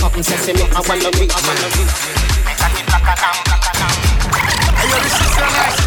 Up 0.01 0.17
in 0.17 0.25
sesame, 0.25 0.65
I 0.73 0.81
wanna 0.81 1.13
reach. 1.21 1.29
I 1.29 1.41
wanna 1.45 1.69
reach. 1.77 1.93
Make 2.41 2.57
a 2.57 2.67
kid 2.73 2.85
black 2.89 3.05
and 3.05 3.21
I'm 3.21 3.37
black 3.45 3.65
and 3.69 3.85
I'm. 3.85 3.97
Hey, 4.81 4.89
yo, 4.89 4.97
this 5.05 5.13
shit 5.13 5.29
sound 5.29 5.53
like 5.61 5.77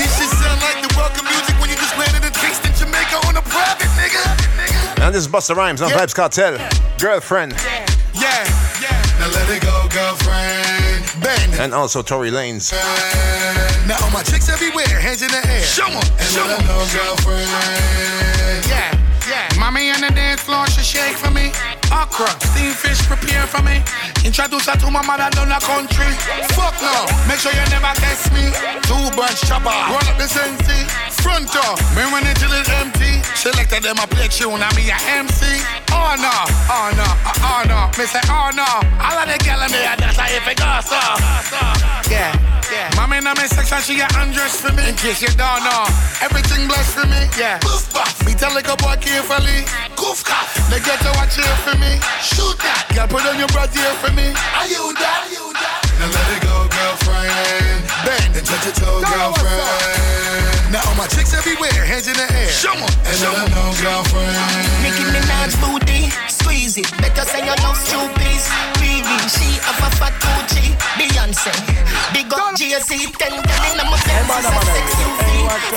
This 0.00 0.10
shit 0.16 0.30
sound 0.40 0.60
like 0.64 0.80
the 0.80 0.90
welcome 0.96 1.28
music 1.28 1.56
when 1.60 1.68
you 1.68 1.76
just 1.76 1.92
landed 2.00 2.24
a 2.24 2.32
taste 2.40 2.64
in 2.64 2.72
Jamaica 2.72 3.20
on 3.28 3.36
a 3.36 3.44
private, 3.44 3.92
nigga. 4.00 4.24
And 5.04 5.12
this 5.12 5.24
is 5.24 5.28
Busta 5.28 5.52
Rhymes 5.52 5.84
on 5.84 5.92
Vybz 5.92 6.16
Kartel. 6.16 6.56
Girlfriend. 6.96 7.52
Yeah, 8.16 8.48
yeah. 8.80 9.20
Now 9.20 9.28
let 9.28 9.44
it 9.52 9.60
go, 9.60 9.68
girlfriend. 9.68 9.69
Bend. 11.36 11.54
And 11.60 11.74
also 11.74 12.02
Tory 12.02 12.30
Lanez. 12.30 12.72
Now 13.86 13.96
all 14.02 14.10
my 14.10 14.22
chicks 14.22 14.48
everywhere, 14.48 14.86
hands 14.88 15.22
in 15.22 15.30
the 15.30 15.42
air. 15.46 15.62
Show 15.62 15.86
'em, 15.86 16.02
show 16.34 16.44
'em. 16.44 16.62
girlfriend. 16.90 17.50
Yeah, 18.68 18.90
yeah. 19.28 19.48
Mommy 19.58 19.90
on 19.90 20.00
the 20.00 20.10
dance 20.10 20.40
floor, 20.42 20.66
she 20.66 20.82
shake 20.82 21.16
me. 21.90 21.96
Okra, 21.96 22.30
steamed 22.40 22.76
fish, 22.76 23.00
prepare 23.06 23.46
for 23.46 23.62
me. 23.62 23.82
Introduce 24.24 24.66
her 24.66 24.76
to 24.78 24.90
my 24.90 25.02
mother 25.02 25.28
down 25.30 25.48
the 25.48 25.58
country. 25.60 26.10
Fuck 26.54 26.74
no, 26.82 27.06
make 27.26 27.38
sure 27.38 27.52
you 27.52 27.66
never 27.70 27.92
test 27.98 28.32
me. 28.32 28.50
Two 28.86 29.10
bunch 29.16 29.40
chopper, 29.42 29.74
roll 29.90 30.02
up 30.06 30.16
the 30.18 30.28
sensi. 30.28 30.86
Front 31.22 31.52
door, 31.52 31.74
me 31.94 32.06
when 32.12 32.26
it 32.26 32.36
till 32.38 32.52
it's 32.52 32.68
empty. 32.70 33.22
Selected 33.34 33.82
them 33.82 33.98
a 33.98 34.06
play 34.06 34.28
tune, 34.28 34.62
I 34.62 34.70
me 34.76 34.90
a 34.90 34.98
MC. 35.18 35.46
Oh 35.90 36.14
no, 36.18 36.34
oh 36.70 36.88
no, 36.94 37.08
oh 37.42 37.62
no. 37.66 37.90
Me 37.98 38.06
say 38.06 38.22
oh 38.30 38.50
no. 38.54 38.68
All 39.00 39.18
of 39.18 39.26
the 39.26 39.36
gal 39.42 39.62
in 39.62 39.70
there, 39.72 39.96
that's 39.96 40.16
how 40.16 40.30
if 40.30 40.46
it 40.46 40.58
so. 40.86 41.00
Yeah, 42.10 42.34
yeah. 42.72 42.90
Mommy 42.96 43.18
in 43.18 43.24
my 43.24 43.34
section, 43.46 43.80
she 43.82 43.96
get 43.96 44.14
undressed 44.16 44.60
for 44.60 44.72
me. 44.72 44.88
In 44.88 44.94
case 44.94 45.22
you 45.22 45.32
don't 45.34 45.62
know, 45.64 45.84
everything 46.20 46.66
blessed 46.68 46.94
for 46.94 47.06
me. 47.06 47.28
Yeah. 47.38 47.58
Buff. 47.92 48.26
Me 48.26 48.34
tell 48.34 48.54
like 48.54 48.68
a 48.68 48.76
boy 48.76 48.96
carefully. 49.00 49.64
Goof. 49.96 50.20
They 50.70 50.78
get 50.86 51.00
to 51.00 51.10
watch 51.18 51.34
here 51.34 51.56
for 51.66 51.76
me. 51.78 51.79
Shoot 52.20 52.56
that. 52.60 52.84
Girl, 52.94 53.08
put 53.08 53.24
on 53.24 53.38
your 53.38 53.48
bra 53.48 53.66
here 53.72 53.94
for 54.04 54.12
me. 54.12 54.28
Are 54.56 54.68
you 54.68 54.92
that? 55.00 55.24
Are 55.24 55.32
you 55.32 55.52
that? 55.56 55.80
Now 56.00 56.08
let 56.12 56.26
it 56.36 56.40
go, 56.44 56.68
girlfriend. 56.68 57.80
Bend 58.04 58.36
and 58.36 58.46
touch 58.46 58.64
your 58.68 58.76
toe, 58.76 59.00
girlfriend. 59.00 60.72
Now 60.72 60.84
all 60.86 60.94
my 60.94 61.06
chicks 61.08 61.32
everywhere, 61.34 61.72
hands 61.72 62.06
in 62.08 62.14
the 62.14 62.26
air. 62.30 62.48
Show 62.52 62.72
'em, 62.76 62.84
and 62.84 63.16
show 63.18 63.32
'em. 63.32 63.48
know, 63.50 63.72
girlfriend. 63.82 64.36
Nicki 64.84 65.04
Minaj 65.12 65.52
booty, 65.60 66.12
squeeze 66.28 66.76
it. 66.76 66.88
Better 67.00 67.24
say 67.24 67.40
you 67.44 67.56
love 67.64 67.76
stupid. 67.76 68.40
Riri, 68.78 69.18
she 69.34 69.48
have 69.66 69.80
a 69.80 69.90
fat 69.98 70.14
Gucci. 70.22 70.76
Beyonce, 70.98 71.52
big 72.12 72.32
up 72.32 72.54
Jay-Z. 72.56 72.90
Ten 73.18 73.34
girl 73.34 73.64
in 73.66 73.76
my 73.88 73.96
Benz 74.06 74.30
is 74.38 74.46
a 74.46 74.60
sex 74.74 74.88
UV. 75.04 75.28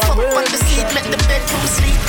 Fuck 0.04 0.20
on 0.38 0.46
the 0.52 0.60
seat, 0.68 0.88
let 0.96 1.06
the 1.10 1.18
bedroom 1.28 1.66
sleep. 1.68 2.00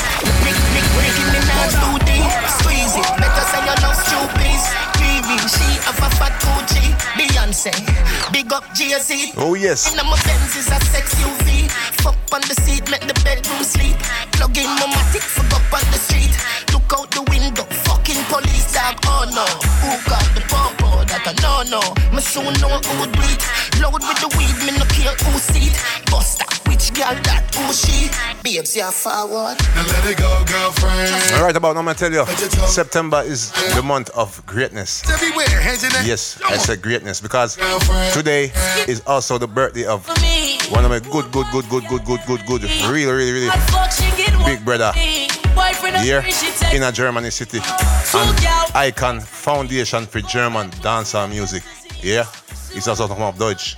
Nick, 0.45 0.59
Nick, 0.75 0.87
Nicki 1.03 1.25
Minaj 1.33 1.44
booty, 1.83 2.21
squeeze 2.59 2.95
it. 2.97 3.09
Better 3.19 3.45
say 3.51 3.63
you 3.65 3.77
love 3.83 3.99
stupid. 3.99 4.61
Riri, 5.01 5.37
she 5.49 5.69
have 5.87 5.99
a 5.99 6.09
fat 6.19 6.35
Gucci. 6.43 6.85
Beyonce, 7.17 7.73
big 8.33 8.53
up 8.53 8.65
Jay-Z. 8.75 9.33
Oh, 9.37 9.55
yes. 9.55 9.91
In 9.93 9.99
my 9.99 10.19
Benz 10.25 10.57
is 10.57 10.69
a 10.69 10.79
sex 10.93 11.15
UV. 11.17 11.71
Fuck 12.03 12.17
on 12.33 12.41
the 12.43 12.55
seat, 12.63 12.91
make 12.91 13.07
the 13.07 13.15
bedroom 13.25 13.63
sleep. 13.65 13.97
Plug 14.33 14.57
in 14.57 14.69
my 14.81 14.87
matic, 14.93 15.23
fuck 15.23 15.53
up 15.55 15.73
on 15.73 15.87
the 15.93 15.99
street. 15.99 16.35
Look 16.73 16.91
out 16.93 17.11
the 17.11 17.23
window, 17.31 17.65
fucking 17.87 18.23
police 18.29 18.73
dog. 18.75 18.97
Oh 19.07 19.25
no, 19.33 19.47
who 19.83 19.93
got 20.11 20.27
the 20.35 20.44
popo? 21.55 21.71
That 21.71 21.71
I 21.71 21.71
no. 21.71 22.15
Me 22.15 22.21
soon 22.21 22.53
know 22.61 22.79
who 22.79 23.01
would 23.01 23.13
bleed. 23.13 23.39
Load 23.81 24.03
with 24.03 24.21
the 24.21 24.29
weed, 24.39 24.57
me 24.67 24.79
no 24.79 24.85
care 24.87 25.15
who 25.25 25.39
see 25.39 25.71
it. 25.71 25.77
Buster, 26.11 26.47
which 26.69 26.93
girl 26.95 27.15
that 27.25 27.55
who 27.55 27.73
she? 27.73 28.11
Babes, 28.43 28.77
yeah 28.77 28.91
forward. 28.91 29.57
Now 29.75 29.87
let 29.87 30.05
it 30.07 30.19
go, 30.19 30.45
girlfriend. 30.47 31.35
All 31.35 31.45
right, 31.45 31.57
about 31.57 31.75
now, 31.75 31.81
I'm 31.81 31.87
gonna 31.87 31.99
tell 31.99 32.13
you, 32.13 32.25
September 32.67 33.23
is 33.25 33.53
the 33.75 33.83
month 33.83 34.11
of 34.11 34.45
greatness. 34.47 35.09
Everywhere, 35.11 35.49
hands 35.49 35.85
in 35.85 35.91
the 35.91 36.05
Yes, 36.05 36.41
I 36.45 36.57
said 36.57 36.83
greatness 36.83 37.21
because 37.21 37.57
today 38.13 38.53
is 38.87 39.03
also 39.07 39.39
the 39.39 39.49
birthday 39.49 39.87
of 39.87 40.07
one 40.71 40.85
of 40.85 40.91
my 40.91 41.01
good, 41.01 41.31
good, 41.33 41.47
good, 41.53 41.69
good, 41.69 41.87
good, 41.89 42.05
good, 42.05 42.21
good, 42.27 42.47
good, 42.47 42.63
really, 42.89 43.13
really, 43.13 43.33
really 43.33 43.51
big 44.45 44.65
brother 44.65 44.93
here 46.03 46.25
in 46.73 46.83
a 46.83 46.93
Germany 46.93 47.31
city. 47.31 47.61
And 48.15 48.47
Icon 48.75 49.21
Foundation 49.21 50.07
for 50.07 50.21
German 50.21 50.71
Dancer 50.83 51.27
Music. 51.27 51.63
Yeah, 52.03 52.27
ist 52.75 52.87
das 52.87 53.01
auch 53.01 53.09
nochmal 53.09 53.29
auf 53.29 53.39
Deutsch. 53.39 53.77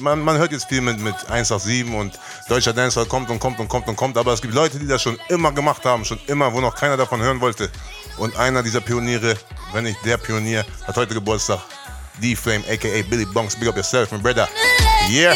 Man, 0.00 0.20
man 0.20 0.36
hört 0.38 0.52
jetzt 0.52 0.68
viel 0.68 0.80
mit, 0.80 0.98
mit 0.98 1.14
187 1.28 1.94
und 1.94 2.18
deutscher 2.48 2.72
Dancer 2.72 3.04
kommt 3.06 3.30
und 3.30 3.38
kommt 3.38 3.60
und 3.60 3.68
kommt 3.68 3.86
und 3.88 3.96
kommt, 3.96 4.16
aber 4.16 4.32
es 4.32 4.42
gibt 4.42 4.54
Leute, 4.54 4.78
die 4.78 4.86
das 4.86 5.02
schon 5.02 5.18
immer 5.28 5.52
gemacht 5.52 5.84
haben, 5.84 6.04
schon 6.04 6.18
immer, 6.26 6.52
wo 6.52 6.60
noch 6.60 6.74
keiner 6.74 6.96
davon 6.96 7.20
hören 7.20 7.40
wollte. 7.40 7.70
Und 8.18 8.36
einer 8.36 8.62
dieser 8.62 8.80
Pioniere, 8.80 9.36
wenn 9.72 9.84
nicht 9.84 10.04
der 10.04 10.16
Pionier, 10.16 10.64
hat 10.86 10.96
heute 10.96 11.14
Geburtstag. 11.14 11.60
D-Flame, 12.20 12.64
aka 12.68 13.02
Billy 13.08 13.24
Bunks, 13.24 13.56
big 13.56 13.68
up 13.68 13.76
yourself, 13.76 14.12
my 14.12 14.18
brother. 14.18 14.48
Yeah. 15.08 15.34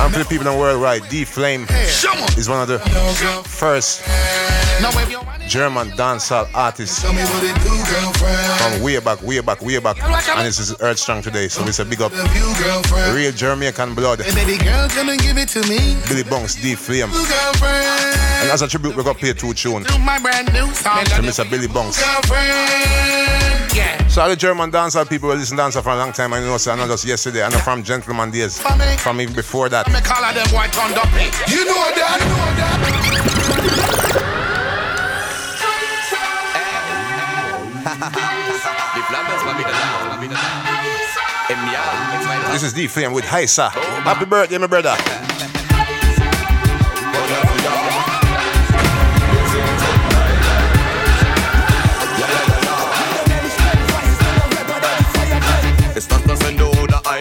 And 0.00 0.12
for 0.12 0.18
the 0.18 0.24
people 0.28 0.46
in 0.46 0.52
the 0.52 0.58
world, 0.58 0.80
right, 0.82 1.02
D-Flame 1.10 1.66
is 2.36 2.48
one 2.48 2.62
of 2.62 2.68
the 2.68 2.78
first 3.44 4.02
German 5.48 5.90
dancehall 5.90 6.48
artists 6.54 7.02
from 7.04 7.14
way 8.82 8.98
back, 8.98 9.22
way 9.22 9.40
back, 9.40 9.60
way 9.60 9.78
back. 9.78 10.02
And 10.02 10.46
this 10.46 10.58
is 10.58 10.74
Earth 10.80 10.98
Strong 10.98 11.22
today, 11.22 11.48
so 11.48 11.64
it's 11.66 11.78
a 11.78 11.84
big 11.84 12.00
up. 12.00 12.12
Real 13.14 13.32
Jamaican 13.32 13.94
blood. 13.94 14.22
Hey, 14.22 14.34
baby 14.34 14.62
girl, 14.64 14.88
come 14.88 15.10
and 15.10 15.20
give 15.20 15.36
it 15.36 15.48
to 15.50 15.60
me. 15.68 15.96
Billy 16.08 16.24
Bunks, 16.24 16.54
D-Flame. 16.54 17.10
Girlfriend. 17.10 18.16
And 18.42 18.50
as 18.50 18.62
a 18.62 18.68
tribute, 18.68 18.96
we 18.96 19.04
got 19.04 19.18
play 19.18 19.32
two 19.34 19.52
tunes 19.54 19.86
To 19.86 19.98
my 19.98 20.18
brand 20.18 20.52
new 20.52 20.72
song. 20.74 21.04
to 21.04 21.22
Mr. 21.22 21.48
Billy 21.48 21.68
Bunks. 21.68 22.02
So 24.12 24.20
all 24.20 24.28
the 24.28 24.36
German 24.36 24.68
dancer 24.70 25.06
people 25.06 25.30
who 25.30 25.36
listen 25.36 25.56
dancer 25.56 25.80
for 25.80 25.88
a 25.88 25.96
long 25.96 26.12
time, 26.12 26.34
I 26.34 26.40
know, 26.40 26.58
so 26.58 26.70
I 26.70 26.76
know 26.76 26.86
just 26.86 27.06
yesterday, 27.06 27.44
I 27.44 27.48
know 27.48 27.56
from 27.56 27.82
Gentleman 27.82 28.30
days, 28.30 28.60
from 29.00 29.18
even 29.22 29.34
before 29.34 29.70
that. 29.70 29.90
Me 29.90 30.02
call 30.02 30.20
them 30.20 30.46
white 30.52 30.76
on 30.76 30.90
You 31.48 31.64
know 31.64 31.88
that. 31.96 32.20
You 32.20 32.28
know 32.28 32.52
that. 32.60 32.92
this 42.52 42.62
is 42.62 42.74
D 42.74 42.86
Flame 42.88 43.14
with 43.14 43.24
Heisa. 43.24 43.70
Happy 43.70 44.26
birthday, 44.26 44.58
my 44.58 44.66
brother. 44.66 44.94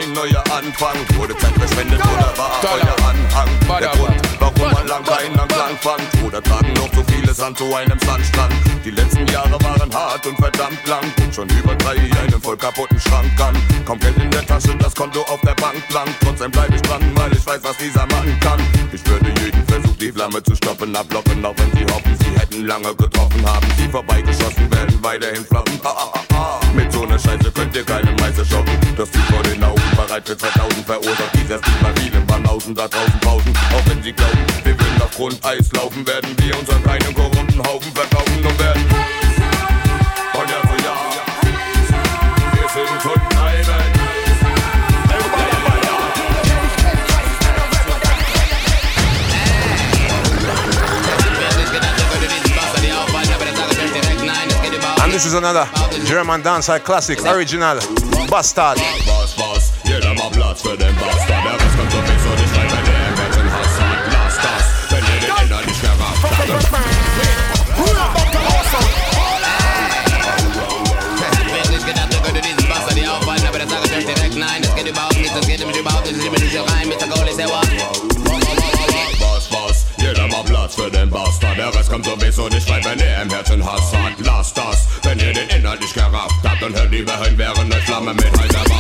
Ein 0.02 0.14
neuer 0.14 0.44
Anfang. 0.52 0.98
Wurde 1.16 1.38
Zeit 1.38 1.54
verschwendet 1.54 2.00
oder 2.00 2.34
war 2.38 2.52
euer 2.64 2.96
Anhang? 3.08 3.50
Der 3.80 3.90
Grund, 3.90 4.22
warum 4.40 4.72
man 4.74 4.88
lang 4.88 5.04
keinen 5.04 5.48
Klang 5.48 5.78
fand. 5.80 6.02
Oder 6.26 6.42
tragen 6.42 6.74
noch 6.74 6.90
so 6.94 7.04
viele 7.12 7.34
Sand 7.34 7.58
zu 7.58 7.74
einem 7.74 8.00
Sandstrand. 8.00 8.54
Die 8.84 8.92
letzten 8.92 9.28
Jahre 9.28 9.62
waren 9.64 9.94
hart 9.94 10.26
und 10.26 10.36
verdammt 10.38 10.86
lang. 10.88 11.04
Und 11.24 11.36
schon 11.36 11.50
über 11.50 11.76
drei 11.76 11.96
einen 12.22 12.42
voll 12.42 12.58
kaputten 12.58 13.00
Schrank 13.00 13.40
an. 13.40 13.56
Kaum 13.86 14.00
Geld 14.00 14.18
in 14.18 14.32
der 14.32 14.46
Tasche, 14.46 14.76
das 14.78 14.96
Konto 14.96 15.22
auf 15.22 15.40
der 15.42 15.56
Bank 15.56 15.88
blank. 15.90 16.10
Trotzdem 16.22 16.52
bleib 16.52 16.74
ich 16.74 16.82
dran, 16.82 17.02
weil 17.16 17.32
ich 17.34 17.46
weiß, 17.46 17.60
was 17.64 17.78
dieser 17.78 18.06
Mann 18.08 18.38
kann. 18.40 18.60
Ich 18.92 19.06
würde 19.08 19.32
jeden 19.44 19.66
Versuch, 19.68 19.96
die 19.98 20.12
Flamme 20.12 20.42
zu 20.44 20.56
stoppen, 20.56 20.96
ablocken. 20.96 21.46
Auch 21.46 21.56
wenn 21.58 21.72
sie 21.78 21.86
hoffen, 21.94 22.18
sie 22.20 22.40
hätten 22.40 22.66
lange 22.66 22.94
getroffen. 22.96 23.46
Haben 23.46 23.68
sie 23.78 23.88
vorbeigeschossen, 23.88 24.72
werden 24.72 25.00
weiterhin 25.02 25.46
floppen. 25.46 25.80
Ah, 25.84 25.90
ah, 25.96 26.14
ah, 26.14 26.36
ah. 26.36 26.60
Mit 26.74 26.92
so 26.92 27.06
ner 27.06 27.20
Scheiße 27.20 27.52
könnt 27.52 27.76
ihr 27.76 27.84
keine 27.84 28.12
Meister 28.14 28.46
schocken. 28.46 28.78
Das 28.98 29.10
Typ 29.12 29.24
vor 29.24 29.44
den 29.44 29.61
bereit 30.12 30.28
für 30.28 30.38
2000 30.38 30.86
verursacht. 30.86 31.34
Dieser 31.36 31.58
Stil 31.60 31.74
bei 31.82 32.02
vielen 32.02 32.28
Banausen 32.28 32.76
da 32.76 32.88
draußen 32.88 33.20
pausen. 33.22 33.54
Auch 33.74 33.90
wenn 33.90 34.04
sie 34.04 34.12
glauben, 34.12 34.40
wir 34.64 34.78
würden 34.78 35.02
auf 35.02 35.12
Grundeis 35.16 35.72
laufen, 35.72 36.06
werden 36.06 36.36
wir 36.38 36.60
uns 36.60 36.70
an 36.70 36.84
keinen 36.84 37.14
korrupten 37.14 37.64
Haufen 37.66 37.92
verkaufen 37.94 38.46
und 38.46 38.60
werden. 38.60 38.86
Von 40.34 40.50
Jahr 40.50 40.62
zu 40.62 40.84
Jahr. 40.84 41.12
Wir 42.54 42.70
sind 42.70 43.02
von 43.02 43.22
And 55.04 55.12
this 55.12 55.26
is 55.26 55.34
another 55.34 55.68
German 56.06 56.42
dancehall 56.44 56.80
classic, 56.80 57.22
original, 57.26 57.80
Bastard. 58.30 58.78
Platz 60.52 60.62
für 60.64 60.78
den 60.78 60.94
Bastard. 60.96 61.46
Der 61.46 61.54
Rest 61.54 61.78
kommt 61.78 61.92
sowieso 61.92 62.30
nicht 62.36 62.58
rein, 62.58 62.68
wenn 62.72 62.84
der 62.84 63.08
im 63.08 63.16
Betten 63.16 63.48
Hass 63.54 63.80
hat. 63.80 64.00
Lass 64.12 64.36
das, 64.36 64.92
wenn 64.92 65.00
ihr 65.00 65.20
den 65.22 65.32
innerlich 65.46 65.80
gerafft 65.80 66.24
habt. 66.24 66.32
Nein, 74.36 74.62
es 74.64 74.76
geht 74.76 74.88
überhaupt 74.88 75.18
nicht, 75.18 75.36
es 75.36 75.48
geht 75.48 75.60
nämlich 75.60 75.78
überhaupt 75.78 76.06
nicht, 76.06 76.18
ich 76.18 76.32
bin 76.32 76.44
nicht 76.44 76.58
rein 76.58 76.90
der 76.90 77.08
Goal, 77.08 77.28
ist 77.28 77.40
der 77.40 77.48
Platz 80.46 80.76
für 80.76 80.90
den 80.92 81.10
Bastard. 81.10 81.58
Der 81.58 81.74
Rest 81.74 81.90
kommt 81.90 82.06
sowieso 82.06 82.50
nicht 82.50 82.70
rein, 82.70 82.84
wenn 82.84 83.00
ihr 83.00 83.22
im 83.22 83.30
Herzen 83.30 83.64
Hass 83.64 83.94
hat. 83.94 84.14
Lasst 84.20 84.58
das, 84.58 84.88
wenn 85.04 85.20
ihr 85.20 85.34
den 85.34 85.48
Inhalt 85.50 85.80
nicht 85.80 85.94
gerafft 85.94 86.36
habt. 86.44 86.64
Und 86.64 86.76
hört 86.76 86.92
lieber 86.92 87.18
hin, 87.24 87.38
während 87.38 87.74
eine 87.74 87.82
Flamme 87.84 88.14
mit 88.14 88.32
heißer 88.38 88.71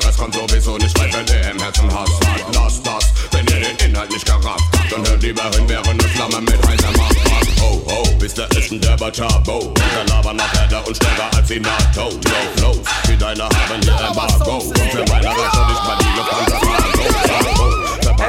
Der 0.00 0.12
kommt 0.12 0.34
sowieso 0.34 0.78
nicht 0.78 0.98
rein, 0.98 1.10
wenn 1.12 1.26
ihr 1.26 1.50
im 1.50 1.60
Herzen 1.60 1.92
Hass 1.92 2.10
hat. 2.24 2.54
Lasst 2.54 2.86
das, 2.86 3.12
wenn 3.32 3.46
ihr 3.48 3.68
den 3.68 3.90
Inhalt 3.90 4.10
nicht 4.10 4.24
gerafft 4.24 4.46
habt. 4.46 4.92
Und 4.92 5.06
hört 5.06 5.22
lieber 5.22 5.42
hin, 5.50 5.64
während 5.66 5.88
eine 5.88 6.02
Flamme 6.02 6.40
mit 6.40 6.66
heißer 6.66 6.90
Macht 6.96 7.30
macht. 7.30 7.60
Ho, 7.60 7.82
ho, 7.86 8.02
bis 8.18 8.32
der 8.32 8.50
ist 8.52 8.72
ein 8.72 8.80
derber 8.80 9.12
Chabo. 9.12 9.74
Der 9.76 10.04
labern 10.06 10.36
nach 10.36 10.52
härter 10.54 10.86
und 10.86 10.96
schneller 10.96 11.30
als 11.36 11.46
die 11.46 11.60
NATO. 11.60 12.08
Yo, 12.08 12.32
Flows, 12.56 12.78
wie 13.06 13.16
deine 13.18 13.44
haben 13.44 13.82
hier 13.82 13.92
Embargo. 13.92 14.60
Für 14.60 15.04
meine 15.10 15.28
Rechte 15.28 15.60
nicht 15.68 15.84
mal 15.84 15.98
die 16.00 16.12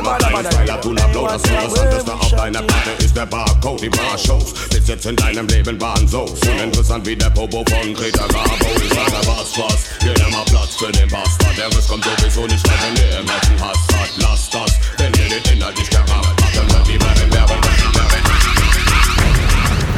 Lufthansa 0.01 0.51
Styler 0.51 0.81
tun 0.81 0.97
Upload, 0.97 1.33
das 1.33 1.43
Interessanteste 1.43 2.13
auf 2.13 2.31
deiner 2.31 2.61
Platte 2.61 3.03
ist 3.03 3.15
der 3.15 3.25
Barcode, 3.25 3.81
die 3.81 3.89
Bar-Shows. 3.89 4.53
Bis 4.69 4.87
jetzt 4.87 5.05
in 5.05 5.15
deinem 5.15 5.47
Leben 5.47 5.79
waren 5.79 6.07
so 6.07 6.25
uninteressant 6.47 7.05
wie 7.05 7.15
der 7.15 7.29
Popo 7.29 7.63
von 7.69 7.93
Greta 7.93 8.25
Garbo. 8.27 8.65
Ich 8.75 8.89
sage 8.89 9.27
was, 9.27 9.57
was, 9.57 9.85
jeder 10.01 10.29
mal 10.29 10.45
Platz 10.45 10.75
für 10.75 10.91
den 10.91 11.09
Bastard. 11.09 11.57
Der 11.57 11.67
Riss 11.67 11.87
kommt 11.87 12.05
sowieso 12.05 12.47
nicht 12.47 12.67
rein, 12.67 12.77
wenn 12.95 13.03
ihr 13.03 13.19
im 13.19 13.29
Herzen 13.29 13.61
Hass 13.61 13.77
hat. 13.93 14.09
Lass 14.17 14.49
das, 14.49 14.71
wenn 14.97 15.13
ihr 15.13 15.39
den 15.39 15.53
Inhalt 15.57 15.77
nicht 15.77 15.95
habt, 15.95 16.09
dann 16.09 16.69
wird 16.71 16.87
lieber 16.87 17.05
in 17.23 17.33
Werbung, 17.33 17.61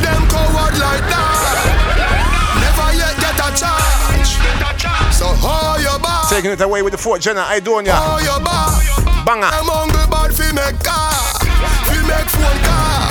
Them 0.02 0.28
coward 0.28 0.78
like 0.78 1.02
that 1.10 1.56
Never 2.60 2.94
yet 2.94 3.16
get 3.18 3.40
a 3.40 3.50
charge 3.58 4.38
So 5.12 5.26
hold 5.26 5.82
your 5.82 6.00
bar 6.00 6.30
Taking 6.30 6.52
it 6.52 6.62
away 6.62 6.82
with 6.82 6.92
the 6.92 6.98
Fort 6.98 7.22
Jenna, 7.22 7.46
I 7.48 7.60
doing 7.60 7.86
ya 7.86 7.96
Hold 7.96 8.24
your 8.24 8.40
bar 8.42 8.95
banger. 9.26 9.50
Them 9.50 9.68
hungry 9.74 10.06
bad 10.08 10.32
fi 10.32 10.48
make 10.54 10.78
car, 10.86 11.18
fi 11.90 11.98
make 12.06 12.30
phone 12.30 12.60
call. 12.62 13.10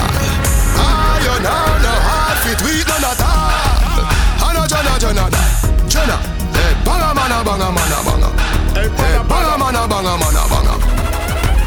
Ah, 0.79 1.19
Iron 1.19 1.45
on 1.45 1.77
no 1.83 1.93
hard 2.07 2.39
fit, 2.47 2.61
we 2.62 2.73
ah, 2.79 2.89
no 2.89 2.97
not 3.03 3.21
all. 3.21 4.07
Hana 4.41 4.62
jana 4.71 4.95
jana 5.03 5.25
jana. 5.91 6.17
Hey, 6.55 6.73
banga 6.87 7.11
mana 7.19 7.43
banga 7.43 7.69
mana 7.75 7.99
banga. 8.07 8.29
Hey, 8.79 8.89
banga 9.27 9.55
mana 9.59 9.83
banga 9.91 10.15
mana 10.23 10.43
banga. 10.47 10.75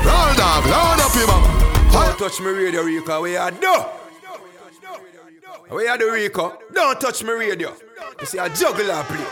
Roll 0.08 0.32
dog, 0.40 0.64
load 0.72 1.02
up 1.04 1.16
your 1.16 1.28
banga. 1.28 1.52
Don't 1.92 2.18
touch 2.20 2.40
me 2.40 2.52
radio, 2.52 2.82
Rico. 2.84 3.22
We 3.22 3.36
are 3.38 3.52
do. 3.52 3.76
We 5.72 5.88
are 5.88 5.98
the 5.98 6.06
Rico. 6.12 6.58
Don't 6.74 7.00
touch 7.00 7.24
me 7.24 7.32
radio. 7.32 7.74
You 8.20 8.26
see 8.26 8.38
a 8.38 8.50
juggler 8.50 9.04
play. 9.04 9.26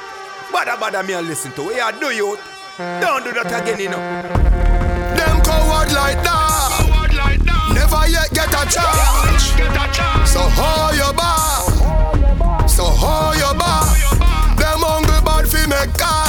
Badda 0.51 0.77
badda 0.79 1.03
me 1.03 1.13
and 1.13 1.27
listen 1.27 1.51
to. 1.53 1.63
We 1.67 1.79
are 1.79 1.91
do 1.93 2.07
you. 2.11 2.37
Don't 2.77 3.23
do 3.23 3.31
that 3.31 3.47
again, 3.63 3.79
you 3.79 3.89
know. 3.89 4.64
Them 5.85 5.95
like 5.95 6.23
that. 6.23 7.69
Never 7.73 8.07
yet 8.09 8.29
get 8.33 8.49
a 8.49 8.65
chance. 8.65 9.53
So 10.31 10.41
hold 10.41 10.95
your 10.97 11.13
bar. 11.13 11.61
So 12.67 12.85
hold 12.85 13.37
your 13.37 13.53
bar. 13.53 13.85
Them 14.57 14.81
hungry 14.81 15.21
bad 15.21 15.45
fi 15.47 15.61
make 15.69 15.93
car. 15.93 16.25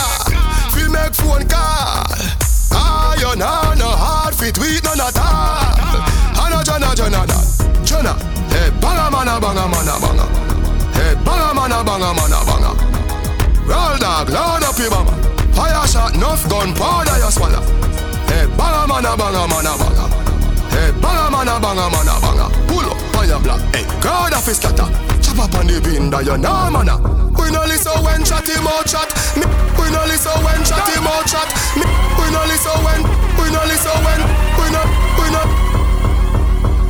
Fi 0.77 0.85
make 0.93 1.15
phone 1.15 1.49
call. 1.49 2.05
Ah, 2.73 3.17
Iron 3.17 3.41
on 3.41 3.79
no 3.79 3.89
hard 3.89 4.35
fit 4.35 4.55
tweet 4.55 4.85
none 4.85 5.01
at 5.01 5.17
all. 5.17 5.73
Hana 6.37 6.63
jana 6.65 6.95
jana 6.95 7.25
da. 7.27 7.39
Jana. 7.85 8.13
Hey 8.53 8.69
banga 8.81 9.11
mana 9.11 9.41
banga 9.41 9.65
mana 9.73 9.97
banga. 10.01 10.27
Hey 10.93 11.15
banga 11.25 11.55
mana 11.55 11.81
banga 11.85 12.13
mana 12.13 12.39
banga. 12.45 12.71
Roll 13.65 13.97
dog, 13.99 14.29
load 14.29 14.63
up 14.63 14.79
your 14.79 14.91
mama. 14.91 15.13
Fire 15.57 15.87
shot, 15.89 16.15
enough 16.15 16.47
gun 16.51 16.75
powder 16.75 17.17
you 17.19 17.31
swallow. 17.33 17.65
Banga 18.57 18.87
mana 18.89 19.17
banga 19.17 19.47
mana 19.47 19.73
banga. 19.77 20.07
Hey, 20.73 20.91
banga 21.01 21.31
mana 21.31 21.61
banga 21.61 21.87
mana 21.93 22.15
banga. 22.21 22.47
Pull 22.69 22.89
up 22.89 23.17
on 23.17 23.29
your 23.29 23.41
block. 23.41 23.61
Hey, 23.75 23.85
crowd 24.01 24.33
of 24.33 24.45
his 24.47 24.57
scatter. 24.57 24.89
Chop 25.21 25.39
up 25.39 25.55
on 25.55 25.67
the 25.67 25.81
bin 25.81 26.11
that 26.11 26.25
you 26.25 26.37
know 26.37 26.71
mana. 26.71 26.97
We 27.37 27.53
no 27.53 27.63
listen 27.69 27.95
when 28.03 28.25
chat 28.25 28.49
him 28.49 28.67
out 28.67 28.89
chat. 28.89 29.07
Me, 29.37 29.45
we 29.79 29.87
no 29.93 30.03
listen 30.09 30.35
when 30.43 30.61
chat 30.65 30.89
him 30.89 31.07
out 31.07 31.29
chat. 31.29 31.49
Me, 31.77 31.85
we 32.19 32.27
no 32.33 32.43
listen 32.49 32.79
when. 32.83 33.01
We 33.39 33.47
no 33.53 33.61
listen 33.69 33.99
when. 34.03 34.21
We 34.57 34.67
no. 34.73 34.83
We 35.21 35.27
no. 35.31 35.43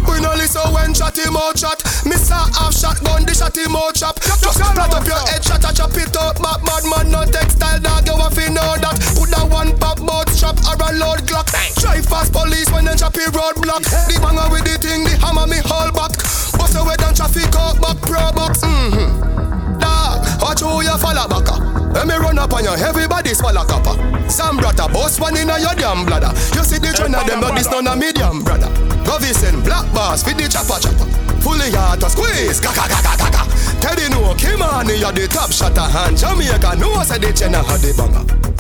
We 0.06 0.22
no 0.22 0.32
listen 0.38 0.64
when 0.72 0.94
chat 0.94 1.18
him 1.18 1.36
out 1.36 1.56
chat. 1.58 1.82
Miss 2.06 2.30
a 2.30 2.40
half 2.56 2.72
shot 2.72 3.02
gun, 3.02 3.26
the 3.26 3.34
shot 3.34 3.56
him 3.58 3.74
out 3.76 3.94
chop. 3.94 4.16
Just 4.22 4.62
flat 4.62 4.78
up 4.78 5.04
your 5.04 5.18
head, 5.28 5.42
shot 5.44 5.66
a 5.66 5.74
chop 5.74 5.92
it 5.98 6.16
up. 6.16 6.38
Bad 6.40 6.84
man, 6.86 7.10
no 7.10 7.26
textile 7.26 7.80
dog, 7.82 8.06
you 8.06 8.16
have 8.16 8.32
to 8.32 8.46
know 8.54 8.78
that. 8.78 8.96
Put 9.18 9.34
a 9.34 9.42
one 9.50 9.76
pop 9.76 9.98
boat 9.98 10.25
chop 10.46 10.78
or 10.78 10.78
a 10.78 10.92
load 10.94 11.20
Glock. 11.26 11.50
Drive 11.80 12.06
fast 12.06 12.32
police 12.32 12.70
when 12.70 12.84
them 12.84 12.96
chop 12.96 13.14
roadblock. 13.14 13.82
The 14.06 14.16
banger 14.22 14.46
with 14.50 14.64
the 14.64 14.78
thing, 14.78 15.02
the 15.02 15.18
hammer 15.18 15.46
me 15.46 15.58
hold 15.64 15.94
back. 15.94 16.14
Bust 16.54 16.78
away 16.78 16.96
down 16.96 17.14
traffic 17.14 17.50
out 17.56 17.80
back 17.82 17.98
pro 18.02 18.30
box. 18.30 18.62
Mm-hmm. 18.62 19.78
Dog, 19.82 20.22
watch 20.40 20.62
who 20.62 20.82
you 20.86 20.96
follow 20.98 21.26
back. 21.26 21.48
Let 21.94 22.06
me 22.06 22.14
run 22.14 22.38
up 22.38 22.52
on 22.52 22.64
you, 22.64 22.74
everybody 22.78 23.34
swallow 23.34 23.64
copper. 23.64 23.96
Some 24.30 24.58
brother, 24.58 24.86
boss 24.92 25.18
one 25.18 25.36
in 25.36 25.48
your 25.48 25.74
damn 25.74 26.06
bladder. 26.06 26.30
You 26.54 26.62
see 26.62 26.78
the 26.78 26.92
trend 26.94 27.16
of 27.16 27.26
them, 27.26 27.40
but 27.40 27.54
this 27.56 27.70
none 27.70 27.86
a 27.86 27.96
medium, 27.96 28.44
brother. 28.44 28.70
Go 29.02 29.18
and 29.18 29.64
black 29.64 29.86
bars 29.94 30.22
for 30.22 30.34
the 30.34 30.46
chopper 30.46 30.78
chopper. 30.78 31.08
Fully 31.40 31.70
hard 31.70 32.00
to 32.00 32.10
squeeze, 32.10 32.60
kaka 32.60 32.86
kaka 32.90 33.14
kaka. 33.16 33.42
Teddy 33.80 34.10
no, 34.10 34.34
Kimani, 34.34 34.98
you're 34.98 35.12
the 35.12 35.26
top 35.26 35.50
shotter 35.50 35.80
hand. 35.80 36.18
Jamaica 36.18 36.76
no, 36.76 37.02
say 37.02 37.18
the 37.18 37.32
China 37.32 37.62
had 37.62 37.80
the 37.80 37.94
banger. 37.94 38.55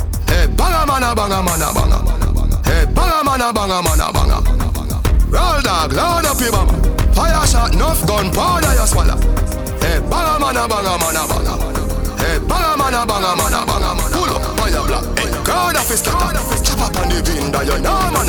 Banga 0.56 0.86
mana 0.86 1.14
banga 1.14 1.42
mana 1.42 1.72
banga. 1.72 1.98
Hey, 2.64 2.84
banga 2.86 3.24
mana 3.24 3.52
banga 3.52 3.82
mana 3.82 4.12
banga. 4.12 4.38
Roll 5.30 5.60
dog, 5.62 5.92
load 5.92 6.26
up 6.26 6.40
your 6.40 6.52
banga. 6.52 6.74
Fire 7.14 7.46
shot, 7.46 7.74
enough 7.74 8.06
gun 8.06 8.30
powder 8.32 8.72
you 8.74 8.86
swallow. 8.86 9.16
Hey, 9.80 10.00
banga 10.10 10.38
mana, 10.40 10.68
banga 10.68 10.98
mana, 10.98 11.22
banga. 11.28 11.54
Hey, 12.18 12.38
banga 12.38 12.76
mana, 12.76 13.06
banga 13.06 13.36
mana, 13.36 13.60
banga 13.66 13.94
mana. 13.94 14.14
Pull 14.14 14.32
up, 14.34 14.42
fire 14.58 14.82
black. 14.86 15.18
Hey, 15.18 15.30
crowd 15.44 15.76
of 15.76 15.84
scatter. 15.84 16.64
Chop 16.64 16.80
up 16.80 16.96
on 16.96 17.08
the 17.08 17.18
window, 17.26 17.62
you 17.62 17.78
know, 17.80 18.10
man. 18.12 18.28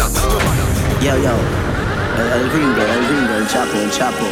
Yo, 1.02 1.16
yo. 1.16 1.77
El, 2.18 2.28
El 2.34 2.50
Gringo, 2.50 2.82
El 2.82 3.08
Gringo, 3.08 3.34
El 3.36 3.48
Chapo, 3.48 3.78
El 3.78 3.92
Chapo. 3.92 4.26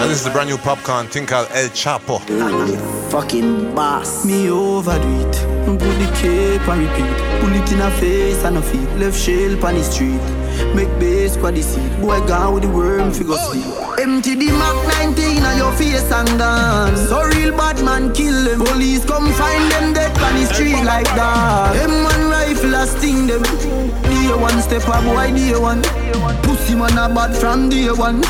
And 0.00 0.10
this 0.10 0.18
is 0.18 0.24
the 0.24 0.30
brand 0.30 0.48
new 0.48 0.56
Popcaan 0.56 1.08
thing 1.10 1.26
called 1.26 1.48
El 1.52 1.68
Chapo. 1.68 2.20
Fucking 3.10 3.74
boss. 3.74 4.24
Me 4.24 4.48
overdo 4.50 5.06
it. 5.20 5.36
Put 5.66 5.78
the 5.78 6.10
cape 6.16 6.66
and 6.66 6.80
repeat. 6.80 7.16
Pull 7.40 7.54
it 7.54 7.70
in 7.72 7.80
a 7.80 7.90
face 7.92 8.42
and 8.44 8.56
a 8.56 8.62
feet. 8.62 8.88
Left 8.96 9.18
shell 9.18 9.66
on 9.66 9.74
the 9.74 9.84
street. 9.84 10.37
Make 10.74 10.90
base 10.98 11.34
squad 11.34 11.54
the 11.54 11.62
seat. 11.62 11.90
Boy 12.00 12.20
gone 12.26 12.54
with 12.54 12.62
the 12.64 12.70
worm 12.70 13.12
figure 13.12 13.36
sleep. 13.36 13.64
Empty 13.98 14.34
the 14.34 14.46
Mac 14.52 14.76
19 15.16 15.42
on 15.42 15.56
your 15.56 15.72
face 15.72 16.10
and 16.12 16.38
dance. 16.38 17.08
So 17.08 17.22
real 17.22 17.56
bad 17.56 17.82
man 17.84 18.12
kill 18.12 18.44
them. 18.44 18.60
Police 18.64 19.04
come 19.04 19.32
find 19.32 19.70
them 19.72 19.92
dead 19.92 20.16
on 20.18 20.34
the 20.34 20.46
street 20.54 20.82
like 20.84 21.10
that. 21.18 21.72
Them 21.74 22.04
one 22.04 22.30
rifle 22.30 22.74
a 22.74 22.86
sting 22.86 23.26
them. 23.26 23.42
Day 24.02 24.30
one 24.34 24.60
step 24.62 24.86
a 24.86 25.02
boy 25.02 25.32
day 25.34 25.58
one. 25.58 25.82
Pussy 26.42 26.74
man 26.74 26.96
a 26.98 27.12
bad 27.12 27.34
from 27.34 27.68
day 27.68 27.90
one. 27.90 28.20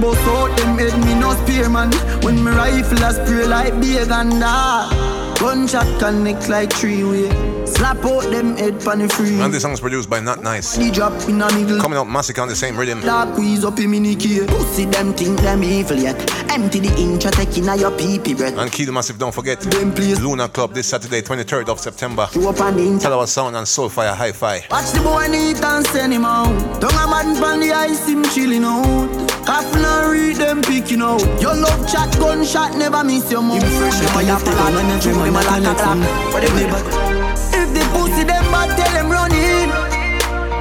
Boss 0.00 0.18
out 0.32 0.56
them 0.56 0.78
head 0.78 0.98
me 1.04 1.14
no 1.14 1.34
spear 1.44 1.68
man. 1.68 1.92
When 2.22 2.42
me 2.42 2.50
rifle 2.52 3.04
a 3.04 3.12
spray 3.12 3.46
like 3.46 3.78
big 3.80 4.10
and 4.10 4.32
that. 4.42 5.38
Gunshot 5.38 6.00
connect 6.00 6.48
like 6.48 6.72
three 6.72 7.04
way. 7.04 7.28
Slap 7.74 8.04
out 8.04 8.22
them 8.30 8.56
head 8.56 8.80
pan 8.80 9.00
the 9.00 9.08
free. 9.08 9.40
And 9.40 9.52
this 9.52 9.62
song 9.62 9.72
is 9.72 9.80
produced 9.80 10.08
by 10.08 10.20
Not 10.20 10.42
Nice. 10.42 10.76
The 10.76 10.90
drop 10.90 11.12
in 11.28 11.40
a 11.42 11.52
middle. 11.52 11.80
Coming 11.80 11.98
out 11.98 12.08
Massacre 12.08 12.40
on 12.40 12.48
the 12.48 12.56
same 12.56 12.76
rhythm. 12.76 13.00
Dark 13.00 13.34
squeeze 13.34 13.64
up 13.64 13.78
in 13.78 13.90
mini 13.90 14.16
key. 14.16 14.44
Pussy 14.46 14.86
them 14.86 15.12
think 15.12 15.40
them 15.40 15.62
evil 15.62 15.96
yet. 15.96 16.16
Empty 16.50 16.80
the 16.80 16.94
inch 17.00 17.24
a 17.24 17.30
taking 17.30 17.68
a 17.68 17.76
your 17.76 17.96
pee 17.96 18.18
pee 18.18 18.34
breath. 18.34 18.56
And 18.58 18.70
Key 18.72 18.84
the 18.84 18.92
Massive, 18.92 19.18
don't 19.18 19.34
forget. 19.34 19.64
Luna 19.64 20.48
Club 20.48 20.72
this 20.72 20.88
Saturday, 20.88 21.22
23rd 21.22 21.68
of 21.68 21.78
September. 21.78 22.28
You 22.34 22.48
up 22.48 22.60
on 22.60 22.76
the 22.76 22.82
inch. 22.82 23.02
Talawah 23.02 23.28
Sound 23.28 23.56
and 23.56 23.66
Soulfire 23.66 24.14
Hi-Fi. 24.14 24.66
Watch 24.70 24.92
the 24.92 25.00
boy 25.00 25.26
neat 25.28 25.62
and 25.62 25.86
send 25.86 26.12
him 26.12 26.24
out. 26.24 26.80
Don't 26.80 26.92
a 26.92 27.06
man 27.06 27.34
from 27.36 27.60
the 27.60 27.72
ice 27.72 28.08
him 28.08 28.24
chilling 28.24 28.64
out. 28.64 29.28
Cough 29.46 29.74
and 29.74 30.10
read 30.12 30.36
them 30.36 30.62
picking 30.62 31.02
out. 31.02 31.22
Your 31.40 31.54
love 31.54 31.90
chat 31.90 32.12
gunshot 32.18 32.76
never 32.76 33.04
miss 33.04 33.30
your 33.30 33.42
mouth. 33.42 33.62
Him 33.62 33.70
fresh 33.78 33.98
them 34.00 34.18
a 34.18 34.22
yap 34.22 34.40
plan 34.40 34.76
and 34.76 35.02
them 35.02 35.14
him 35.14 35.36
a 35.36 35.40
like 35.40 35.64
a 35.64 35.74
clock. 35.74 36.32
What 36.32 36.42
they 36.42 37.07
bad 38.52 38.76
tell 38.76 38.92
them 38.92 39.10
run 39.10 39.32
in. 39.32 39.70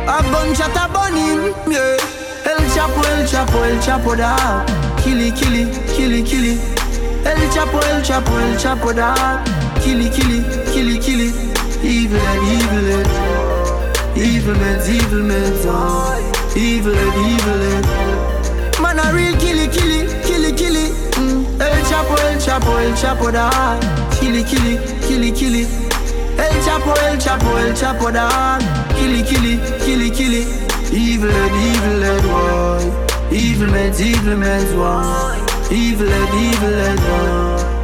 A 0.08 0.22
gunshot 0.32 0.76
a 0.76 0.86
bun 0.92 1.16
him. 1.16 1.54
Yeah. 1.72 2.18
El 2.48 2.64
Chapo, 2.74 3.02
El 3.04 3.28
Chapo, 3.28 3.64
El 3.64 3.80
Chapo 3.80 4.16
da. 4.16 4.66
Killy, 5.04 5.32
killy, 5.32 5.66
killy, 5.96 6.24
killy. 6.24 6.60
El 7.26 7.50
Chapo, 7.52 7.80
El 7.92 8.02
Chapo, 8.04 8.32
El 8.40 8.58
Chapo 8.58 8.94
da. 8.94 9.44
Killy, 9.82 10.10
killy, 10.10 10.44
killy, 10.72 10.98
killy. 11.00 11.30
Evil 11.84 12.20
and 12.20 12.44
evil 12.56 12.88
and 12.98 14.18
evil 14.18 14.56
men's 14.56 14.90
evil 14.90 15.24
men's 15.24 15.66
oh. 15.66 16.54
Evil 16.56 16.94
and 16.94 17.16
evil 17.32 17.62
and 17.76 18.82
Man 18.82 19.00
a 19.00 19.14
real 19.14 19.36
killy, 19.38 19.68
killy, 19.68 20.08
killy, 20.24 20.52
killy. 20.54 20.88
Mm. 21.20 21.60
El 21.60 21.84
Chapo, 21.90 22.16
El 22.16 22.40
Chapo, 22.40 22.78
El 22.80 22.94
Chapo 22.96 23.32
da. 23.32 23.80
Killy, 24.20 24.44
killy, 24.44 24.78
killy, 25.08 25.32
killy. 25.32 25.87
El 26.38 26.64
Chapo, 26.64 26.94
El 27.10 27.18
Chapo, 27.18 27.58
El 27.58 27.74
Chapo 27.74 28.12
da. 28.12 28.60
Killy, 28.96 29.24
killy, 29.24 29.60
killy, 29.86 30.12
killy. 30.12 30.44
Evil 30.92 31.30
and 31.30 31.56
evil 31.70 32.04
and 32.04 32.26
why? 32.32 33.28
Evil 33.32 33.68
men's 33.68 34.02
evil 34.02 34.38
men's 34.38 34.74
why? 34.74 35.38
Evil 35.72 36.08
and 36.08 36.34
evil 36.46 36.74
and 36.74 37.00
why? 37.00 37.77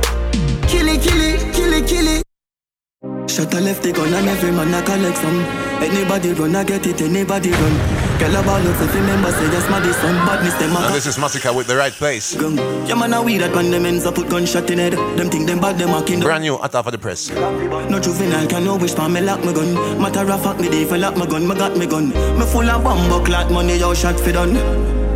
Shut 3.34 3.52
a 3.56 3.60
left 3.60 3.82
the 3.82 3.92
gun 3.92 4.14
and 4.14 4.30
every 4.30 4.52
man 4.52 4.72
a 4.76 4.86
collect 4.86 5.18
some. 5.18 5.40
Anybody 5.82 6.34
run, 6.34 6.56
I 6.56 6.64
get 6.64 6.86
it, 6.86 7.02
anybody 7.02 7.50
run. 7.50 7.76
Girl 8.20 8.36
a 8.36 8.44
ball 8.44 8.62
up 8.62 8.80
if 8.80 8.94
remember 8.94 9.32
say 9.32 9.50
yes, 9.50 9.68
my 9.72 9.80
this 9.80 9.98
one 10.04 10.16
badness 10.28 10.54
them 10.62 10.76
a 10.78 10.94
this 10.94 11.08
is 11.08 11.18
Massacre 11.18 11.52
with 11.52 11.66
the 11.66 11.76
right 11.76 11.94
place. 11.94 12.36
gun. 12.36 12.58
Yeah 12.88 12.94
man 12.94 13.12
a 13.12 13.24
weed 13.24 13.40
that 13.40 13.56
when 13.56 13.72
them 13.72 13.88
ends 13.88 14.06
up 14.06 14.14
put 14.14 14.30
gunshot 14.30 14.70
in 14.70 14.78
head. 14.78 14.94
Them 15.18 15.32
think 15.32 15.48
them 15.48 15.60
bad, 15.60 15.80
them 15.80 15.90
a 15.90 16.06
king. 16.06 16.20
Brand 16.20 16.44
new 16.44 16.62
at 16.62 16.74
half 16.74 16.86
of 16.86 16.92
the 16.92 17.00
press. 17.00 17.32
No 17.32 18.00
juvenile 18.00 18.46
can 18.48 18.66
no 18.66 18.78
wish 18.78 18.94
for 18.94 19.10
me 19.10 19.20
lock 19.22 19.44
my 19.44 19.52
gun. 19.52 19.74
Matter 20.00 20.32
of 20.32 20.44
fact, 20.44 20.60
me 20.62 20.70
dey 20.70 20.86
for 20.86 21.00
lock 21.00 21.18
my 21.18 21.26
gun, 21.26 21.48
me 21.48 21.56
got 21.56 21.76
me 21.76 21.88
gun. 21.88 22.10
Me 22.38 22.46
full 22.46 22.70
of 22.70 22.84
bomb 22.84 23.26
clot 23.26 23.50
money, 23.52 23.80
yo 23.80 23.96
shot 23.96 24.20
fi 24.20 24.32
done. 24.32 24.54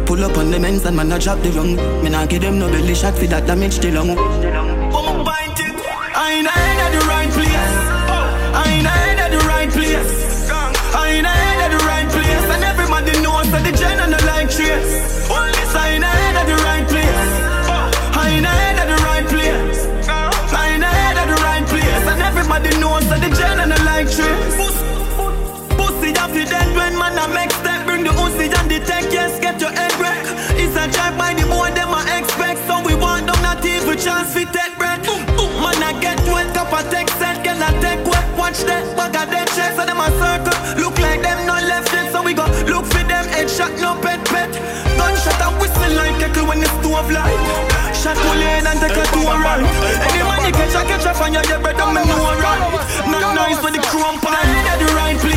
Pull 0.07 0.23
up 0.23 0.35
on 0.39 0.49
the 0.49 0.59
men's 0.59 0.83
and 0.85 0.97
man 0.97 1.11
a 1.11 1.19
drop 1.19 1.39
the 1.41 1.51
rung. 1.51 1.75
Me 2.03 2.09
nah 2.09 2.25
give 2.25 2.41
them 2.41 2.57
no 2.57 2.67
belly 2.67 2.95
shot 2.95 3.13
fi 3.13 3.27
that 3.27 3.45
damage 3.45 3.77
the 3.77 3.91
lung. 3.91 4.17
I 6.19 6.31
ain't 6.33 6.47
at 6.47 6.91
the 6.91 7.05
right 7.05 7.26
that 13.51 13.63
the 13.63 13.71
gen 13.71 13.99
and 13.99 14.13
the 14.13 14.21
like 14.25 14.49
trace. 14.49 15.27
I 15.29 15.95
ain't 15.95 16.03
at 16.03 16.47
the 16.47 16.57
right 16.67 16.85
place. 16.87 17.31
I 18.15 18.35
ain't 18.35 18.45
at 18.45 18.87
the 18.87 18.97
right 19.07 19.25
place. 19.27 19.85
I 20.51 20.75
ain't 20.75 20.83
at 20.83 21.27
the 21.27 21.37
right 21.43 21.65
place. 21.67 22.03
And 22.11 22.21
everybody 22.21 22.71
knows 22.79 23.07
that 23.09 23.21
the 23.21 23.31
gen 23.35 23.59
and 23.59 23.71
the 23.71 23.79
like 23.83 24.09
trace. 24.11 24.87
Pussy 25.77 26.11
off 26.17 26.33
the 26.33 26.43
dead 26.45 26.75
when 26.75 26.97
man 26.97 27.17
a 27.17 27.27
make 27.33 27.51
step 27.51 27.85
Bring 27.85 28.03
the 28.03 28.09
Uzi 28.09 28.49
and 28.49 28.69
the 28.69 28.79
tech, 28.85 29.05
yes, 29.11 29.39
get 29.39 29.61
your 29.61 29.71
head 29.71 29.93
wreck 30.01 30.17
It's 30.57 30.75
a 30.75 30.89
drive 30.89 31.17
by 31.17 31.33
the 31.33 31.45
boy, 31.45 31.69
them 31.77 31.93
I 31.93 32.17
expect 32.17 32.65
So 32.65 32.81
we 32.81 32.95
want 32.95 33.27
them 33.27 33.39
not 33.41 33.63
even 33.63 33.97
chance 33.97 34.33
fi 34.33 34.45
take 34.45 34.73
boom, 34.77 35.53
man 35.61 35.81
I 35.83 35.93
get 36.01 36.19
wet, 36.27 36.57
up 36.57 36.73
a 36.73 36.81
tech 36.89 37.09
set 37.21 37.43
Girl 37.43 37.61
I 37.61 37.71
take 37.79 38.03
wet, 38.09 38.25
watch 38.37 38.59
that, 38.65 38.83
bag 38.97 39.15
of 39.15 39.29
dead 39.29 39.47
checks 39.53 39.75
So 39.77 39.85
them 39.85 40.01
a 40.01 40.09
circle, 40.17 40.46
Whistle 45.87 46.03
like 46.03 46.21
echo 46.21 46.45
when 46.45 46.59
the 46.59 46.67
stove 46.67 47.11
light 47.11 47.95
Shot 47.95 48.17
pull 48.17 48.41
in 48.41 48.67
and 48.67 48.79
take 48.79 48.97
a 48.97 49.05
two 49.13 49.23
right. 49.23 49.63
Any 50.03 50.19
you 50.47 50.51
catch 50.51 50.75
a 50.75 50.83
catch 50.83 51.05
a 51.05 51.13
fire, 51.13 51.59
bread 51.61 51.79
and 51.79 51.93
me 51.95 52.03
know 52.03 52.23
right 52.43 52.61
Not 53.07 53.35
nice 53.35 53.63
with 53.63 53.73
the 53.73 53.81
chrome 53.87 54.19
pan 54.19 54.35
I 54.35 54.75
the 54.77 54.85
right 54.95 55.17
place 55.17 55.36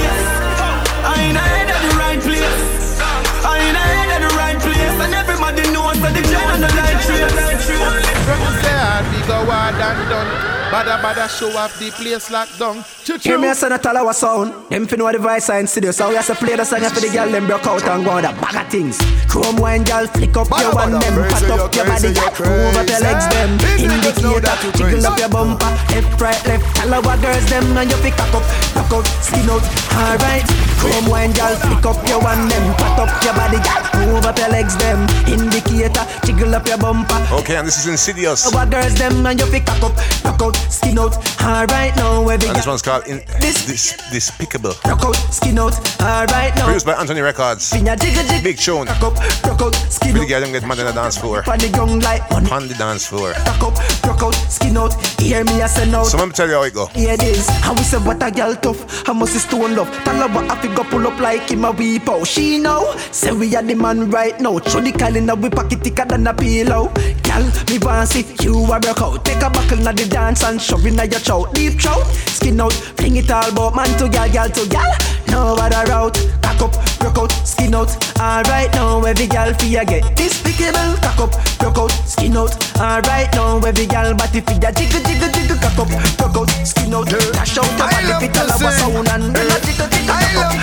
knows 6.28 6.60
that 6.60 6.74
the 6.76 6.96
gen 7.00 7.24
on 7.24 7.30
the 7.30 7.40
light 7.40 7.60
trace 7.60 7.96
From 8.26 8.40
the 8.40 8.52
start, 8.60 9.04
we 9.12 9.20
go 9.26 9.38
hard 9.48 9.74
and 9.74 10.08
done. 10.08 10.60
Badda 10.70 11.02
badda 11.02 11.28
show 11.28 11.50
up 11.58 11.72
the 11.82 11.90
place 11.90 12.30
locked 12.30 12.56
down. 12.60 12.84
Hear 13.22 13.38
me 13.38 13.48
a 13.48 13.54
son 13.56 13.72
of 13.72 13.82
Talawah 13.82 14.14
sound. 14.14 14.54
Them 14.70 14.86
fin 14.86 15.00
know 15.00 15.10
the 15.10 15.18
voice 15.18 15.50
and 15.50 15.68
studio. 15.68 15.90
So 15.90 16.08
we 16.10 16.14
have 16.14 16.26
to 16.28 16.34
play 16.36 16.54
the 16.54 16.64
song 16.64 16.86
for 16.94 17.00
the 17.00 17.10
girl 17.10 17.28
them 17.28 17.48
broke 17.48 17.66
out 17.66 17.82
and 17.82 18.04
go 18.04 18.12
on 18.12 18.22
the 18.22 18.30
bag 18.38 18.54
of 18.54 18.70
things. 18.70 18.96
Chrome 19.26 19.56
wine 19.56 19.82
girl 19.82 20.06
flick 20.06 20.36
up 20.36 20.46
your 20.46 20.70
one 20.70 20.92
them, 20.94 21.26
pat 21.26 21.42
up 21.50 21.74
your 21.74 21.86
body, 21.90 22.14
move 22.14 22.76
up 22.78 22.86
your 22.86 23.02
legs 23.02 23.26
them. 23.34 23.50
Indicator, 23.82 24.54
jiggle 24.78 25.06
up 25.10 25.18
your 25.18 25.28
bumper, 25.28 25.74
left 25.90 26.20
right 26.22 26.38
left. 26.46 26.62
Talawa 26.78 27.18
girls 27.18 27.46
them 27.50 27.66
and 27.74 27.90
you 27.90 27.98
pick 27.98 28.14
up 28.22 28.30
up, 28.30 28.46
rock 28.78 28.92
out, 28.94 29.06
skin 29.18 29.50
out. 29.50 29.66
Alright, 29.90 30.46
chrome 30.80 31.06
wine 31.12 31.32
girl 31.32 31.54
flick 31.60 31.84
up 31.84 32.00
your 32.08 32.20
one 32.20 32.48
them, 32.48 32.64
pat 32.80 32.98
up 32.98 33.12
your 33.22 33.34
body, 33.36 33.60
move 34.00 34.24
up 34.24 34.38
your 34.38 34.48
legs 34.48 34.76
them. 34.76 35.04
Indicator, 35.28 36.04
jiggle 36.24 36.54
up 36.54 36.66
your 36.66 36.78
bumper. 36.78 37.20
Okay, 37.30 37.56
and 37.56 37.66
this 37.68 37.78
is 37.78 37.86
Insidious. 37.86 38.52
Our 38.54 38.66
girls 38.66 38.94
them 38.94 39.26
and 39.26 39.38
you 39.38 39.46
pick 39.46 39.68
up 39.68 39.92
rock 40.24 40.40
out, 40.42 40.56
skin 40.72 40.98
out. 40.98 41.16
Alright 41.40 41.94
now 41.96 42.26
every 42.28 42.48
And 42.48 42.56
this 42.56 42.66
one's 42.66 42.82
called 42.82 43.06
in, 43.06 43.18
this, 43.40 43.66
this 43.66 43.96
Despicable. 44.10 44.72
rock 44.86 45.04
out, 45.04 45.16
skin 45.30 45.58
out. 45.58 45.76
Alright 46.00 46.54
now. 46.56 46.64
Produced 46.64 46.86
by 46.86 46.94
Anthony 46.94 47.20
Records. 47.20 47.70
Finya 47.70 47.98
jiggle 48.00 48.22
jiggle. 48.24 48.42
Big 48.42 48.58
tune. 48.58 48.86
Rock 48.86 49.02
up, 49.02 49.44
rock 49.44 49.60
out, 49.60 49.74
skin 49.74 50.16
out. 50.16 50.28
girl, 50.28 50.40
don't 50.40 50.52
get 50.52 50.66
mad 50.66 50.80
on 50.80 50.86
the 50.86 50.92
dance 50.92 51.18
floor. 51.18 51.44
On 51.48 51.58
the 51.58 51.68
young 51.68 51.98
money. 52.00 52.50
On 52.50 52.66
the 52.66 52.74
dance 52.74 53.06
floor. 53.06 53.32
Rock 53.32 53.62
up, 53.62 54.04
rock 54.04 54.22
out, 54.22 54.34
skin 54.48 54.76
out. 54.76 54.94
Hear 55.20 55.44
me 55.44 55.60
I 55.60 55.66
say 55.66 55.92
out. 55.92 56.04
So 56.06 56.16
let 56.16 56.28
me 56.28 56.32
tell 56.32 56.48
you 56.48 56.54
how 56.54 56.62
it 56.62 56.74
go. 56.74 56.86
Here 56.86 57.12
it 57.12 57.22
is. 57.22 57.48
How 57.60 57.74
we 57.74 57.82
say 57.82 57.98
what 57.98 58.22
a 58.22 58.30
girl 58.30 58.54
tough. 58.54 59.06
How 59.06 59.12
much 59.12 59.34
is 59.34 59.42
stone 59.42 59.74
love. 59.76 59.90
Tell 60.04 60.16
her 60.16 60.34
what 60.34 60.50
I 60.50 60.60
figure 60.70 60.90
pull 60.90 61.06
up 61.06 61.18
like 61.20 61.50
him 61.50 61.64
a 61.64 61.70
weep 61.72 62.08
out. 62.08 62.26
She 62.26 62.58
know. 62.58 62.94
Say 63.12 63.32
we 63.32 63.54
are 63.56 63.62
the 63.62 63.74
man 63.74 64.10
right 64.10 64.38
now. 64.40 64.58
Throw 64.58 64.80
the 64.80 64.92
call 64.92 65.16
in 65.16 65.28
a 65.28 65.34
we 65.34 65.50
pocket 65.50 65.80
thicker 65.80 66.04
than 66.04 66.26
a 66.26 66.34
pillow. 66.34 66.92
Gal, 67.22 67.44
me 67.68 67.78
want 67.78 68.08
see 68.08 68.24
you 68.42 68.64
a 68.64 68.78
rock 68.78 69.00
out. 69.00 69.24
Take 69.24 69.42
a 69.42 69.50
buckle 69.50 69.78
na 69.78 69.92
the 69.92 70.06
dance 70.06 70.44
and 70.44 70.60
shove 70.60 70.86
in 70.86 70.98
a 70.98 71.04
your 71.06 71.20
chow. 71.20 71.44
Deep 71.52 71.78
chow. 71.78 72.02
Skin 72.26 72.60
out. 72.60 72.72
Fling 72.72 73.16
it 73.16 73.30
all 73.30 73.48
about 73.50 73.74
man 73.74 73.88
to 73.98 74.08
gal, 74.08 74.30
gal 74.30 74.48
to 74.48 74.68
gal. 74.68 74.90
No 75.28 75.54
other 75.56 75.90
route. 75.90 76.18
Cock 76.42 76.62
up, 76.62 76.74
rock 77.02 77.18
out, 77.18 77.32
skin 77.46 77.74
out. 77.74 77.90
Alright 78.18 78.72
now 78.72 79.02
every 79.02 79.26
gal 79.26 79.52
feel 79.54 79.84
get 79.84 80.16
despicable. 80.16 80.96
Cock 81.02 81.20
up, 81.20 81.62
rock 81.62 81.78
out, 81.78 81.92
skin 82.06 82.36
out. 82.36 82.52
Alright 82.78 83.32
now 83.34 83.58
every 83.58 83.86
gal 83.86 84.14
body 84.14 84.40
feel 84.40 84.58
jiggle 84.58 85.02
jiggle 85.02 85.30
jiggle. 85.30 85.56
Cock 85.56 85.78
up, 85.78 85.90
rock 86.20 86.36
out, 86.36 86.50
skin 86.66 86.94
out. 86.94 87.08
Dash 87.08 87.58
out 87.58 87.66
your 87.66 87.78
body 87.78 88.26
fit 88.26 88.38
all 88.38 88.50
our 88.50 88.72
sound 88.72 89.08
and 89.08 89.34
then 89.34 89.50
a 89.50 90.59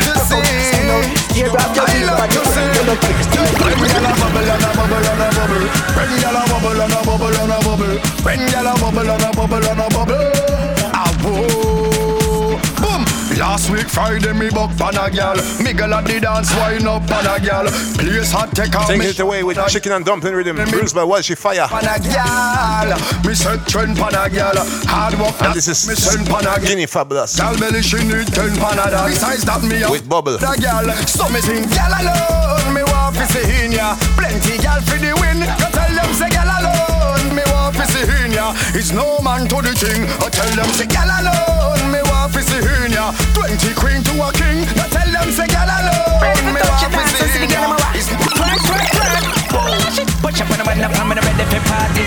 y'all 3.87 4.05
a 4.05 4.13
bubble 4.17 4.49
and 4.49 4.63
a 4.63 4.71
bubble 4.75 5.07
and 5.07 5.21
a 5.21 5.29
bubble. 5.35 5.65
Ready, 5.95 6.15
y'all 6.21 6.37
a 6.37 6.43
a 6.93 7.01
bubble 7.05 7.37
and 7.37 7.51
a 7.51 7.59
bubble. 7.65 7.97
When 8.23 8.39
gyal 8.47 8.67
a 8.67 8.79
bubble 8.79 9.09
and 9.09 9.23
a. 9.23 9.97
Ah. 10.93 11.66
Boom. 13.37 13.47
Last 13.47 13.69
week 13.69 13.87
Friday 13.87 14.33
me 14.33 14.49
buck 14.49 14.75
pan 14.77 14.95
a 14.95 15.09
gyal. 15.09 15.37
Me 15.63 15.73
girl 15.73 15.93
at 15.93 16.05
the 16.05 16.19
dance 16.19 16.53
wine 16.55 16.87
up 16.87 17.05
pan 17.07 17.25
a 17.25 17.39
gyal. 17.39 17.67
Place 17.97 18.31
hot 18.31 18.51
take 18.55 18.75
off 18.75 18.87
Taking 18.87 19.09
it 19.09 19.19
away 19.19 19.43
with 19.43 19.57
chicken 19.67 19.91
and 19.91 20.05
dumpling 20.05 20.33
rhythm. 20.33 20.57
Bruce 20.69 20.93
by 20.93 21.01
Walshy 21.01 21.37
Fire. 21.37 21.67
pan 21.67 21.85
a 21.85 21.97
gyal. 22.01 23.25
Me 23.25 23.33
set 23.33 23.65
trend 23.67 23.95
pan 23.97 24.13
a 24.13 24.29
gyal. 24.29 24.57
Hard 24.87 25.19
work 25.19 25.35
And 25.41 25.53
this 25.53 25.67
is 25.67 25.87
me 25.87 25.95
send 25.95 26.27
pan 26.27 26.45
a 26.45 26.59
gyal. 26.59 26.67
Guinea 26.67 26.85
Fabulous. 26.85 27.39
Gyal 27.39 27.59
belly 27.59 27.81
she 27.81 27.97
need 27.97 28.27
ten 28.33 28.55
pan 28.57 28.79
a 28.79 28.89
that. 28.89 29.07
Besides 29.07 29.45
that 29.45 29.63
me 29.63 29.83
a 29.83 29.91
With 29.91 30.07
Bubble. 30.09 30.37
the 30.37 30.53
gyal. 30.57 30.89
So 31.07 31.29
me 31.29 31.39
sing 31.41 31.63
gyal 31.65 31.93
alone. 31.93 32.73
Me 32.73 32.83
want 32.83 33.15
fi 33.15 33.25
see 33.25 33.65
in 33.65 33.71
ya. 33.71 33.95
Plenty 34.17 34.57
gyal 34.57 34.81
fi 34.81 34.97
the 34.97 35.13
win. 35.21 35.39
Go 35.39 35.67
tell 35.69 35.93
them 35.93 36.13
say 36.13 36.29
gyal 36.29 36.49
alone. 36.59 36.76
See 38.07 38.33
ya. 38.33 38.53
It's 38.73 38.91
no 38.93 39.19
man 39.19 39.47
to 39.49 39.55
the 39.59 39.75
king. 39.75 40.07
I 40.23 40.29
tell 40.29 40.47
them 40.55 40.69
say 40.71 40.85
gyal 40.87 41.11
alone. 41.11 41.91
Me 41.91 41.99
want 42.07 42.31
fi 42.31 42.39
see 42.39 42.63
ya. 42.95 43.11
Twenty 43.35 43.73
queen 43.75 44.01
to 44.03 44.13
a 44.23 44.31
king. 44.31 44.63
I 44.79 44.87
tell 44.87 45.11
them 45.11 45.29
say 45.35 45.47
gyal 45.47 45.67
alone. 45.67 46.53
Me 46.55 46.61
want 46.63 46.87
fi 46.87 47.03
see 47.03 47.51
ya. 47.51 47.75
It's 47.93 48.07
twerk 48.07 48.59
twerk 48.63 48.87
twerk. 49.51 50.16
Push 50.21 50.41
up 50.41 50.51
on 50.51 50.57
the 50.57 50.63
man, 50.65 50.83
I'm 50.83 51.09
ready 51.09 51.45
for 51.45 51.61
party. 51.69 52.03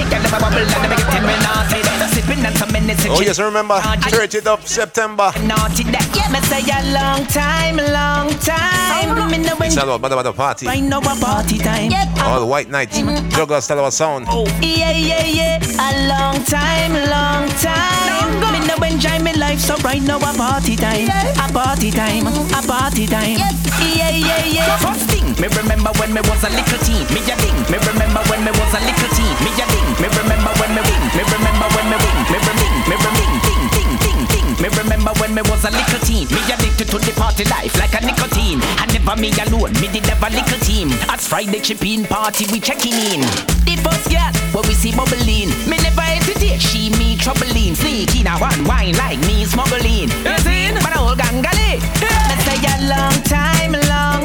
It 0.00 0.06
can 0.10 0.22
never 0.22 0.38
bubble 0.40 0.58
and 0.58 0.82
never 0.82 0.96
get 0.96 1.22
me 1.22 1.34
naughty. 1.42 1.80
Sipping 2.12 2.44
on 2.44 2.54
some 2.54 2.72
minutes. 2.72 3.06
Oh 3.08 3.22
yes, 3.22 3.38
remember 3.38 3.74
30th 3.78 4.46
of 4.46 4.66
September. 4.68 5.32
Naughty 5.44 5.84
that. 5.94 6.04
Yeah, 6.12 6.28
me 6.28 6.40
say 6.44 6.60
a 6.60 6.80
long 6.92 7.24
time, 7.26 7.76
long 7.78 8.28
time. 8.44 9.30
Me 9.30 9.38
know 9.38 9.56
when 9.56 9.68
It's 9.68 9.78
all 9.78 9.94
about 9.94 10.22
the 10.22 10.32
party. 10.32 10.68
I 10.68 10.80
know 10.80 10.98
a 10.98 11.16
party 11.16 11.58
time. 11.58 11.92
All 12.18 12.46
white 12.48 12.68
night. 12.68 12.90
Juggle 13.30 13.60
style 13.60 13.86
of 13.86 13.92
sound. 13.94 14.26
Oh. 14.28 14.44
Yeah, 14.60 14.92
yeah, 14.92 15.24
yeah. 15.24 15.58
A 15.80 16.08
long 16.08 16.44
time, 16.44 16.92
long 17.08 17.48
time. 17.64 18.52
Me 18.52 18.60
know 18.66 18.76
enjoy 18.84 19.18
me 19.24 19.32
life, 19.34 19.60
so 19.60 19.76
right 19.78 20.02
now 20.02 20.18
a 20.18 20.34
party 20.36 20.76
time. 20.76 21.08
A 21.08 21.48
party 21.52 21.90
time, 21.90 22.26
a 22.26 22.62
party 22.66 23.06
time. 23.06 23.38
Yeah, 23.38 24.10
yeah, 24.10 24.44
yeah. 24.44 24.76
First 24.76 25.08
thing, 25.10 25.32
me 25.40 25.48
remember 25.56 25.90
when 25.98 26.12
me 26.12 26.20
was 26.28 26.44
a 26.44 26.50
little 26.50 26.78
teen. 26.84 27.06
Me 27.14 27.20
a 27.24 27.36
ding. 27.52 27.70
Me 27.70 27.78
remember 27.78 28.22
when 28.28 28.44
me 28.44 28.50
was 28.52 28.72
a 28.74 28.80
little 28.80 29.10
teen. 29.12 29.34
Me 29.44 29.50
a 29.52 29.64
ding. 29.68 29.88
Me 30.00 30.08
remember 30.08 30.52
when 30.60 30.72
me 30.74 30.82
wing. 30.82 31.04
Me 31.16 31.22
remember 31.28 31.68
when 31.76 31.86
me 31.92 31.96
wing. 32.00 32.18
Me 32.32 32.38
reming. 32.40 32.74
Me 32.88 32.96
reming. 32.96 33.32
Ding, 33.44 33.64
ding, 33.72 33.92
ding, 34.00 34.20
ding. 34.32 34.48
Me 34.62 34.68
remember 34.80 35.12
when 35.20 35.34
me 35.34 35.42
was 35.42 35.64
a 35.64 35.70
little 35.70 36.00
teen. 36.00 36.26
Me 36.32 36.40
addicted 36.48 36.88
to 36.88 36.98
the 36.98 37.12
party 37.16 37.44
life 37.44 37.76
like 37.78 37.94
a 37.94 38.00
nicotine. 38.04 38.60
I 38.80 38.86
never 38.92 39.16
me 39.20 39.30
alone. 39.44 39.72
Me 39.80 39.88
did 39.88 40.06
have 40.06 40.22
a 40.22 40.30
little 40.30 40.60
team. 40.64 40.88
As 41.12 41.28
Friday 41.28 41.60
chipping 41.60 42.04
party, 42.04 42.46
we 42.50 42.60
checking 42.60 42.94
in. 42.94 43.20
The 43.66 43.76
first 43.84 44.08
girl, 44.08 44.32
where 44.52 44.64
we 44.68 44.74
see 44.74 44.92
bubbling. 44.92 45.52
Me 45.68 45.76
never 45.82 46.02
hesitate. 46.02 46.60
She 46.60 46.90
me 46.96 47.16
troubling. 47.16 47.74
Sneak 47.74 48.14
in 48.16 48.26
a 48.26 48.36
one 48.38 48.64
wine 48.64 48.96
like 48.96 49.20
me 49.28 49.44
smuggling. 49.44 50.08
You 50.08 50.38
seen? 50.40 50.74
Man 50.80 50.92
a 50.96 51.00
whole 51.00 51.16
gangali. 51.16 51.80
Me 52.00 52.34
say 52.46 52.58
a 52.60 52.74
long 52.88 53.16
time, 53.24 53.72
long 53.88 54.21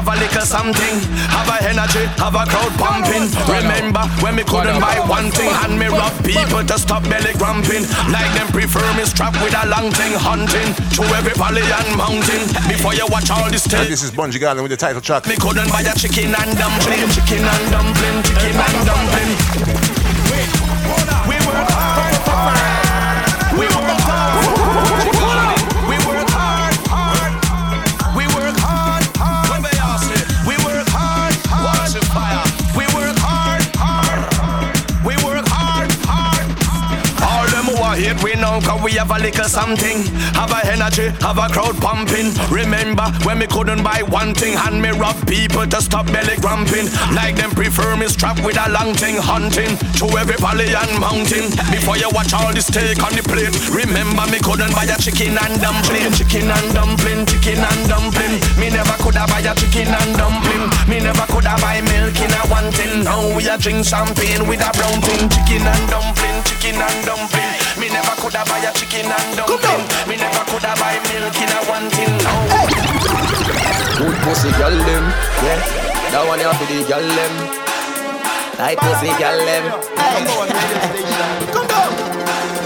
have 0.00 0.16
a 0.16 0.16
little 0.16 0.46
something. 0.48 0.96
Have 1.28 1.50
a 1.52 1.56
energy, 1.68 2.04
have 2.16 2.32
a 2.32 2.44
crowd 2.48 2.72
pumping. 2.80 3.28
Remember 3.44 4.00
when 4.24 4.34
me 4.36 4.44
couldn't 4.48 4.80
buy 4.80 4.96
one 5.04 5.28
thing 5.30 5.52
and 5.64 5.76
me 5.76 5.92
rob 5.92 6.12
people 6.24 6.64
to 6.64 6.76
stop 6.80 7.04
belly 7.04 7.36
grumping. 7.36 7.84
Like 8.08 8.32
them 8.32 8.48
prefer 8.48 8.84
me 8.96 9.04
strapped 9.04 9.36
with 9.44 9.52
a 9.52 9.68
long 9.68 9.92
thing 9.92 10.16
hunting 10.16 10.72
through 10.96 11.12
every 11.12 11.36
valley 11.36 11.64
and 11.64 11.88
mountain. 12.00 12.48
Before 12.64 12.94
you 12.96 13.04
watch 13.12 13.28
all 13.28 13.50
this 13.50 13.68
And 13.68 13.84
tape. 13.84 13.90
this 13.92 14.02
is 14.02 14.10
Bunji 14.10 14.40
Garlin 14.40 14.62
with 14.62 14.72
the 14.72 14.80
title 14.80 15.02
track. 15.04 15.26
Me 15.26 15.36
couldn't 15.36 15.68
buy 15.68 15.84
a 15.84 15.92
chicken 15.92 16.32
and 16.32 16.50
dumpling, 16.56 17.04
chicken 17.12 17.44
and 17.44 17.64
dumpling, 17.68 18.16
chicken 18.24 18.56
and 18.56 18.78
dumpling. 18.88 19.30
We 21.28 21.36
work 21.44 21.68
hard, 21.68 21.70
hard. 21.76 21.99
We 38.60 38.66
cause 38.66 38.82
we 38.82 38.92
have 38.92 39.10
a 39.10 39.18
little 39.18 39.44
something. 39.44 40.04
Have 40.36 40.52
a 40.52 40.60
energy, 40.68 41.08
have 41.20 41.38
a 41.38 41.48
crowd 41.48 41.76
pumping. 41.80 42.32
Remember 42.50 43.04
when 43.24 43.38
me 43.38 43.46
couldn't 43.46 43.82
buy 43.82 44.02
one 44.02 44.34
thing? 44.34 44.56
And 44.56 44.80
me 44.80 44.90
rob 44.90 45.16
people 45.26 45.66
to 45.66 45.80
stop 45.80 46.06
belly 46.06 46.36
grumping. 46.40 46.86
Like 47.14 47.36
them 47.36 47.50
prefer 47.50 47.96
me 47.96 48.08
strapped 48.08 48.44
with 48.44 48.58
a 48.58 48.70
long 48.70 48.94
thing 48.94 49.16
Hunting. 49.16 49.76
Through 49.96 50.16
every 50.18 50.36
valley 50.36 50.72
and 50.74 50.92
mountain. 51.00 51.50
Before 51.70 51.96
you 51.96 52.08
watch 52.12 52.32
all 52.32 52.52
this 52.52 52.66
steak 52.66 53.02
on 53.02 53.12
the 53.16 53.24
plate. 53.24 53.52
Remember 53.70 54.24
me 54.28 54.38
couldn't 54.40 54.72
buy 54.72 54.84
a 54.84 54.96
chicken 54.98 55.38
and 55.38 55.56
dumpling. 55.60 56.12
Chicken 56.12 56.50
and 56.50 56.68
dumpling, 56.74 57.26
chicken 57.26 57.60
and 57.60 57.82
dumpling. 57.88 58.40
Me 58.60 58.68
never 58.70 58.96
coulda 59.00 59.24
buy 59.28 59.40
a 59.40 59.52
chicken 59.56 59.88
and 59.88 60.12
dumpling. 60.16 60.64
Me 60.88 61.00
never 61.00 61.26
coulda 61.32 61.56
buy 61.60 61.80
milk 61.80 62.16
in 62.20 62.32
a 62.32 62.42
one 62.50 62.70
tin 62.72 63.04
Now 63.04 63.24
we 63.36 63.48
a 63.48 63.56
drink 63.56 63.84
champagne 63.84 64.46
with 64.48 64.60
a 64.60 64.70
brown 64.76 65.00
thing. 65.00 65.28
Chicken 65.28 65.64
and 65.64 65.84
dumpling, 65.88 66.38
chicken 66.44 66.76
and 66.80 67.00
dumpling 67.06 67.59
Me 67.80 67.88
never 67.88 68.14
coulda 68.20 68.44
buy 68.44 68.60
a 68.60 68.70
chicken 68.76 69.08
and 69.08 69.36
dumpling 69.36 69.84
Me 70.04 70.16
never 70.20 70.44
coulda 70.52 70.76
buy 70.76 71.00
milk 71.08 71.36
in 71.40 71.48
a 71.48 71.60
one 71.64 71.88
tin 71.90 72.12
Now 72.20 73.40
Good 74.00 74.16
pussy 74.24 74.50
girl 74.52 74.76
them, 74.88 75.04
yeah. 75.44 75.60
That 76.12 76.24
one 76.24 76.40
here 76.40 76.52
for 76.56 76.64
the 76.64 76.80
girl 76.88 77.04
them. 77.04 77.34
Tight 78.56 78.78
pussy 78.80 79.12
girl 79.20 79.36
them. 79.44 79.64
Come 81.52 81.68
down. 81.68 81.92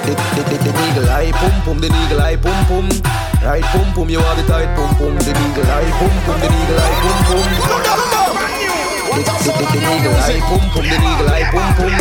The, 0.06 0.14
the, 0.14 0.42
the, 0.46 0.56
the 0.62 0.72
eagle 0.86 1.10
eye 1.10 1.32
pum 1.34 1.54
pum, 1.66 1.78
the 1.82 1.90
eagle 1.90 2.20
eye 2.22 2.36
pum 2.36 2.54
pum. 2.70 2.86
Right 3.42 3.66
pum 3.74 3.92
pum, 3.94 4.08
you 4.08 4.20
are 4.20 4.36
the 4.36 4.46
tight 4.46 4.70
pum 4.76 4.94
pum. 4.94 5.18
The 5.18 5.34
eagle 5.34 5.66
eye 5.66 5.90
pum 5.98 6.14
pum, 6.22 6.38
the 6.38 6.46
eagle 6.46 6.78
eye 6.78 6.98
pum 7.02 7.18
pum. 7.26 7.42
The, 7.42 7.66
the, 7.66 7.82
the, 7.82 8.18
the 8.18 8.23
eagle 9.20 10.14
pum 10.48 10.60
pum, 10.70 10.84
the 10.84 10.96
eagle 10.96 11.28
eye 11.28 11.46
pum 11.50 11.74
pum. 11.74 11.92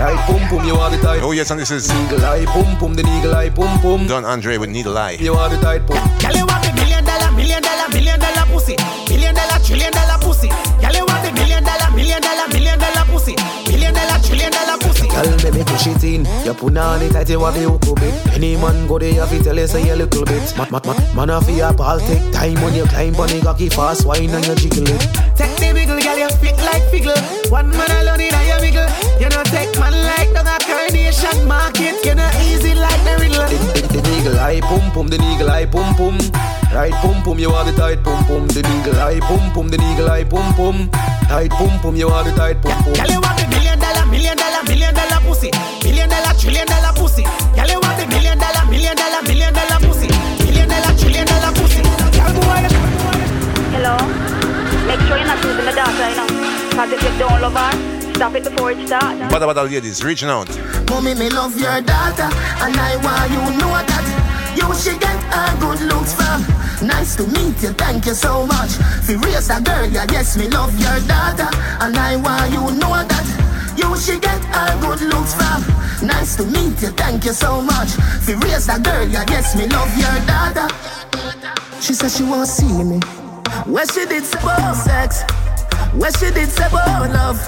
Right 0.00 0.16
pum 0.26 0.40
pum, 0.48 0.66
you 0.66 0.74
are 0.76 0.90
the 0.90 0.98
tight. 0.98 1.20
Oh 1.22 1.32
yes, 1.32 1.50
and 1.50 1.60
this 1.60 1.70
is 1.70 1.90
Eagle 1.92 2.24
eye 2.24 2.44
pum 2.46 2.76
pum, 2.78 2.94
the 2.94 3.02
eagle 3.02 3.34
eye 3.34 3.50
pum 3.50 3.80
pum. 3.80 4.06
Don 4.06 4.24
Andre 4.24 4.56
with 4.56 4.70
Needle 4.70 4.96
Eye. 4.96 5.16
You 5.20 5.34
are 5.34 5.48
the 5.48 5.60
tight 5.60 5.86
pum. 5.86 6.00
Girl, 6.20 6.36
you 6.36 6.46
want 6.46 6.64
the 6.64 6.72
million 6.72 7.04
dollar, 7.04 7.30
million 7.32 7.62
dollar, 7.62 7.88
million 7.92 8.18
dollar 8.18 8.46
pussy. 8.48 8.76
Million 9.08 9.34
dollar, 9.34 9.58
trillion 9.64 9.92
dollar 9.92 10.18
pussy. 10.20 10.48
Girl, 10.80 10.94
you 10.96 11.04
want 11.04 11.20
the 11.24 11.32
million 11.32 11.64
dollar, 11.64 11.90
million 11.92 12.20
dollar, 12.20 12.48
million 12.48 12.78
dollar 12.78 13.04
pussy. 13.12 13.36
Million 13.68 13.92
dollar, 13.92 14.18
trillion 14.24 14.52
dollar 14.52 14.78
pussy. 14.78 15.08
Girl, 15.08 15.28
let 15.44 15.52
me 15.52 15.62
push 15.64 15.86
it 15.86 16.04
in. 16.04 16.24
You 16.44 16.54
put 16.54 16.76
on 16.76 17.02
it 17.02 17.12
tight, 17.12 17.28
you 17.28 17.44
have 17.44 17.54
the 17.54 17.68
hook 17.68 18.00
bit. 18.00 18.14
Any 18.32 18.56
man 18.56 18.86
go 18.86 18.98
there, 18.98 19.12
you 19.12 19.20
have 19.20 19.30
to 19.30 19.42
tell 19.42 19.56
you 19.56 19.66
say 19.66 19.88
a 19.88 19.96
little 19.96 20.24
bit. 20.24 20.56
Man, 20.56 20.68
man, 20.72 20.80
man, 20.84 20.96
man, 21.16 21.30
off 21.30 21.48
your 21.48 21.72
ball, 21.72 22.00
take 22.00 22.24
time 22.32 22.56
when 22.64 22.74
you 22.74 22.84
climb 22.84 23.16
on 23.16 23.28
the 23.28 23.40
cocky 23.44 23.68
fast, 23.68 24.06
wine 24.06 24.30
and 24.30 24.46
you 24.46 24.54
jiggle 24.56 24.88
it. 24.88 25.00
Take 25.36 25.56
the 25.60 25.72
wiggle, 25.72 25.89
girl, 25.89 25.89
you 26.20 26.28
fit 26.36 26.56
like 26.68 26.84
figgle. 26.92 27.16
One 27.50 27.70
man 27.70 27.90
alone 28.04 28.20
in 28.20 28.34
a 28.34 28.56
wiggle. 28.60 28.88
You 29.16 29.28
know 29.32 29.42
take 29.48 29.72
man 29.80 29.96
like 30.04 30.28
a 30.36 30.44
carnation 30.68 31.48
market. 31.48 31.96
You 32.04 32.14
know 32.14 32.30
easy 32.44 32.74
like 32.76 33.00
the 33.08 33.16
riddle. 33.24 33.48
The, 33.48 33.56
the, 33.88 34.00
the 34.04 34.12
eagle 34.20 34.38
eye 34.38 34.60
pum 34.60 34.84
pum, 34.92 35.08
the 35.08 35.16
eagle 35.16 35.48
eye 35.48 35.64
pum 35.64 35.94
pum. 35.96 36.16
Right 36.76 36.92
pum 37.02 37.22
pum, 37.24 37.38
you 37.38 37.50
are 37.50 37.64
the 37.64 37.72
tight 37.72 38.04
pum 38.04 38.24
pum. 38.26 38.46
The 38.48 38.60
eagle 38.60 39.00
eye 39.00 39.20
pum 39.20 39.50
pum, 39.52 39.68
the 39.68 39.80
eagle 39.80 40.10
eye 40.10 40.24
pum 40.24 40.52
pum. 40.54 40.90
Tight 41.26 41.50
pum 41.50 41.80
pum, 41.80 41.96
you 41.96 42.08
are 42.08 42.24
the 42.24 42.32
tight 42.36 42.60
pum 42.60 42.76
pum. 42.84 42.92
Girl, 42.92 43.10
you 43.10 43.20
want 43.20 43.38
the 43.40 43.48
million 43.48 43.78
dollar, 43.80 44.04
million 44.06 44.36
dollar, 44.36 44.62
million 44.68 44.92
dollar 44.94 45.20
pussy. 45.24 45.50
Million 45.82 46.08
dollar, 46.08 46.36
trillion 46.36 46.66
dollar 46.68 46.92
pussy. 47.00 47.24
Girl, 47.56 47.70
you 47.72 47.80
want 47.80 47.96
the 47.96 48.06
million 48.12 48.36
dollar, 48.36 48.64
million 48.68 48.94
dollar, 48.94 49.22
sure 55.10 55.18
you're 55.18 55.26
not 55.26 55.42
using 55.42 55.66
the 55.66 55.72
data, 55.74 56.04
you 56.10 56.16
know. 56.16 56.28
Cause 56.70 56.92
if 56.92 57.02
you 57.02 57.18
don't 57.18 57.40
love 57.42 57.58
her, 57.58 58.14
stop 58.14 58.34
it 58.34 58.44
before 58.44 58.70
it 58.70 58.86
starts. 58.86 59.18
Badda 59.32 59.46
badda 59.46 59.62
ladies, 59.64 60.04
reaching 60.04 60.28
out. 60.28 60.48
Mommy, 60.88 61.14
me 61.14 61.28
love 61.30 61.58
your 61.58 61.82
daughter, 61.82 62.30
and 62.62 62.74
I 62.78 62.94
want 63.02 63.26
you 63.34 63.42
know 63.58 63.74
that. 63.90 64.06
You 64.54 64.66
should 64.74 65.00
get 65.00 65.18
a 65.34 65.42
good 65.58 65.80
looks 65.90 66.14
from. 66.14 66.46
Nice 66.86 67.16
to 67.16 67.26
meet 67.26 67.58
you, 67.62 67.72
thank 67.74 68.06
you 68.06 68.14
so 68.14 68.46
much. 68.46 68.70
For 69.04 69.16
raise 69.18 69.50
a 69.50 69.60
girl, 69.60 69.86
yeah, 69.86 70.06
yes, 70.10 70.36
me 70.36 70.48
love 70.48 70.72
your 70.78 70.98
daughter, 71.10 71.50
and 71.82 71.96
I 71.96 72.16
want 72.16 72.52
you 72.52 72.62
know 72.78 72.94
that. 73.02 73.26
You 73.76 73.96
should 73.96 74.22
get 74.22 74.42
a 74.54 74.78
good 74.80 75.02
looks 75.10 75.34
from. 75.34 75.60
Nice 76.06 76.36
to 76.36 76.44
meet 76.44 76.80
you, 76.82 76.92
thank 76.94 77.24
you 77.24 77.32
so 77.32 77.60
much. 77.60 77.90
For 78.24 78.36
raise 78.46 78.68
a 78.68 78.78
girl, 78.78 79.06
yeah, 79.08 79.24
yes, 79.28 79.56
me 79.56 79.66
love 79.66 79.90
your 79.98 80.18
daughter. 80.26 80.68
She 81.80 81.94
said 81.94 82.10
she 82.10 82.22
won't 82.22 82.46
see 82.46 82.82
me. 82.84 83.00
Where 83.66 83.86
she 83.86 84.06
did 84.06 84.24
say 84.24 84.38
about 84.40 84.74
sex, 84.74 85.22
where 85.94 86.12
she 86.12 86.30
did 86.30 86.48
say 86.48 86.66
about 86.66 87.10
love. 87.10 87.38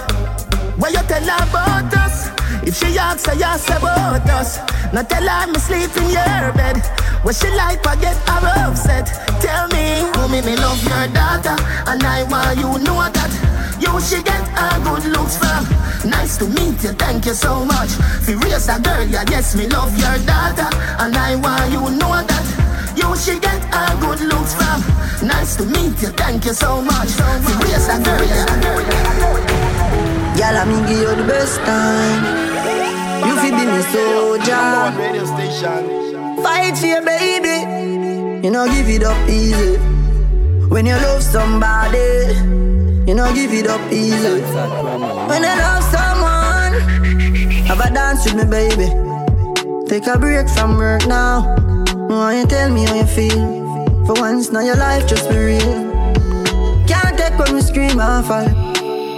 What 0.78 0.92
you 0.92 1.02
tell 1.06 1.22
her 1.22 1.48
about 1.48 1.94
us? 1.96 2.28
If 2.66 2.76
she 2.76 2.98
asks, 2.98 3.28
I 3.28 3.34
ask 3.40 3.68
about 3.68 4.28
us. 4.30 4.58
Now 4.92 5.02
tell 5.02 5.26
her 5.26 5.46
me 5.46 5.58
sleep 5.58 5.96
in 5.96 6.10
your 6.10 6.52
bed. 6.54 6.78
What 7.22 7.36
she 7.36 7.48
like, 7.50 7.86
I 7.86 7.96
get 7.96 8.16
her 8.28 8.70
upset. 8.70 9.06
Tell 9.40 9.68
me, 9.68 10.02
who 10.14 10.28
me 10.28 10.40
me 10.42 10.56
love 10.56 10.82
your 10.82 11.06
daughter, 11.14 11.56
and 11.86 12.02
I 12.02 12.24
want 12.24 12.58
you 12.58 12.70
know 12.84 13.02
that. 13.10 13.32
You 13.80 14.00
she 14.00 14.22
get 14.22 14.42
a 14.54 14.80
good 14.82 15.04
looks 15.12 15.36
from. 15.38 15.66
Nice 16.08 16.36
to 16.38 16.46
meet 16.46 16.82
you, 16.82 16.92
thank 16.92 17.26
you 17.26 17.34
so 17.34 17.64
much. 17.64 17.90
Fi 18.24 18.34
raise 18.34 18.68
a 18.68 18.80
girl, 18.80 19.06
yeah, 19.06 19.24
yes, 19.30 19.54
me 19.56 19.66
love 19.68 19.96
your 19.98 20.18
daughter, 20.26 20.68
and 20.98 21.16
I 21.16 21.36
want 21.36 21.70
you 21.70 21.80
know 21.98 22.22
that. 22.26 22.61
You 22.96 23.16
she 23.16 23.38
get 23.40 23.62
a 23.72 23.96
good 24.00 24.20
looks 24.20 24.54
from. 24.54 24.80
Nice 25.26 25.56
to 25.56 25.64
meet 25.64 26.00
you, 26.02 26.08
thank 26.08 26.44
you 26.44 26.52
so 26.52 26.82
much. 26.82 27.08
Fi 27.08 27.38
raise 27.62 27.88
a 27.88 27.96
girl, 28.02 28.24
yeah. 28.24 28.46
Girl, 30.36 30.56
I 30.56 30.64
mean 30.64 30.84
give 30.86 30.98
you 30.98 31.14
the 31.16 31.24
best 31.26 31.58
time. 31.60 32.22
You 33.26 33.34
feel 33.40 33.54
be 33.54 33.64
me 33.66 33.82
soldier. 33.92 34.98
Radio 34.98 35.24
station. 35.24 36.42
Fight 36.42 36.76
for 36.76 36.86
your 36.86 37.02
baby. 37.04 37.56
You 38.44 38.50
know 38.50 38.66
give 38.66 38.88
it 38.88 39.04
up 39.04 39.28
easy. 39.28 39.78
When 40.68 40.86
you 40.86 40.94
love 40.94 41.22
somebody, 41.22 42.34
you 43.06 43.14
know 43.14 43.32
give 43.34 43.52
it 43.52 43.68
up 43.68 43.80
easy. 43.92 44.40
When 45.30 45.42
you 45.42 45.54
love 45.64 45.84
someone, 45.94 46.72
have 47.66 47.80
a 47.80 47.90
dance 47.94 48.24
with 48.24 48.34
me, 48.34 48.44
baby. 48.50 48.88
Take 49.88 50.06
a 50.08 50.18
break 50.18 50.48
from 50.48 50.76
work 50.76 51.06
now. 51.06 51.71
Why 52.12 52.40
you 52.40 52.46
tell 52.46 52.68
me 52.70 52.84
how 52.84 52.94
you 52.96 53.06
feel? 53.06 54.04
For 54.04 54.12
once, 54.20 54.52
now 54.52 54.60
your 54.60 54.76
life 54.76 55.08
just 55.08 55.30
be 55.30 55.38
real. 55.38 55.72
Can't 56.86 57.16
take 57.16 57.38
when 57.38 57.54
we 57.54 57.62
scream 57.62 57.98
and 57.98 58.26
fall. 58.26 58.44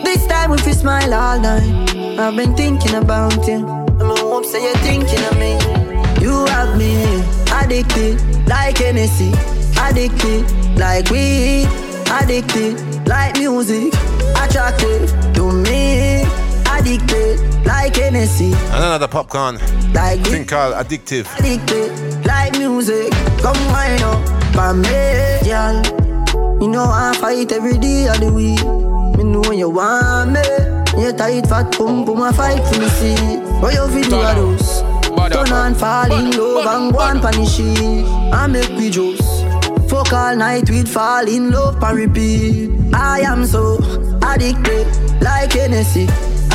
This 0.04 0.24
time 0.28 0.52
if 0.52 0.64
you 0.64 0.74
smile 0.74 1.12
all 1.12 1.40
night. 1.40 1.90
I've 2.20 2.36
been 2.36 2.54
thinking 2.54 2.94
about 2.94 3.48
you. 3.48 3.66
I'm 3.98 4.16
hope 4.16 4.44
say 4.44 4.62
you're 4.62 4.76
thinking 4.86 5.24
of 5.24 5.36
me. 5.42 5.58
You 6.24 6.46
have 6.46 6.78
me 6.78 6.94
addicted 7.50 8.22
like 8.46 8.78
Hennessy, 8.78 9.32
addicted 9.76 10.44
like 10.78 11.10
weed, 11.10 11.66
addicted 12.12 12.78
like 13.08 13.36
music, 13.36 13.92
attracted 14.38 15.08
to 15.34 15.50
me, 15.50 16.22
addicted 16.70 17.53
like 17.64 17.96
Hennessy, 17.96 18.52
And 18.74 18.84
another 18.84 19.08
Popcaan. 19.08 19.58
like 19.94 20.20
Thing 20.24 20.40
weed, 20.40 20.48
called 20.48 20.74
Addictive. 20.74 21.26
addicted 21.38 21.90
like 22.26 22.58
music. 22.58 23.12
Come 23.42 23.56
wind 23.72 24.02
up 24.02 24.20
for 24.54 24.74
me, 24.74 25.40
girl. 25.44 25.82
You 26.60 26.68
know 26.68 26.84
I 26.84 27.14
fight 27.20 27.52
every 27.52 27.78
day 27.78 28.06
of 28.08 28.20
the 28.20 28.32
week. 28.32 28.62
Me 29.18 29.24
know 29.24 29.40
when 29.40 29.58
you 29.58 29.70
want 29.70 30.32
me. 30.32 30.40
You 31.00 31.12
tight 31.12 31.46
fat 31.46 31.72
pum 31.76 32.04
pum 32.04 32.22
I 32.22 32.32
fight 32.32 32.64
for 32.66 32.80
me 32.80 32.88
see. 32.88 33.36
What 33.60 33.74
you 33.74 33.86
feel 33.88 34.10
do 34.10 34.20
a 34.20 34.34
dose? 34.34 34.82
Turn 35.32 35.52
on 35.52 35.74
fall 35.74 36.12
in 36.12 36.30
love 36.36 36.66
and 36.66 36.92
go 36.92 36.98
on 37.00 37.20
punish 37.20 37.58
it. 37.60 38.04
I 38.32 38.46
make 38.46 38.68
we 38.70 38.90
juice. 38.90 39.42
Fuck 39.90 40.12
all 40.12 40.36
night 40.36 40.68
we'd 40.70 40.88
fall 40.88 41.26
in 41.28 41.50
love 41.50 41.82
and 41.82 41.96
repeat. 41.96 42.70
I 42.94 43.20
am 43.20 43.44
so 43.46 43.76
addicted 44.22 44.86
like 45.22 45.52
Hennessy, 45.52 46.06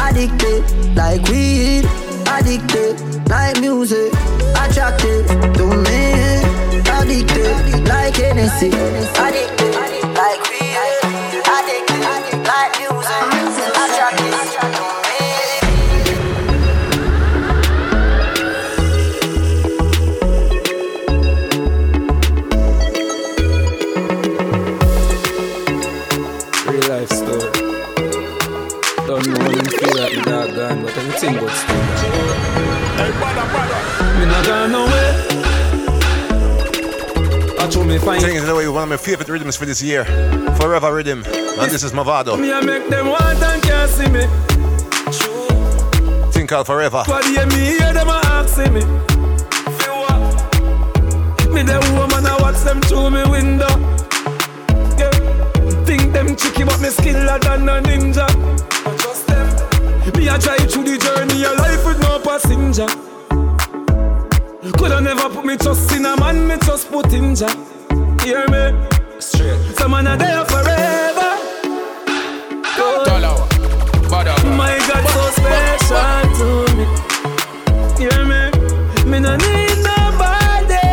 addicted 0.10 0.64
like 0.96 1.22
weed, 1.30 1.86
addicted 2.28 3.00
like 3.30 3.60
music, 3.62 4.12
attracted 4.56 5.28
to 5.56 5.66
me, 5.86 6.42
addicted 6.98 7.88
like 7.88 8.16
Hennessy, 8.16 8.68
addicted 8.68 9.79
fine. 38.10 38.22
Taking 38.22 38.44
it 38.44 38.50
away 38.50 38.68
one 38.68 38.84
of 38.84 38.90
my 38.90 38.98
favorite 38.98 39.30
rhythms 39.30 39.56
for 39.56 39.66
this 39.66 39.82
year. 39.82 40.06
Forever 40.60 40.94
Rhythm. 40.94 41.24
And 41.26 41.72
this 41.72 41.84
is 41.84 41.92
Mavado. 41.92 42.40
Me 42.40 42.52
I 42.52 42.62
make 42.62 42.90
them 42.90 43.08
want 43.08 43.42
and 43.42 43.62
can't 43.62 43.90
see 43.92 44.10
me. 44.10 44.26
Thing 46.32 46.48
called 46.48 46.68
Forever. 46.68 47.04
But 47.06 47.26
yeah, 47.30 47.46
me 47.46 47.58
hear 47.58 47.94
them 47.94 48.10
asking 48.10 48.74
me. 48.74 48.82
What? 50.02 50.20
Me 51.54 51.62
the 51.64 51.80
woman 51.98 52.26
I 52.26 52.38
watch 52.42 52.60
them 52.64 52.82
through 52.82 53.12
me 53.12 53.24
window. 53.30 53.74
Yeah. 54.98 55.12
Think 55.86 56.14
them 56.14 56.36
tricky, 56.36 56.64
but 56.64 56.80
me 56.82 56.90
skiller 56.90 57.40
than 57.42 57.70
a 57.70 57.82
ninja. 57.82 58.28
I 58.86 58.98
trust 58.98 59.28
them. 59.28 59.48
Me 60.18 60.30
I 60.30 60.38
try 60.38 60.58
through 60.58 60.86
the 60.86 60.98
journey 60.98 61.46
of 61.46 61.58
life 61.58 61.86
with 61.86 62.00
no 62.00 62.20
passenger. 62.20 62.88
Coulda 64.78 65.02
never 65.02 65.30
put 65.30 65.46
me 65.46 65.58
trust 65.58 65.92
in 65.92 66.06
a 66.06 66.16
man, 66.18 66.48
me 66.48 66.58
trust 66.58 66.90
put 66.90 67.12
in 67.12 67.36
Jah. 67.36 67.79
Hear 68.24 68.48
me? 68.50 68.88
Straight. 69.20 69.60
Some 69.78 69.92
man 69.92 70.08
are 70.08 70.18
there 70.18 70.46
forever. 70.46 71.30
Oh. 72.82 73.06
My 74.58 74.78
God, 74.88 75.06
so 75.16 75.24
special 75.40 76.22
to 76.40 76.48
me. 76.76 76.86
Hear 77.98 78.26
me? 78.26 78.42
Me 79.10 79.20
no 79.20 79.36
need 79.38 79.78
nobody. 79.84 80.90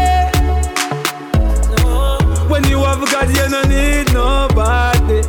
No. 1.77 2.18
When 2.49 2.64
you 2.64 2.79
have 2.85 3.05
God, 3.11 3.29
you 3.37 3.49
no 3.49 3.62
need 3.64 4.12
nobody. 4.12 5.22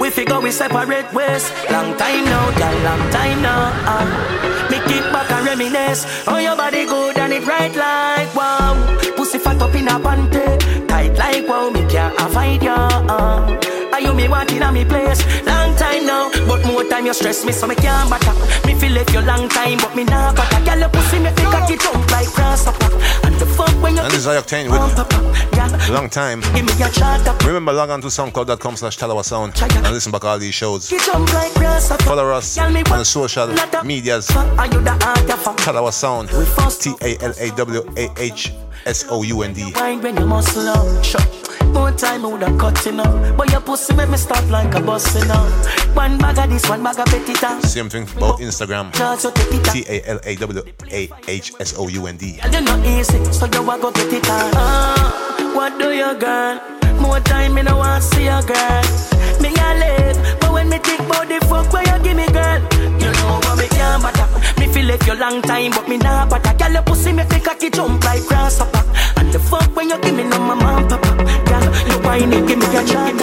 We 0.00 0.10
figure 0.10 0.40
we 0.40 0.50
separate 0.50 1.12
ways. 1.12 1.50
Long 1.70 1.96
time 1.96 2.24
now, 2.26 2.50
girl, 2.58 2.78
long 2.84 3.10
time 3.10 3.42
now. 3.42 3.72
Uh. 3.86 4.70
Me 4.70 4.78
kick 4.88 5.04
back 5.12 5.30
and 5.30 5.46
reminisce. 5.46 6.06
Oh, 6.26 6.38
your 6.38 6.56
body 6.56 6.84
good 6.86 7.13
and 7.13 7.13
it 7.34 7.46
right 7.46 7.74
like 7.74 8.34
wow. 8.34 8.74
Pussy 9.16 9.38
fat 9.38 9.60
up 9.60 9.74
in 9.74 9.88
a 9.88 9.98
panty, 9.98 10.86
tight 10.88 11.16
like 11.18 11.46
wow. 11.48 11.70
Me 11.70 11.82
can't 11.88 12.14
avoid 12.20 12.62
ya. 12.62 12.76
Uh. 13.08 13.83
Are 13.94 14.00
you 14.00 14.12
me 14.12 14.26
wanting 14.26 14.60
a 14.60 14.72
me 14.72 14.84
place? 14.84 15.22
Long 15.46 15.76
time 15.76 16.04
now, 16.04 16.28
but 16.48 16.66
more 16.66 16.82
time 16.82 17.06
you 17.06 17.14
stress 17.14 17.44
me 17.44 17.52
so 17.52 17.68
me 17.68 17.76
can't 17.76 18.10
back 18.10 18.26
up. 18.26 18.34
Me 18.66 18.74
feel 18.74 18.96
if 18.96 19.08
you 19.14 19.20
long 19.20 19.48
time, 19.48 19.78
but 19.78 19.94
me 19.94 20.02
not 20.02 20.34
back 20.34 20.52
up. 20.52 20.64
Girl, 20.64 20.78
your 20.80 20.88
pussy 20.88 21.20
me 21.20 21.30
think 21.30 21.54
I 21.54 21.64
get 21.68 21.78
jump 21.78 22.10
like 22.10 22.26
grasshopper. 22.32 22.90
And 23.22 23.36
the 23.36 23.46
fuck 23.46 23.70
when 23.80 23.94
you 23.94 24.02
And 24.02 24.10
this 24.10 24.26
is 24.26 24.26
Octane 24.26 24.66
with 24.68 25.90
Long 25.90 26.10
Time. 26.10 26.40
give 26.40 26.66
me 26.66 26.72
a 26.82 27.30
up. 27.30 27.40
Remember, 27.44 27.72
log 27.72 27.90
on 27.90 28.00
to 28.00 28.08
soundcloud.com 28.08 28.76
slash 28.78 28.98
Talawah 28.98 29.24
Sound 29.24 29.52
and 29.62 29.94
listen 29.94 30.10
back 30.10 30.24
all 30.24 30.40
these 30.40 30.54
shows. 30.54 30.90
Get 30.90 31.02
jump 31.02 31.32
like 31.32 31.54
grasshopper. 31.54 32.02
Follow 32.02 32.30
us 32.30 32.58
on 32.58 32.72
the 32.72 33.04
social 33.04 33.46
medias. 33.84 34.28
Are 34.32 34.66
you 34.66 34.80
the 34.80 34.90
art 34.90 35.30
of 35.30 35.56
Talawah 35.62 35.92
Sound. 35.92 36.30
T 36.80 36.94
A 37.00 37.16
L 37.22 37.32
A 37.38 37.50
W 37.54 37.82
A 37.96 38.10
H 38.20 38.52
S 38.86 39.04
O 39.08 39.22
U 39.22 39.42
N 39.42 39.54
D. 39.54 39.72
Wine 41.74 41.92
when 41.92 42.00
you 42.00 42.14
muscle 42.14 42.14
up. 42.14 42.14
Sure. 42.14 42.14
More 42.14 42.14
time 42.14 42.24
I 42.24 42.28
woulda 42.28 42.58
cut 42.58 42.86
you 42.86 42.92
know. 42.92 43.34
But 43.36 43.50
your 43.50 43.60
pussy 43.60 43.94
make 43.94 44.08
me 44.08 44.16
stop 44.16 44.48
like 44.50 44.74
a 44.74 44.80
bus 44.80 45.14
you 45.14 45.26
know. 45.26 45.44
One 45.94 46.18
bag 46.18 46.38
of 46.38 46.50
this, 46.50 46.68
one 46.68 46.82
bag 46.82 46.98
of 46.98 47.06
petita. 47.06 47.62
Same 47.62 47.88
thing 47.88 48.04
about 48.16 48.38
Instagram. 48.40 48.92
Just 48.92 49.24
you 49.24 49.32
take 49.32 49.54
it 49.54 49.64
T 49.64 49.84
A 49.88 50.02
L 50.08 50.20
A 50.24 50.36
W 50.36 50.62
A 50.90 51.08
H 51.28 51.52
S 51.60 51.74
O 51.78 51.88
U 51.88 52.06
N 52.06 52.16
D. 52.16 52.38
Not 52.42 52.86
easy, 52.86 53.24
so 53.32 53.46
you 53.46 53.70
a 53.70 53.78
go 53.78 53.90
get 53.92 54.12
it 54.12 54.30
on. 54.30 54.52
Ah, 54.54 55.52
what 55.54 55.78
do 55.78 55.90
you, 55.92 56.14
girl? 56.18 56.60
More 57.00 57.20
time 57.20 57.54
me 57.54 57.62
no 57.62 57.76
want 57.76 58.02
see 58.02 58.26
a 58.26 58.40
girl. 58.42 58.82
Me 59.40 59.48
a 59.48 59.74
live, 59.78 60.40
but 60.40 60.52
when 60.52 60.68
me 60.68 60.78
think 60.78 61.00
about 61.00 61.28
the 61.28 61.38
fuck 61.46 61.72
where 61.72 61.82
you 61.82 62.02
give 62.02 62.16
me, 62.16 62.26
girl, 62.28 62.60
Me 64.64 64.72
feel 64.72 64.86
like 64.86 65.06
you 65.06 65.14
long 65.14 65.42
time, 65.42 65.72
but 65.72 65.86
me 65.86 65.98
nah 65.98 66.24
bother. 66.24 66.54
Girl, 66.56 66.72
your 66.72 66.82
pussy 66.82 67.12
make 67.12 67.30
me 67.30 67.38
cocky 67.38 67.68
jump 67.68 68.02
like 68.02 68.24
grasshopper. 68.24 68.82
And 69.18 69.30
the 69.30 69.38
fuck 69.38 69.76
when 69.76 69.90
you 69.90 69.98
give 70.00 70.14
me 70.14 70.24
no 70.24 70.38
mama 70.38 70.80
and 70.80 70.88
papa. 70.88 71.10
Girl, 71.44 71.64
you 71.84 71.98
whiny, 72.00 72.40
give 72.48 72.56
me 72.56 72.64
a 72.72 72.80
like 72.80 73.20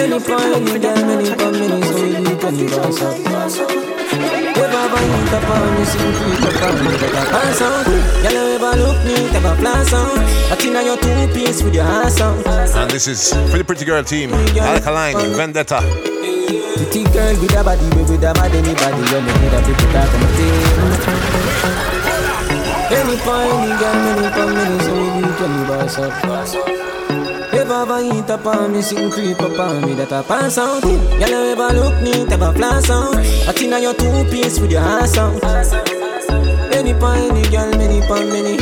Any 0.00 0.16
point, 0.16 0.56
any 0.56 0.80
girl, 0.80 0.96
many 0.96 1.36
come, 1.36 1.52
many 1.52 1.82
so 1.84 2.04
you 2.06 2.36
can 2.40 2.56
bounce 2.72 3.02
up. 3.02 3.70
Ever 4.60 4.88
find 4.88 5.34
up 5.36 5.50
on 5.50 5.74
me, 5.76 5.84
sing 5.84 6.08
tweet 6.16 6.40
up 6.48 6.62
on 6.64 6.84
me, 6.88 6.92
get 6.96 7.12
a 7.12 7.22
pass 7.28 7.60
out. 7.60 7.84
Girl, 7.84 8.32
you 8.32 8.56
ever 8.56 8.76
look 8.80 8.98
neat, 9.04 9.34
ever 9.36 9.54
flash 9.56 9.92
out. 9.92 10.48
But 10.48 10.64
in 10.64 10.72
your 10.72 10.96
two 10.96 11.34
piece 11.34 11.62
with 11.62 11.74
your 11.74 11.84
ass 11.84 12.18
out. 12.18 12.46
And 12.76 12.90
this 12.90 13.06
is 13.06 13.30
for 13.50 13.58
the 13.58 13.64
pretty 13.64 13.84
girl 13.84 14.02
team. 14.02 14.32
Alkaline, 14.32 15.36
Vendetta. 15.36 16.29
Pretty 16.90 17.06
girl 17.12 17.38
with 17.38 17.54
a 17.54 17.62
body, 17.62 17.86
with 17.94 18.10
a 18.18 18.34
bad 18.34 18.50
anybody. 18.50 18.98
You 18.98 19.22
know 19.22 19.30
need 19.38 19.54
a 19.54 19.62
people 19.62 19.94
that 19.94 20.10
on 20.10 20.18
the 20.18 20.28
team. 20.34 20.74
Any 22.90 23.14
point, 23.22 23.46
any 23.46 23.78
girl, 23.78 23.94
many 23.94 24.26
come, 24.34 24.50
many 24.58 24.74
so 24.82 24.98
we 24.98 25.22
can 25.38 25.54
bounce 25.70 26.02
up. 26.02 26.10
ever 27.54 28.00
eat 28.02 28.28
up 28.28 28.44
on 28.44 28.72
me, 28.72 28.82
sing 28.82 29.08
creep 29.08 29.40
up 29.40 29.56
on 29.60 29.82
me 29.82 29.94
that 29.94 30.12
I 30.12 30.22
pass 30.24 30.58
out. 30.58 30.82
You 30.82 30.98
ever 31.22 31.70
look 31.78 32.02
neat, 32.02 32.32
ever 32.32 32.52
flash 32.54 32.90
out. 32.90 33.14
I 33.14 33.52
think 33.52 33.70
your 33.70 33.94
two 33.94 34.24
piece 34.28 34.58
with 34.58 34.72
your 34.72 34.82
ass 34.82 35.16
out. 35.16 35.40
Many 36.74 36.92
pa 36.94 37.14
any 37.14 37.46
girl, 37.54 37.70
many 37.78 38.00
pa 38.00 38.18
many. 38.18 38.58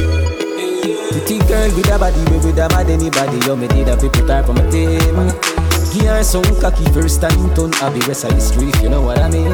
Pretty 1.12 1.38
girl 1.48 1.72
with 1.74 1.88
a 1.88 1.98
body, 1.98 2.20
with 2.28 2.58
a 2.58 2.68
bad 2.68 2.90
anybody. 2.90 3.38
Yo, 3.46 3.56
me 3.56 3.68
need 3.68 3.88
people 3.98 4.26
type 4.28 4.50
on 4.50 4.56
my 4.56 4.68
team. 4.68 5.57
Her 5.88 6.22
some 6.22 6.42
cocky 6.60 6.84
first 6.92 7.20
time 7.20 7.54
turn 7.54 7.72
I 7.74 7.92
be 7.92 8.00
rest 8.06 8.24
of 8.24 8.34
the 8.34 8.40
street, 8.40 8.74
you 8.82 8.88
know 8.88 9.02
what 9.02 9.18
I 9.18 9.30
mean? 9.30 9.52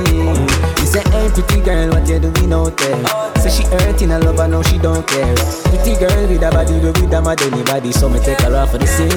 He 0.79 0.87
say, 0.87 1.03
hey 1.11 1.29
pretty 1.31 1.61
girl, 1.61 1.91
what 1.91 2.09
you 2.09 2.19
doing 2.19 2.53
out 2.53 2.77
there? 2.77 3.05
Say 3.43 3.51
she 3.51 3.63
hurting 3.65 4.11
a 4.13 4.19
lover, 4.19 4.49
now 4.49 4.63
she 4.63 4.79
don't 4.79 5.07
care. 5.07 5.35
Pretty 5.65 5.99
girl 5.99 6.29
with 6.29 6.43
a 6.43 6.51
body, 6.51 6.75
with 6.79 7.13
a 7.13 7.23
mad 7.23 7.43
anybody 7.43 7.93
So 7.93 8.09
me 8.09 8.19
take 8.21 8.41
her 8.41 8.55
off 8.57 8.71
for 8.71 8.79
the 8.79 8.87
scene. 8.87 9.11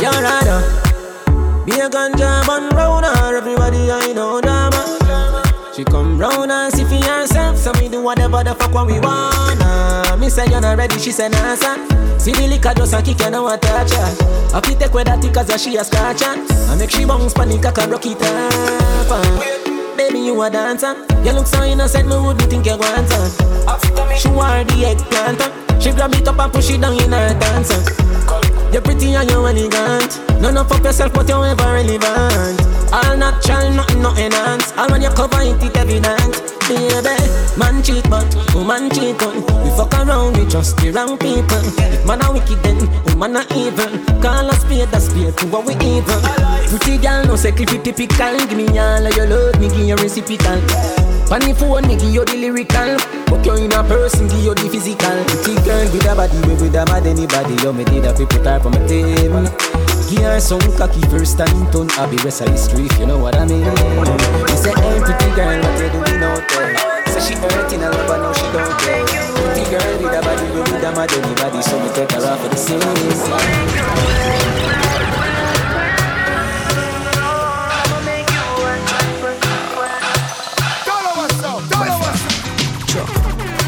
You're 0.00 0.10
rather 0.10 0.62
uh. 0.62 1.64
Be 1.66 1.72
a 1.72 1.90
ganja 1.90 2.46
bun 2.46 2.70
round 2.70 3.04
uh, 3.04 3.16
her 3.16 3.36
Everybody 3.36 3.90
I 3.90 4.12
know 4.12 4.40
drama 4.40 4.99
she 5.80 5.84
come 5.84 6.18
round 6.18 6.50
and 6.52 6.72
see 6.74 6.84
for 6.84 7.02
herself, 7.06 7.56
so 7.56 7.72
me 7.80 7.88
do 7.88 8.02
whatever 8.02 8.44
the 8.44 8.54
fuck 8.54 8.72
what 8.74 8.86
we 8.86 9.00
wanna. 9.00 10.16
Me 10.18 10.28
say 10.28 10.44
you're 10.50 10.60
not 10.60 10.76
ready, 10.76 10.98
she 10.98 11.10
say 11.10 11.28
nah. 11.28 11.56
See 12.18 12.32
the 12.32 12.46
liquor 12.48 12.74
just 12.74 12.92
a 12.92 13.00
kick, 13.00 13.20
you 13.20 13.30
know 13.30 13.44
what 13.44 13.62
touch 13.62 13.92
her. 13.92 14.56
I 14.56 14.60
fit 14.60 14.78
take 14.78 14.92
with 14.92 15.06
that 15.06 15.22
cause 15.32 15.62
she 15.62 15.76
a 15.76 15.84
scratch 15.84 16.20
her. 16.22 16.36
I 16.68 16.76
make 16.76 16.90
she 16.90 17.04
bounce 17.06 17.32
panic, 17.32 17.64
I 17.64 17.72
can 17.72 17.90
rock 17.90 18.04
it 18.04 18.18
uh. 18.20 19.96
Baby, 19.96 20.18
you 20.20 20.42
a 20.42 20.50
dancer. 20.50 20.94
You 21.24 21.32
look 21.32 21.46
so 21.46 21.62
innocent, 21.64 22.08
me 22.08 22.16
would 22.16 22.40
think 22.42 22.66
you 22.66 22.76
want 22.76 23.10
her. 23.10 24.16
She 24.16 24.28
wear 24.28 24.64
the 24.64 24.84
eggplant. 24.84 25.40
uh. 25.40 25.80
She 25.80 25.92
grab 25.92 26.12
it 26.12 26.28
up 26.28 26.38
and 26.38 26.52
push 26.52 26.70
it 26.70 26.80
down 26.82 27.00
in 27.00 27.12
her 27.12 27.32
dance. 27.40 27.70
uh. 27.70 28.70
You're 28.72 28.82
pretty 28.82 29.14
and 29.14 29.30
you're 29.30 29.48
elegant. 29.48 30.20
No, 30.42 30.50
of 30.60 30.70
up 30.70 30.84
yourself, 30.84 31.14
but 31.14 31.26
you're 31.28 31.46
ever 31.46 31.72
relevant. 31.72 32.69
All 32.92 33.16
natural, 33.16 33.70
nothing, 33.70 34.02
no 34.02 34.10
enhance. 34.16 34.72
All 34.76 34.90
when 34.90 35.02
you 35.02 35.10
cover 35.10 35.42
it, 35.42 35.62
it 35.62 35.76
evident. 35.76 36.34
Baby, 36.66 37.14
man 37.58 37.82
cheat, 37.82 38.08
but 38.10 38.26
woman 38.54 38.90
cheat 38.90 39.20
on. 39.22 39.42
We 39.62 39.70
fuck 39.74 39.94
around, 39.94 40.36
we 40.36 40.46
trust 40.46 40.76
the 40.78 40.90
wrong 40.90 41.18
people. 41.18 41.62
If 41.78 42.06
man 42.06 42.22
a 42.22 42.32
wicked, 42.32 42.62
then 42.62 42.78
woman 43.06 43.36
a 43.36 43.42
evil. 43.54 43.90
Call 44.22 44.50
a 44.50 44.54
spade, 44.54 44.92
a 44.92 45.00
spade, 45.00 45.36
to 45.38 45.46
what 45.46 45.66
we 45.66 45.74
evil. 45.82 46.20
Pretty 46.66 46.98
girl, 46.98 47.26
no 47.26 47.36
say 47.36 47.52
cliff 47.52 47.70
typical. 47.82 48.38
Give 48.46 48.56
me 48.58 48.66
all 48.78 49.06
of 49.06 49.16
your 49.16 49.26
love, 49.26 49.60
me 49.60 49.68
give 49.68 49.86
you 49.86 49.96
reciprocal. 49.96 50.58
Funny 51.26 51.54
phone, 51.54 51.86
me 51.86 51.94
give 51.94 52.10
you 52.14 52.24
the 52.24 52.34
lyrical. 52.34 52.98
Put 53.26 53.46
you 53.46 53.54
in 53.54 53.72
a 53.72 53.82
person, 53.82 54.26
give 54.26 54.42
you 54.42 54.54
the 54.54 54.66
physical. 54.70 55.18
Pretty 55.26 55.54
girl 55.62 55.86
with 55.90 56.06
a 56.06 56.14
body, 56.14 56.38
we 56.46 56.54
with 56.54 56.74
a 56.74 56.86
mad 56.86 57.06
anybody. 57.06 57.54
You 57.62 57.72
me 57.72 57.84
did 57.84 58.04
a 58.04 58.14
people 58.14 58.42
type 58.42 58.64
on 58.66 58.72
my 58.72 58.86
team. 58.86 59.89
Give 60.10 60.22
her 60.22 60.40
some 60.40 60.58
cocky 60.76 61.00
first 61.02 61.38
time 61.38 61.70
turn 61.70 61.88
I 61.92 62.10
be 62.10 62.16
rest 62.26 62.40
of 62.40 62.48
the 62.50 62.56
street, 62.58 62.90
you 62.98 63.06
know 63.06 63.18
what 63.18 63.36
I 63.36 63.46
mean? 63.46 63.62
He 63.62 64.56
say, 64.58 64.74
hey 64.74 64.98
pretty 64.98 65.30
girl, 65.38 65.54
what 65.62 65.78
you 65.78 65.86
doing 65.86 66.22
out 66.26 66.42
there? 66.50 66.74
Say 67.14 67.30
she 67.30 67.34
hurting 67.38 67.78
a 67.78 67.90
lover, 67.94 68.18
now 68.18 68.32
she 68.34 68.42
don't 68.50 68.74
care. 68.82 69.06
Pretty 69.06 69.70
girl 69.70 69.86
with 70.02 70.10
a 70.10 70.20
body, 70.20 70.50
we 70.50 70.60
with 70.66 70.82
a 70.82 70.90
mad 70.98 71.12
anybody 71.14 71.62
So 71.62 71.78
me 71.78 71.94
take 71.94 72.10
her 72.10 72.26
off 72.26 72.42
for 72.42 72.48
the 72.48 72.56
scene. 72.58 72.80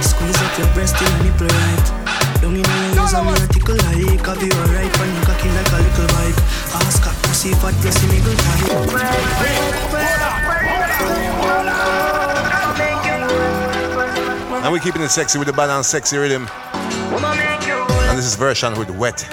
Squeeze 0.02 0.42
up 0.42 0.58
your 0.58 0.66
breast 0.74 0.98
till 0.98 1.08
your 1.08 1.22
nipple 1.22 1.46
right. 1.46 1.86
Young 2.42 2.81
your 3.12 3.24
ears 3.30 3.40
and 3.40 3.52
tickle 3.52 3.76
like 3.76 3.84
Have 4.26 4.42
you 4.42 4.50
alright 4.52 4.98
when 4.98 5.14
you 5.14 5.22
cocky 5.22 5.48
like 5.50 5.72
a 5.72 5.76
little 5.76 6.06
vibe 6.16 6.38
Ask 6.74 7.04
her 7.04 7.12
to 7.12 7.34
see 7.34 7.52
I 7.52 7.70
dress 7.80 8.02
me 8.08 8.18
good 8.20 8.38
And 14.64 14.72
we're 14.72 14.78
keeping 14.78 15.02
it 15.02 15.08
sexy 15.08 15.38
with 15.38 15.48
the 15.48 15.52
balance, 15.52 15.88
sexy 15.88 16.16
rhythm. 16.16 16.46
And 16.52 18.16
this 18.16 18.26
is 18.26 18.36
version 18.36 18.78
with 18.78 18.90
wet. 18.90 19.26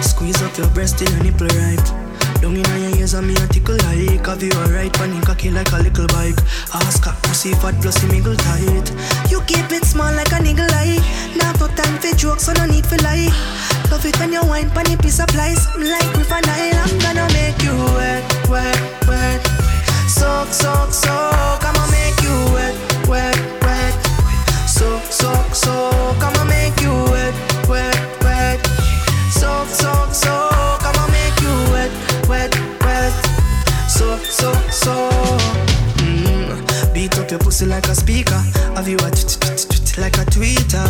Squeeze 0.00 0.42
up 0.42 0.56
your 0.56 0.68
breast 0.68 0.98
till 0.98 1.10
your 1.10 1.24
nipple 1.24 1.48
right. 1.48 2.01
Young 2.42 2.56
in 2.56 2.66
your 2.66 2.96
ears 2.98 3.14
and 3.14 3.28
me 3.28 3.36
a 3.36 3.46
tickle 3.46 3.78
like 3.86 4.26
Have 4.26 4.42
you 4.42 4.50
alright 4.66 4.90
when 4.98 5.14
you 5.14 5.20
cocky 5.22 5.48
like 5.48 5.70
a 5.70 5.76
little 5.76 6.08
bike. 6.08 6.34
Ask 6.74 7.04
her 7.04 7.14
if 7.46 7.62
fat 7.62 7.80
plus 7.80 8.02
you 8.02 8.08
mingle 8.10 8.34
tight. 8.34 8.90
You 9.30 9.40
keep 9.46 9.70
it 9.70 9.84
small 9.84 10.12
like 10.12 10.32
a 10.32 10.42
niggle 10.42 10.66
eye. 10.74 10.98
Now 11.38 11.52
no 11.54 11.68
time 11.68 11.98
for 12.02 12.10
jokes 12.16 12.46
so 12.46 12.52
no 12.54 12.66
need 12.66 12.84
for 12.84 12.98
lie. 12.98 13.30
Love 13.92 14.04
it 14.04 14.18
when 14.18 14.32
you 14.32 14.42
wine 14.42 14.70
pan 14.70 14.90
a 14.90 14.96
piece 14.96 15.20
of 15.20 15.28
plies 15.28 15.68
Like 15.78 16.12
with 16.18 16.32
an 16.32 16.42
Nile 16.42 16.82
I'm 16.82 16.98
gonna 16.98 17.30
make 17.32 17.62
you 17.62 17.78
wet, 17.94 18.26
wet, 18.50 19.06
wet. 19.06 19.40
Soak, 20.10 20.48
soak, 20.50 20.90
soak 20.90 21.62
I'ma 21.62 21.86
make 21.94 22.18
you 22.26 22.34
wet, 22.50 22.74
wet, 23.06 23.38
wet. 23.62 23.94
Soak, 24.66 25.04
soak, 25.12 25.54
soak 25.54 26.18
I'ma 26.18 26.41
soak 34.82 35.40
mm. 35.98 36.94
Beat 36.94 37.18
up 37.18 37.30
your 37.30 37.40
pussy 37.40 37.66
like 37.66 37.86
a 37.88 37.94
speaker. 37.94 38.40
Have 38.76 38.88
you 38.88 38.98
a 38.98 39.10
like 40.00 40.16
a 40.16 40.24
tweeter? 40.24 40.86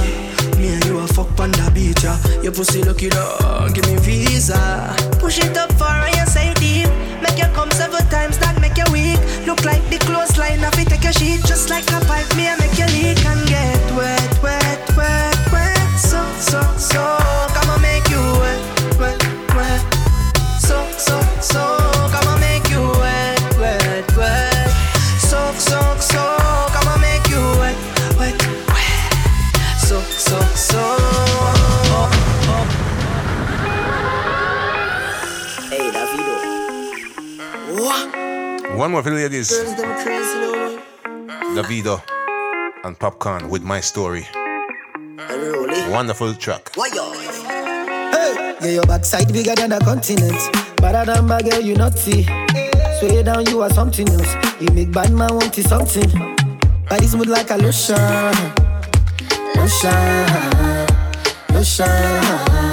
Me 0.58 0.68
and 0.74 0.84
you 0.84 0.98
a 0.98 1.06
fuck 1.06 1.38
on 1.40 1.50
the 1.52 1.70
beach. 1.74 2.04
Your 2.42 2.52
pussy 2.52 2.82
lucky 2.82 3.08
dog, 3.08 3.74
give 3.74 3.86
me 3.86 3.96
visa. 3.96 4.94
Push 5.18 5.38
it 5.38 5.56
up 5.56 5.72
far 5.74 6.02
and 6.06 6.14
you 6.16 6.26
say 6.26 6.54
deep 6.54 6.88
Make 7.22 7.38
you 7.38 7.46
come 7.54 7.70
several 7.70 8.02
times, 8.10 8.38
that 8.38 8.60
make 8.60 8.76
you 8.76 8.84
weak. 8.92 9.20
Look 9.46 9.64
like 9.64 9.82
the 9.90 9.98
clothesline, 9.98 10.60
if 10.60 10.78
it 10.78 10.88
take 10.88 11.04
your 11.04 11.12
sheet. 11.12 11.44
Just 11.44 11.70
like 11.70 11.86
a 11.92 12.00
pipe, 12.06 12.28
me 12.36 12.48
I 12.48 12.56
make 12.58 12.76
you 12.78 12.86
leak 12.86 13.24
And 13.24 13.46
get 13.48 13.80
wet, 13.96 14.42
wet, 14.42 14.80
wet, 14.96 15.52
wet. 15.52 15.98
So, 15.98 16.20
so, 16.38 16.60
so 16.76 17.02
I'ma 17.58 17.78
make 17.78 18.08
you 18.10 18.22
wet, 18.42 18.62
wet, 18.98 19.18
wet. 19.54 19.82
So, 20.58 20.82
so, 20.98 21.20
so 21.40 21.81
One 38.82 38.90
more 38.90 39.02
for 39.04 39.10
the 39.10 39.14
ladies. 39.14 39.48
Girls, 39.48 39.76
them 39.76 39.94
crazy, 40.02 40.40
no 40.40 40.50
man. 41.28 41.54
Davido 41.54 42.02
and 42.82 42.98
Popcaan 42.98 43.48
with 43.48 43.62
My 43.62 43.78
Story. 43.80 44.26
Wonderful 45.88 46.34
track. 46.34 46.72
What 46.74 46.92
yo? 46.92 47.12
Hey, 47.12 48.56
yeah, 48.60 48.66
your 48.66 48.82
backside 48.82 49.32
bigger 49.32 49.54
than 49.54 49.70
a 49.70 49.78
continent. 49.78 50.34
Better 50.78 51.12
than 51.12 51.28
my 51.28 51.40
girl, 51.42 51.60
you 51.60 51.76
not 51.76 51.96
see. 51.96 52.24
Sway 52.98 53.22
down, 53.22 53.46
you 53.46 53.62
are 53.62 53.70
something 53.70 54.08
else. 54.08 54.34
You 54.60 54.66
make 54.72 54.90
bad 54.90 55.12
man 55.12 55.32
want 55.32 55.54
to 55.54 55.62
something. 55.62 56.10
Body 56.88 57.06
smooth 57.06 57.28
like 57.28 57.50
a 57.50 57.58
lotion. 57.58 58.34
Lotion. 59.54 60.26
Lotion. 61.54 62.71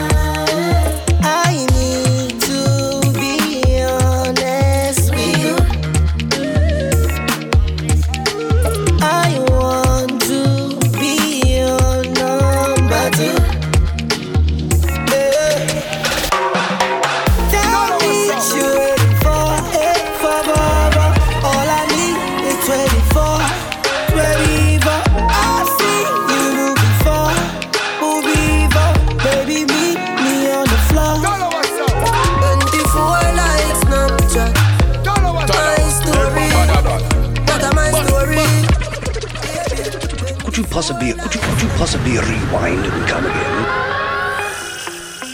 possibly 40.80 41.12
could 41.12 41.36
you 41.36 41.42
could 41.42 41.62
you 41.62 41.68
possibly 41.76 42.12
rewind 42.12 42.86
and 42.88 43.06
come 43.06 43.26
again? 43.26 43.56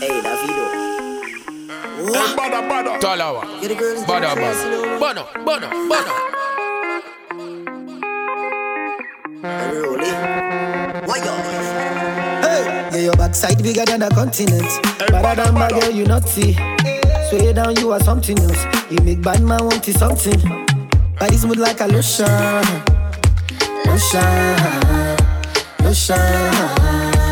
Hey, 0.02 0.18
Davido. 0.26 0.66
What? 2.10 2.36
Badda 2.36 2.62
badda. 2.68 2.94
Talawah. 2.98 3.46
Badda 4.08 4.34
badda. 4.42 5.00
Bono 5.00 5.24
bono 5.46 5.70
bono. 5.90 6.14
Hey. 12.42 13.04
Your 13.04 13.14
backside 13.14 13.62
bigger 13.62 13.86
than 13.86 14.02
a 14.02 14.10
continent. 14.10 14.66
Better 14.98 15.44
than 15.44 15.54
my 15.54 15.70
girl, 15.70 15.92
you 15.92 16.08
not 16.08 16.28
see. 16.28 16.54
Sway 17.30 17.54
down, 17.54 17.76
you 17.76 17.92
are 17.92 18.00
something 18.00 18.40
else. 18.40 18.66
You 18.90 18.98
make 19.04 19.22
bad 19.22 19.44
man 19.44 19.64
want 19.64 19.84
to 19.84 19.94
something. 19.94 20.42
Body 21.20 21.38
mood 21.46 21.60
like 21.60 21.82
a 21.82 21.86
lotion. 21.86 22.26
Lotion. 23.86 25.15
Ocean. 25.88 27.25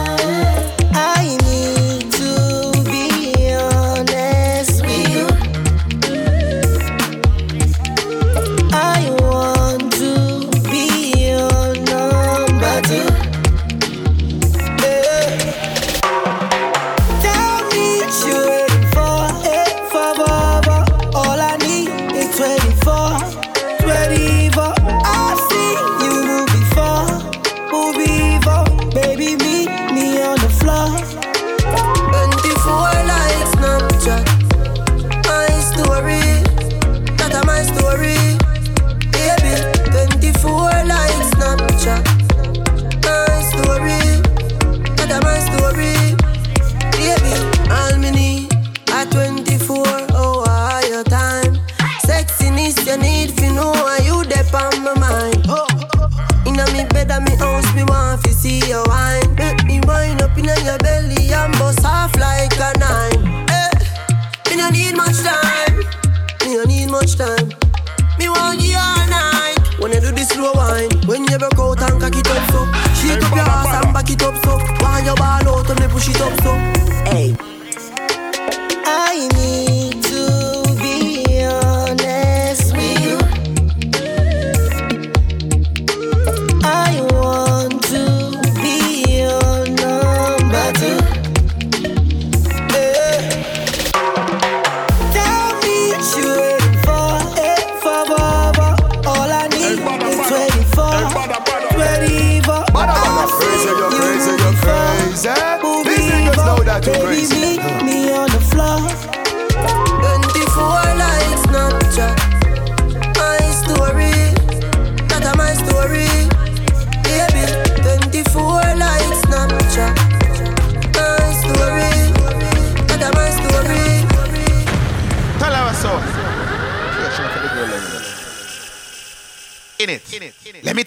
ball 75.16 75.48
out 75.48 75.70
and 75.70 75.80
they 75.80 75.88
push 75.88 76.10
it 76.10 76.22
up 76.22 76.34
so. 76.42 76.93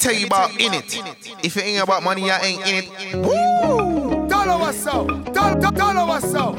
tell 0.07 0.15
you 0.15 0.27
about 0.27 0.51
in 0.61 0.73
it. 0.73 1.03
If 1.43 1.57
it 1.57 1.65
ain't 1.65 1.83
about 1.83 2.03
money, 2.03 2.31
I 2.31 2.39
ain't 2.39 2.67
in 2.67 2.85
it. 2.85 3.17
Woo! 3.17 4.29
Tell 4.29 4.63
us 4.63 4.77
so. 4.77 5.07
Tell, 5.35 5.59
tell, 5.61 5.73
tell 5.73 6.11
us 6.11 6.31
so. 6.31 6.55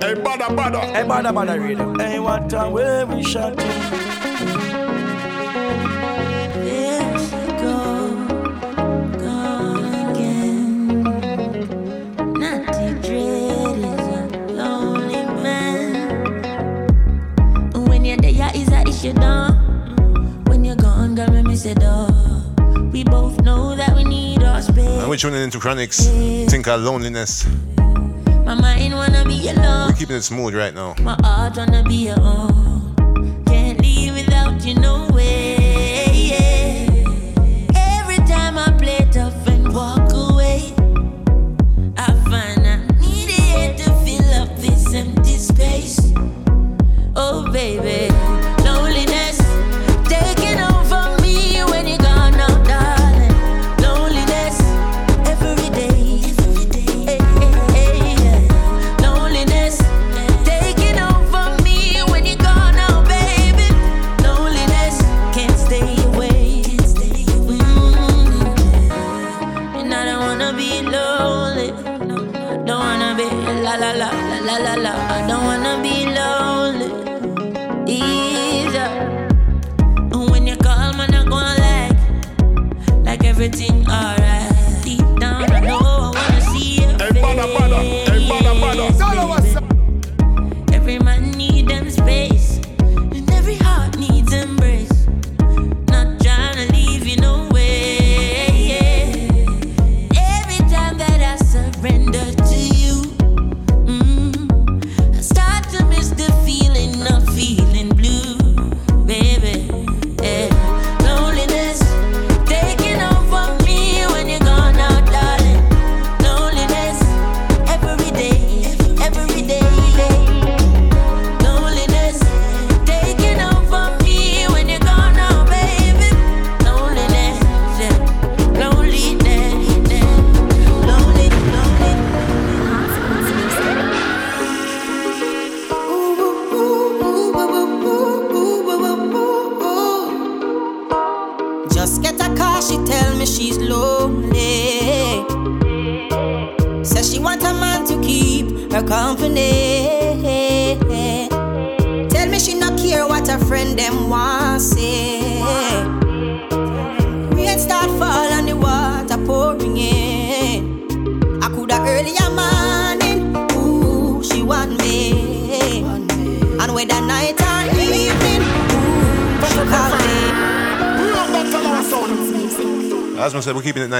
Hey, 0.00 0.14
badda, 0.14 0.54
badda. 0.54 0.80
Hey, 0.80 1.08
badda, 1.08 1.32
badda, 1.32 1.60
reader. 1.60 1.94
Hey, 1.98 2.20
what 2.20 2.48
time 2.48 2.72
where 2.72 3.06
we 3.06 3.22
shot 3.24 3.58
You 19.02 19.12
don't. 19.14 20.46
When 20.46 20.64
you're 20.64 20.76
gone, 20.76 21.16
girl, 21.16 21.26
let 21.26 21.44
me 21.44 21.56
say, 21.56 21.74
though 21.74 22.11
we're 25.12 25.18
tuning 25.18 25.42
into 25.42 25.58
Chronixx. 25.58 26.08
Mm. 26.08 26.48
Think 26.48 26.66
of 26.68 26.80
loneliness. 26.80 27.46
My 28.46 28.54
mind 28.54 28.94
wanna 28.94 29.22
be 29.26 29.46
alone. 29.50 29.90
We're 29.90 29.96
keeping 29.98 30.16
it 30.16 30.22
smooth 30.22 30.54
right 30.54 30.72
now. 30.72 30.94
My 31.02 31.18
heart 31.20 31.58
wanna 31.58 31.84
be 31.84 32.08
alone. 32.08 32.71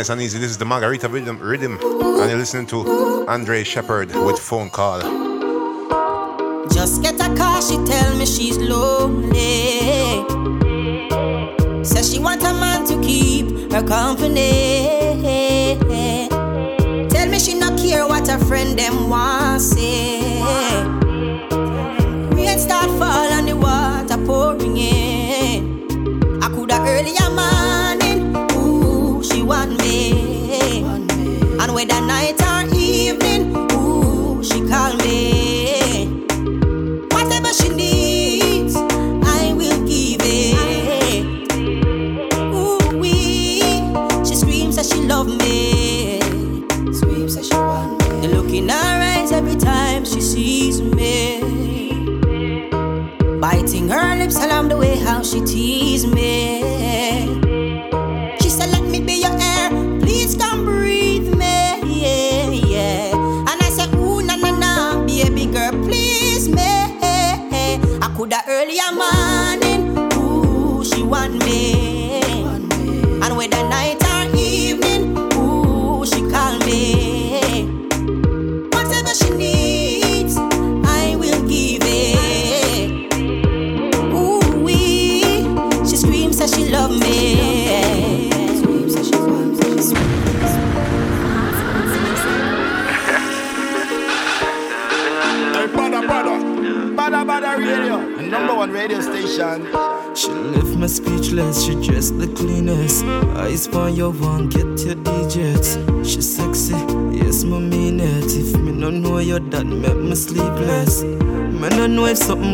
Nice 0.03 0.09
and 0.09 0.21
easy. 0.21 0.39
This 0.39 0.51
is 0.51 0.59
the 0.59 0.65
Margarita 0.65 1.09
Rhythm, 1.09 1.39
Rhythm 1.39 1.79
and 1.81 2.29
you're 2.29 2.37
listening 2.37 2.67
to 2.67 3.25
Andre 3.29 3.63
Shepard 3.63 4.13
with 4.13 4.37
Phone 4.37 4.69
Call. 4.69 5.01
Just 6.73 7.03
get 7.03 7.15
a 7.21 7.33
car, 7.37 7.63
she 7.63 7.77
tell 7.85 8.17
me 8.17 8.27
she's 8.27 8.59
lonely. 8.59 9.39
Says 11.85 12.13
she 12.13 12.19
want 12.19 12.43
a 12.43 12.53
man 12.53 12.85
to 12.87 13.01
keep 13.01 13.71
her 13.71 13.87
company. 13.87 14.99
Tell 17.09 17.29
me 17.29 17.39
she 17.39 17.55
not 17.55 17.79
care 17.79 18.05
what 18.05 18.27
her 18.27 18.41
friend 18.41 18.77
them 18.77 19.09
want 19.09 19.52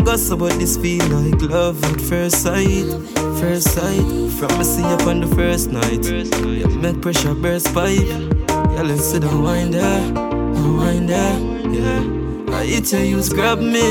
goes 0.09 0.30
about 0.30 0.52
this 0.52 0.78
feel 0.78 1.05
like 1.09 1.43
love 1.43 1.85
at 1.85 2.01
first 2.01 2.43
sight. 2.43 2.86
First 3.40 3.74
sight, 3.74 4.30
from 4.39 4.56
me 4.56 4.64
see 4.64 4.80
you 4.80 4.98
on 5.10 5.20
the 5.20 5.26
first 5.36 5.70
night. 5.70 6.02
You 6.02 6.66
make 6.80 7.02
pressure 7.02 7.35
burst 7.35 7.74
pipe. 7.74 8.09
Yeah, 8.48 8.85
let's 8.89 9.05
sit 9.05 9.20
down, 9.20 9.43
wind 9.43 9.74
there, 9.74 10.01
wind 10.80 11.10
there, 11.10 11.39
yeah. 11.78 12.56
I 12.56 12.64
hit 12.64 12.90
you, 12.90 13.01
you 13.01 13.28
grab 13.28 13.59
me. 13.59 13.86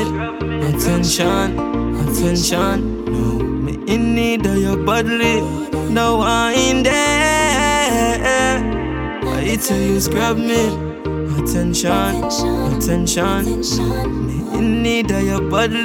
Attention, 0.70 1.56
attention. 2.04 3.04
No, 3.04 3.38
me 3.64 3.74
in 3.86 4.16
need 4.16 4.44
of 4.44 4.58
your 4.58 4.76
body. 4.76 5.40
No, 5.88 6.20
I 6.20 6.52
ain't 6.52 6.82
there. 6.82 8.58
I 9.22 9.40
hit 9.42 9.70
you, 9.70 9.76
you 9.76 10.00
grab 10.10 10.36
me. 10.36 10.66
Attention, 11.38 12.24
attention. 12.74 14.26
Me 14.26 14.27
in 14.58 14.82
need 14.82 15.10
of 15.10 15.22
your 15.22 15.40
body. 15.40 15.84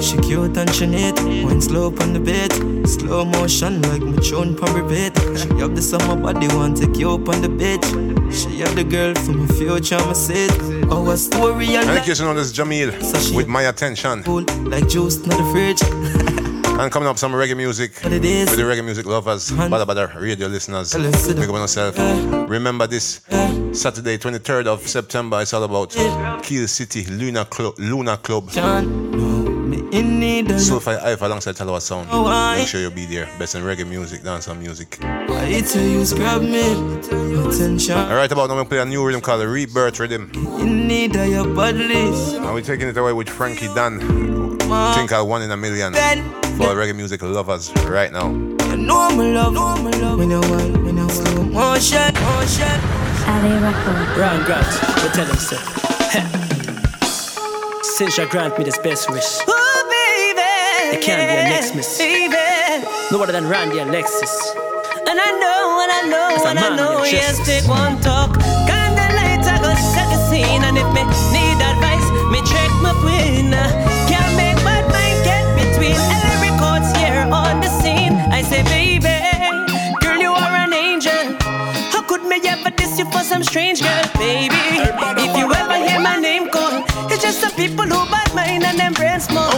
She 0.00 0.16
cute 0.18 0.56
and 0.56 0.72
she 0.74 0.86
neat. 0.86 1.18
Wine 1.44 1.60
slow 1.60 1.86
on 2.00 2.12
the 2.12 2.20
bed. 2.20 2.52
Slow 2.86 3.24
motion 3.24 3.82
like 3.82 4.02
my 4.02 4.16
tune 4.22 4.56
pump 4.56 4.74
repeat. 4.76 5.12
She 5.38 5.48
have 5.60 5.74
the 5.74 5.82
summer 5.82 6.16
body, 6.16 6.48
want 6.48 6.76
take 6.76 6.96
you 6.96 7.12
up 7.12 7.28
on 7.28 7.42
the 7.42 7.48
beach. 7.48 7.86
She 8.34 8.60
have 8.60 8.74
the 8.74 8.84
girl 8.84 9.14
for 9.14 9.32
my 9.32 9.46
future, 9.54 9.98
my 9.98 10.12
seat. 10.12 10.52
Our 10.90 11.16
story 11.16 11.74
and 11.76 11.88
And 11.88 11.98
in 11.98 12.04
case 12.04 12.20
you 12.20 12.26
know 12.26 12.34
this 12.34 12.48
is 12.50 12.52
Jamil 12.52 12.90
with 13.34 13.48
my 13.48 13.62
attention. 13.62 14.22
Cool, 14.22 14.44
like 14.64 14.88
juice, 14.88 15.24
not 15.26 15.36
the 15.38 15.50
fridge. 15.52 15.82
And 16.78 16.92
coming 16.92 17.08
up 17.08 17.16
some 17.16 17.32
reggae 17.32 17.56
music 17.56 17.94
for 17.94 18.10
the 18.10 18.18
reggae 18.18 18.84
music 18.84 19.06
lovers, 19.06 19.50
Badda 19.50 19.86
Badda 19.86 20.12
radio 20.20 20.46
listeners. 20.46 20.92
Big 20.92 21.48
up 21.48 21.54
on 21.54 21.62
yourself. 21.62 21.98
Uh. 21.98 22.44
Remember 22.46 22.86
this 22.86 23.22
uh. 23.30 23.65
Saturday, 23.76 24.16
23rd 24.16 24.66
of 24.66 24.88
September, 24.88 25.42
it's 25.42 25.52
all 25.52 25.62
about 25.62 25.90
Kiel 26.42 26.66
City 26.66 27.04
Luna 27.04 27.44
Club. 27.44 27.74
Luna 27.78 28.16
Club. 28.16 28.48
Soulfire 30.56 30.98
Ife 31.02 31.20
alongside 31.20 31.56
Talawah 31.56 31.82
Sound. 31.82 32.08
Make 32.58 32.66
sure 32.68 32.80
you'll 32.80 32.90
be 32.90 33.04
there. 33.04 33.28
Best 33.38 33.54
in 33.54 33.62
reggae 33.62 33.86
music, 33.86 34.24
music. 34.58 34.98
I 35.02 35.62
grab 36.14 36.40
me. 36.40 36.72
Attention. 37.46 37.98
Alright, 37.98 38.32
about 38.32 38.48
now 38.48 38.56
we 38.58 38.64
play 38.64 38.78
a 38.78 38.84
new 38.86 39.04
rhythm 39.06 39.20
called 39.20 39.42
the 39.42 39.48
Rebirth 39.48 40.00
Rhythm. 40.00 40.30
And 40.34 40.88
we're 42.54 42.62
taking 42.62 42.88
it 42.88 42.96
away 42.96 43.12
with 43.12 43.28
Frankie 43.28 43.68
Dan. 43.74 44.00
Think 44.94 45.12
I'll 45.12 45.28
one 45.28 45.42
in 45.42 45.50
a 45.50 45.56
million 45.56 45.92
for 45.92 46.74
reggae 46.74 46.96
music 46.96 47.22
lovers 47.22 47.70
right 47.84 48.10
now. 48.10 48.30
Love, 48.30 49.16
love. 49.18 50.18
When 50.18 50.32
I 50.32 50.40
want, 50.50 50.82
when 50.82 50.98
I 50.98 51.06
slow 51.08 51.44
motion, 51.44 52.14
motion. 52.14 53.05
Ali 53.26 53.52
Record. 53.58 54.18
Ryan 54.18 54.44
Grant, 54.44 54.72
we 55.02 55.08
tell 55.10 55.26
him 55.26 55.36
so. 55.36 55.56
Since 57.96 58.18
you 58.18 58.26
grant 58.28 58.58
me 58.58 58.64
this 58.64 58.78
best 58.78 59.10
wish, 59.10 59.38
Oh, 59.48 59.80
baby. 59.88 60.96
it 60.96 61.02
can't 61.02 61.20
be 61.28 61.36
a 61.36 61.48
next 61.48 61.74
miss. 61.74 61.98
Baby. 61.98 62.36
No 63.10 63.22
other 63.22 63.32
than 63.32 63.48
Randy 63.48 63.78
and 63.78 63.90
Lexus. 63.90 64.34
And 65.08 65.18
I 65.20 65.30
know, 65.42 65.80
and 65.82 65.92
I 65.92 66.02
know, 66.12 66.28
As 66.36 66.44
and 66.44 66.58
I 66.58 66.76
know, 66.76 67.04
yes, 67.04 67.38
just- 67.38 67.44
take 67.48 67.66
one 67.68 67.98
talk. 68.00 68.30
Candlelight, 68.68 69.44
I 69.46 69.58
go 69.62 69.72
set 69.94 70.08
the 70.12 70.18
scene. 70.28 70.62
And 70.62 70.76
if 70.76 70.88
me 70.92 71.02
need 71.32 71.58
advice, 71.72 72.06
me 72.32 72.40
check 72.44 72.70
my 72.82 72.92
queen. 73.02 73.54
You 82.98 83.04
for 83.10 83.24
some 83.24 83.42
strange 83.42 83.82
girl, 83.82 84.02
baby? 84.14 84.54
If 84.54 85.36
you 85.36 85.52
ever 85.52 85.76
hear 85.76 86.00
my 86.00 86.16
name 86.16 86.48
called, 86.48 86.84
it's 87.10 87.22
just 87.22 87.42
the 87.42 87.50
people 87.56 87.84
who 87.84 88.10
bad 88.10 88.34
mind 88.34 88.64
and 88.64 88.78
them 88.78 88.94
brain 88.94 89.20
small. 89.20 89.50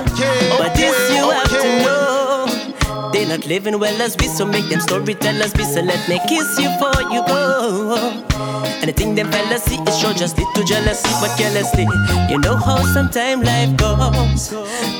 but 0.59 0.75
this 0.75 0.97
you 1.15 1.31
have 1.31 1.51
to 1.51 1.69
know. 1.85 3.11
They 3.13 3.27
not 3.27 3.47
living 3.47 3.79
well 3.79 4.01
as 4.03 4.17
we, 4.17 4.27
so 4.27 4.45
make 4.45 4.69
them 4.69 4.81
storytellers 4.81 5.53
be. 5.53 5.65
So 5.65 5.83
let 5.83 6.09
me 6.09 6.21
kiss 6.29 6.59
you 6.59 6.69
before 6.69 7.03
you 7.13 7.23
go. 7.27 8.25
and 8.35 8.83
Anything 8.83 9.15
them 9.15 9.31
fellas 9.31 9.63
see 9.65 9.79
is 9.83 9.99
show 9.99 10.13
just 10.13 10.37
little 10.39 10.65
jealousy, 10.65 11.11
but 11.21 11.37
carelessly. 11.39 11.87
You 12.29 12.39
know 12.39 12.57
how 12.57 12.83
sometimes 12.93 13.45
life 13.45 13.77
goes. 13.77 14.51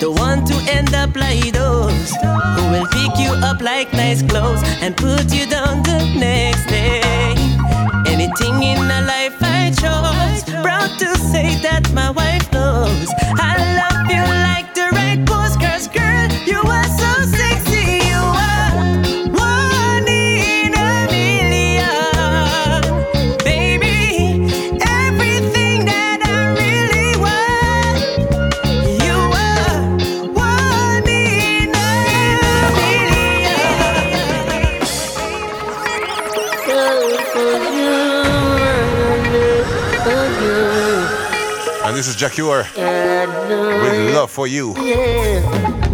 The 0.01 0.11
one 0.11 0.45
to 0.45 0.55
end 0.71 0.95
up 0.95 1.17
like 1.17 1.53
those 1.53 2.11
who 2.57 2.63
will 2.71 2.87
pick 2.87 3.19
you 3.19 3.33
up 3.43 3.61
like 3.63 3.93
nice 3.93 4.23
clothes 4.23 4.63
and 4.81 4.97
put 4.97 5.33
you 5.33 5.47
down 5.47 5.83
the 5.83 5.99
next 6.19 6.67
day. 6.67 7.38
Anything 8.21 8.65
in 8.65 8.79
a 8.79 9.03
life 9.03 9.37
I 9.41 9.71
chose. 9.71 10.43
Proud 10.65 10.91
to 10.99 11.17
say 11.31 11.55
that 11.63 11.89
my 11.93 12.11
wife 12.11 12.53
knows 12.53 13.07
I 13.39 13.55
love 13.79 14.11
you 14.11 14.25
like 14.49 14.75
the 14.75 14.91
right 14.91 15.25
postcards, 15.25 15.87
girl. 15.87 16.27
You 16.45 16.59
are 16.69 16.88
this 42.09 42.15
is 42.15 42.21
Jah 42.21 42.31
Cure 42.31 42.67
with 42.75 44.15
Love 44.15 44.31
for 44.31 44.47
You. 44.47 44.73
That's 44.73 45.88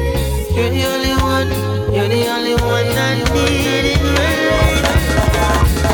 You're 0.55 0.71
the 0.75 0.81
only 0.93 1.13
one, 1.21 1.49
you're 1.93 2.09
the 2.09 2.21
only 2.35 2.55
one 2.55 2.87
I 2.97 3.13
need 3.33 3.85
in 3.93 4.03
my 4.17 4.31
life. 4.49 5.91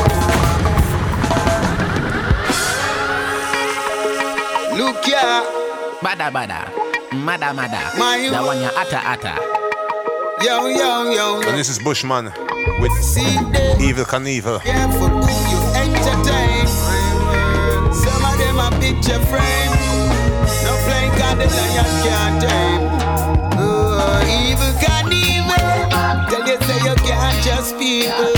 Look 4.78 5.04
ya, 5.06 5.42
Badda 6.02 6.30
badda. 6.30 6.60
Mada 7.12 7.52
mada. 7.52 7.80
My- 7.98 8.28
That 8.30 8.44
one 8.44 8.60
ya 8.60 8.70
ata 8.76 9.00
ata. 9.04 9.34
yo, 10.44 10.66
yo, 10.68 11.10
yo. 11.10 11.26
And 11.42 11.58
this 11.58 11.68
is 11.68 11.78
Bushman 11.78 12.30
with 12.80 12.92
Evil 13.80 14.04
Knievel. 14.04 14.60
Some 17.92 18.24
of 18.24 18.36
them 18.38 18.58
are 18.58 18.72
picture 18.80 19.20
frame. 19.30 19.72
No 20.64 20.72
playing 20.86 21.14
God, 21.18 21.36
the 21.38 21.46
lion 21.46 21.88
can't 22.04 22.36
tame. 22.42 22.84
Oh, 23.58 24.22
evil 24.28 24.72
can 24.80 25.12
evil. 25.12 25.68
Tell 26.30 26.44
you 26.48 26.58
say 26.66 26.78
you 26.88 26.94
can't 27.06 27.36
trust 27.44 27.78
people. 27.78 28.34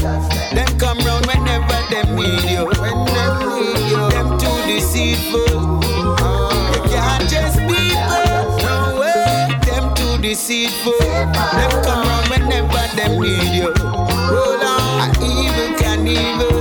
Them 0.55 0.71
come 0.79 0.99
round 0.99 1.27
whenever 1.27 1.81
them 1.91 2.17
need 2.17 2.45
you. 2.51 2.67
When 2.81 2.99
them 3.15 3.35
need 3.55 3.91
you, 3.91 4.03
them 4.11 4.39
too 4.39 4.59
deceitful. 4.67 5.81
You 6.73 6.83
can't 6.91 7.25
trust 7.31 7.59
people. 7.59 8.27
No 8.65 8.99
way, 9.01 9.49
them 9.67 9.95
too 9.95 10.19
deceitful. 10.23 10.99
Them 11.01 11.73
come 11.85 12.03
round 12.09 12.29
whenever 12.29 12.85
them 12.97 13.21
need 13.21 13.53
you. 13.55 13.73
Hold 13.77 14.63
on, 14.63 15.11
evil 15.23 15.79
can 15.79 16.07
evil. 16.07 16.60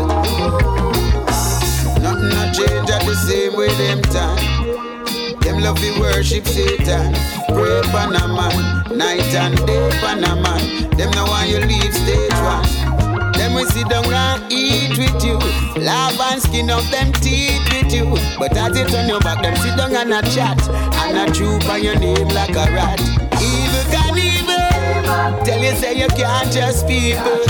At 3.64 3.78
the 3.78 3.78
same 3.78 3.78
way 3.78 3.78
them 3.78 4.02
time. 4.04 5.40
Them 5.42 5.62
love 5.62 5.80
to 5.80 6.00
worship 6.00 6.46
Satan. 6.46 7.14
Pray 7.48 7.82
for 7.92 8.08
a 8.08 8.28
man, 8.28 8.98
night 8.98 9.34
and 9.36 9.56
day 9.66 9.92
for 10.00 10.08
a 10.08 10.36
man. 10.36 10.90
Them 10.98 11.12
know 11.12 11.26
why 11.26 11.46
you 11.46 11.60
leave 11.60 11.94
stage 11.94 12.32
one. 12.34 13.32
Them 13.34 13.56
we 13.56 13.66
sit 13.66 13.88
down 13.90 14.06
and 14.06 14.52
eat 14.52 14.98
with 14.98 15.24
you. 15.24 15.38
Laugh 15.82 16.20
and 16.20 16.42
skin 16.42 16.70
up 16.70 16.84
them 16.92 17.12
teeth 17.14 17.62
with 17.74 17.94
you. 17.94 18.06
But 18.38 18.56
as 18.58 18.78
it 18.78 18.94
on 18.94 19.08
your 19.08 19.20
back, 19.22 19.42
them 19.42 19.56
sit 19.58 19.78
down 19.78 19.96
and 19.96 20.14
a 20.14 20.22
chat. 20.32 20.60
And 21.06 21.30
a 21.30 21.34
troop 21.34 21.68
on 21.70 21.84
your 21.84 21.98
name 21.98 22.28
like 22.30 22.52
a 22.52 22.68
rat. 22.72 23.00
Evil 23.42 23.84
can 23.92 24.18
evil. 24.18 25.46
Tell 25.46 25.60
you 25.60 25.76
say 25.76 25.98
you 25.98 26.08
can't 26.10 26.52
trust 26.52 26.88
people. 26.88 27.46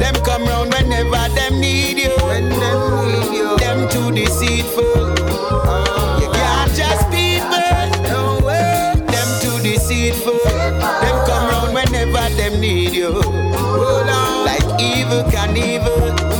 Them 0.00 0.14
come 0.24 0.44
round 0.44 0.72
whenever 0.72 1.34
them 1.34 1.60
need 1.60 1.98
you. 1.98 2.16
When 2.26 2.48
them 2.48 3.06
need 3.06 3.36
you. 3.36 3.56
Them 3.58 3.88
too 3.88 4.10
deceitful. 4.10 5.15
You 6.20 6.28
can't 6.32 6.72
people. 7.10 8.02
No 8.10 8.40
way. 8.44 8.94
Them 9.12 9.28
too 9.40 9.58
deceitful. 9.62 10.38
Them 10.44 11.16
come 11.26 11.48
round 11.50 11.74
whenever 11.74 12.28
them 12.36 12.60
need 12.60 12.94
you. 12.94 13.10
Like 14.44 14.66
evil 14.80 15.24
can 15.30 15.56
evil. 15.56 16.35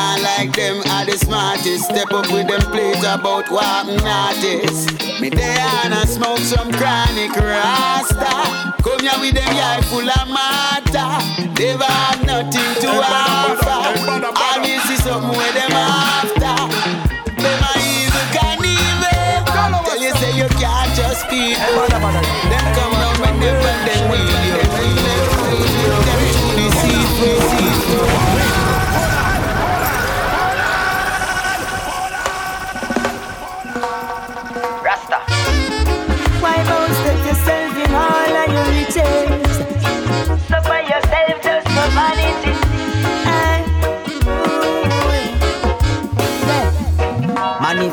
On 0.00 0.16
like 0.22 0.56
them 0.56 0.80
are 0.94 1.04
the 1.04 1.16
smartest. 1.18 1.84
Step 1.84 2.10
up 2.12 2.26
with 2.32 2.48
them 2.48 2.64
plates 2.72 3.04
about 3.04 3.50
what 3.50 3.84
artists. 4.00 4.88
Me 5.20 5.28
there 5.28 5.68
and 5.84 5.92
I 5.92 6.04
smoke 6.06 6.38
some 6.38 6.72
chronic 6.72 7.36
rasta. 7.36 8.32
Come 8.80 9.00
here 9.04 9.18
with 9.20 9.34
them 9.34 9.52
eye 9.52 9.82
full 9.92 10.08
of 10.08 10.26
matter. 10.32 11.12
Never 11.60 11.84
have 11.84 12.24
nothing 12.24 12.72
to 12.80 12.90
offer. 12.96 13.80
All 14.24 14.58
this 14.64 14.88
is 14.88 15.04
something 15.04 15.36
where 15.36 15.52
them 15.52 15.72
after. 15.76 16.56
Them 17.36 17.60
are 17.68 17.80
evil 17.92 18.26
can 18.32 18.56
evil. 18.64 19.44
Tell 19.84 20.00
you 20.00 20.12
say 20.16 20.32
you 20.32 20.48
can't 20.56 20.90
just 20.96 21.28
people. 21.28 21.84
Them 21.92 22.66
come 22.72 22.92
round 22.96 23.18
whenever 23.20 23.74
them 23.84 24.02
need 24.16 24.48
you. 24.48 24.56
Them 26.08 26.20
too 26.32 26.56
deceitful, 26.56 27.36
deceitful. 27.36 28.08
Why 28.08 28.29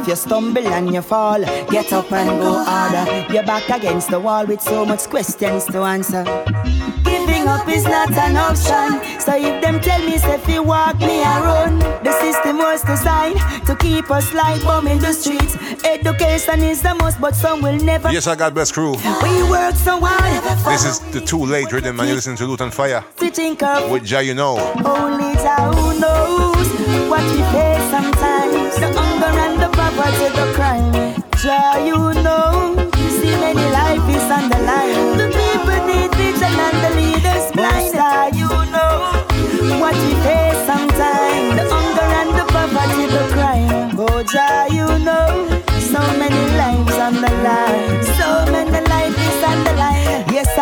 you 0.08 0.16
stumble 0.16 0.68
and 0.68 0.94
you 0.94 1.02
fall, 1.02 1.40
get 1.70 1.92
up 1.92 2.12
and 2.12 2.40
go 2.40 2.64
harder. 2.64 3.34
You're 3.34 3.44
back 3.44 3.70
against 3.70 4.10
the 4.10 4.20
wall 4.20 4.46
with 4.46 4.62
so 4.62 4.86
much 4.86 5.10
questions 5.10 5.66
to 5.66 5.80
answer. 5.80 6.24
Giving 7.04 7.48
up 7.48 7.68
is 7.68 7.84
not 7.84 8.12
an 8.12 8.38
option. 8.38 9.20
So 9.20 9.36
if 9.36 9.62
them 9.62 9.80
tell 9.80 10.00
me 10.04 10.18
say, 10.18 10.36
if 10.36 10.48
you 10.48 10.64
walk 10.64 11.00
me 11.00 11.22
and 11.22 11.44
run, 11.44 11.80
the 12.04 12.12
system 12.22 12.58
was 12.58 12.82
designed 12.84 13.40
to 13.66 13.76
keep 13.76 14.10
us 14.10 14.34
like 14.34 14.62
bum 14.64 14.88
in 14.88 15.00
the 15.00 15.14
streets. 15.14 15.58
Education 15.86 16.62
is 16.64 16.82
the 16.82 16.96
most, 16.96 17.20
but 17.20 17.36
some 17.36 17.62
will 17.62 17.78
never. 17.78 18.12
Yes, 18.12 18.28
I 18.28 18.36
got 18.36 18.54
best 18.54 18.74
crew. 18.74 18.92
We 19.24 19.44
work 19.50 19.76
so 19.76 20.00
hard. 20.02 20.74
This 20.74 20.86
is 20.86 21.00
the 21.12 21.22
too 21.22 21.44
late 21.46 21.72
rhythm, 21.72 22.00
and 22.00 22.10
you 22.10 22.16
listen 22.16 22.36
to 22.38 22.58
Fire 22.72 23.04
to 23.18 23.30
think 23.30 23.64
of 23.64 23.90
with 23.92 24.04
Jah, 24.04 24.24
you 24.24 24.34
know. 24.34 24.58
only 24.86 25.34
Jah 25.36 25.72
who 25.74 26.00
knows 26.00 26.68
what 27.10 27.24
we 27.24 27.42
face 27.52 27.92
sometimes 27.92 28.47
hunger 29.18 29.40
and 29.40 29.62
the 29.62 29.70
poverty, 29.70 30.30
the 30.36 30.54
crime. 30.54 30.94
Sure 31.38 31.78
you 31.86 31.98
know, 32.22 32.76
you 32.98 33.10
see 33.10 33.36
many 33.40 33.66
life 33.72 34.08
is 34.10 34.32
on 34.32 34.50
the 34.50 34.60
line. 34.60 35.18
The 35.18 35.28
people 35.38 35.80
need 35.88 36.12
vision 36.16 36.54
and 36.68 36.78
the 36.84 36.92
leaders 37.00 37.52
blind. 37.52 37.94
Sure 37.94 38.30
you 38.42 38.50
know, 38.74 38.94
what 39.80 39.96
we 39.96 40.14
face 40.26 40.62
sometimes. 40.66 41.56
The 41.58 41.66
hunger 41.74 42.08
and 42.22 42.32
the 42.38 42.46
poverty, 42.54 43.06
the 43.16 43.24
crime. 43.34 43.96
Oh, 43.98 44.24
sure 44.26 44.68
you 44.74 44.88
know, 45.06 45.62
so 45.80 46.02
many 46.18 46.42
lives 46.58 46.98
on 46.98 47.14
the 47.16 47.32
line. 47.46 48.17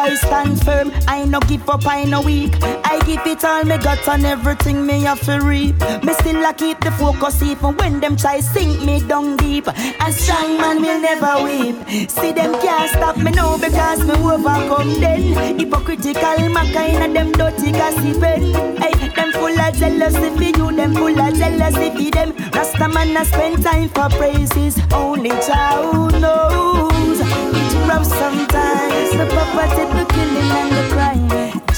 I 0.06 0.14
stand 0.14 0.64
firm. 0.64 0.92
I 1.08 1.26
no 1.26 1.40
give 1.40 1.68
up, 1.68 1.88
I 1.88 2.04
no 2.04 2.22
weak. 2.22 2.54
I 2.62 3.02
give 3.08 3.26
it 3.26 3.44
all 3.44 3.64
me 3.64 3.76
got 3.80 4.08
on 4.08 4.24
everything 4.24 4.86
me 4.86 5.02
have 5.02 5.20
to 5.22 5.40
reap. 5.40 5.80
Me 6.04 6.14
still 6.14 6.46
I 6.46 6.54
keep 6.54 6.80
the 6.80 6.92
focus 6.92 7.42
even 7.42 7.76
when 7.78 8.00
them 8.02 8.16
try 8.16 8.40
sink 8.40 8.84
me 8.84 9.00
down 9.00 9.36
deep. 9.38 9.66
A 9.68 10.12
strong 10.12 10.58
man 10.58 10.80
will 10.80 11.02
never 11.02 11.44
weep. 11.44 11.76
See 12.12 12.32
them 12.34 12.54
can't 12.62 12.88
stop 12.92 13.18
me 13.18 13.32
now 13.32 13.58
because 13.58 14.06
me 14.06 14.14
overcome 14.14 14.94
them. 15.00 15.58
Hypocritical 15.58 16.50
my 16.50 16.72
kind 16.72 17.04
of 17.04 17.12
them 17.12 17.32
dirty 17.32 17.72
gossiping. 17.72 18.54
Hey, 18.78 19.10
them 19.10 19.32
full 19.32 19.60
of 19.60 19.74
jealousy 19.74 20.30
for 20.38 20.60
you, 20.60 20.72
them 20.72 20.94
full 20.94 21.20
of 21.20 21.34
jealousy 21.34 21.90
for 21.90 22.12
them. 22.12 22.32
Rasta 22.54 22.88
man 22.90 23.18
I 23.18 23.24
spend 23.24 23.64
time 23.64 23.90
for 23.90 24.10
praises. 24.10 24.78
Only 24.92 25.32
child 25.48 26.22
knows. 26.22 27.55
Rough 27.88 28.06
sometimes. 28.06 29.12
The 29.12 29.26
poverty, 29.34 29.84
the 29.94 30.06
killing 30.14 30.52
and 30.60 30.72
the 30.76 30.84
crime. 30.94 31.30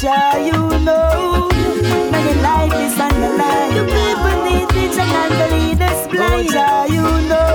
Jah, 0.01 0.37
you 0.39 0.59
know. 0.85 1.49
Now 2.11 2.21
your 2.27 2.39
life 2.41 2.73
is 2.85 2.99
on 2.99 3.13
the 3.19 3.29
line. 3.39 3.71
The 3.77 3.83
people 3.85 4.37
need 4.47 4.67
vision 4.71 5.09
and 5.21 5.33
the 5.39 5.47
leaders 5.55 6.01
blind. 6.07 6.49
Jah, 6.49 6.85
you 6.87 7.01
know. 7.01 7.51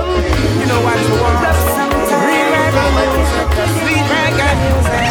You 0.59 0.65
know 0.69 0.81
what 0.85 0.99
you 1.01 1.15
want? 1.21 1.43
Rough 1.43 1.61
sometimes. 1.77 2.25
Real 2.29 2.47
reggae 2.53 2.85
music. 2.93 3.47
Sweet 3.79 4.05
reggae 4.13 4.51
music. 4.61 5.05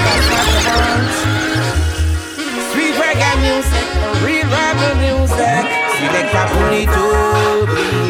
That's 0.00 0.26
what 0.32 0.46
you 0.54 0.60
want. 0.68 1.12
Sweet 2.72 2.94
reggae 3.02 3.32
music. 3.44 3.86
Real 4.24 4.46
reggae 4.48 4.90
music. 5.04 5.64
Select 5.98 6.32
a 6.32 6.44
pony 6.52 6.82
to 6.86 7.04
rewind. 7.68 8.03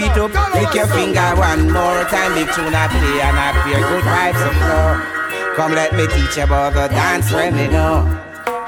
It 0.00 0.16
up, 0.16 0.30
flick 0.52 0.74
your 0.74 0.86
finger 0.86 1.34
one 1.36 1.72
more 1.72 2.04
time. 2.04 2.34
Big 2.34 2.46
tune 2.54 2.72
I 2.72 2.86
play 2.86 3.20
and 3.20 3.36
I 3.36 3.50
feel 3.64 3.80
good 3.88 4.04
vibes 4.04 4.46
of 4.46 4.54
flow. 4.62 5.54
Come 5.56 5.72
let 5.72 5.92
me 5.92 6.06
teach 6.06 6.36
you 6.36 6.44
about 6.44 6.74
the 6.74 6.86
dance 6.88 7.32
when 7.32 7.58
you 7.58 7.68
know. 7.68 8.06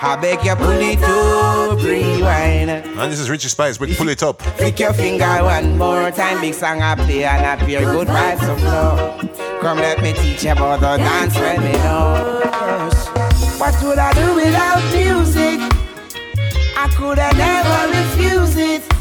I 0.02 0.16
beg 0.16 0.44
you 0.44 0.57
pull 0.57 0.70
it 0.70 0.98
up, 1.02 1.78
rewind. 1.82 2.70
And 2.70 3.12
this 3.12 3.20
is 3.20 3.31
Richie 3.31 3.48
Spice 3.48 3.78
with 3.78 3.97
Pull 3.97 4.09
It 4.09 4.23
Up. 4.23 4.43
Flick 4.57 4.81
your 4.81 4.93
finger 4.93 5.44
one 5.44 5.78
more 5.78 6.11
time. 6.11 6.40
Big 6.40 6.55
song 6.55 6.82
I 6.82 6.97
play 6.97 7.24
and 7.24 7.47
I 7.47 7.65
feel 7.65 7.82
good 7.82 8.09
vibes 8.09 8.48
of 8.51 8.59
flow. 8.61 9.61
Come 9.61 9.78
let 9.78 10.02
me 10.02 10.12
teach 10.15 10.43
you 10.43 10.52
about 10.52 10.81
the 10.81 10.97
dance 10.97 11.36
when 11.36 11.62
you 11.62 11.78
know. 11.78 12.40
What 13.59 13.81
would 13.85 13.98
I 13.98 14.12
do 14.15 14.35
without 14.35 14.82
music? 14.93 15.61
I 16.77 16.89
could 16.97 17.19
have 17.19 17.36
never 17.36 17.89
refused 17.97 18.59
it. 18.59 19.00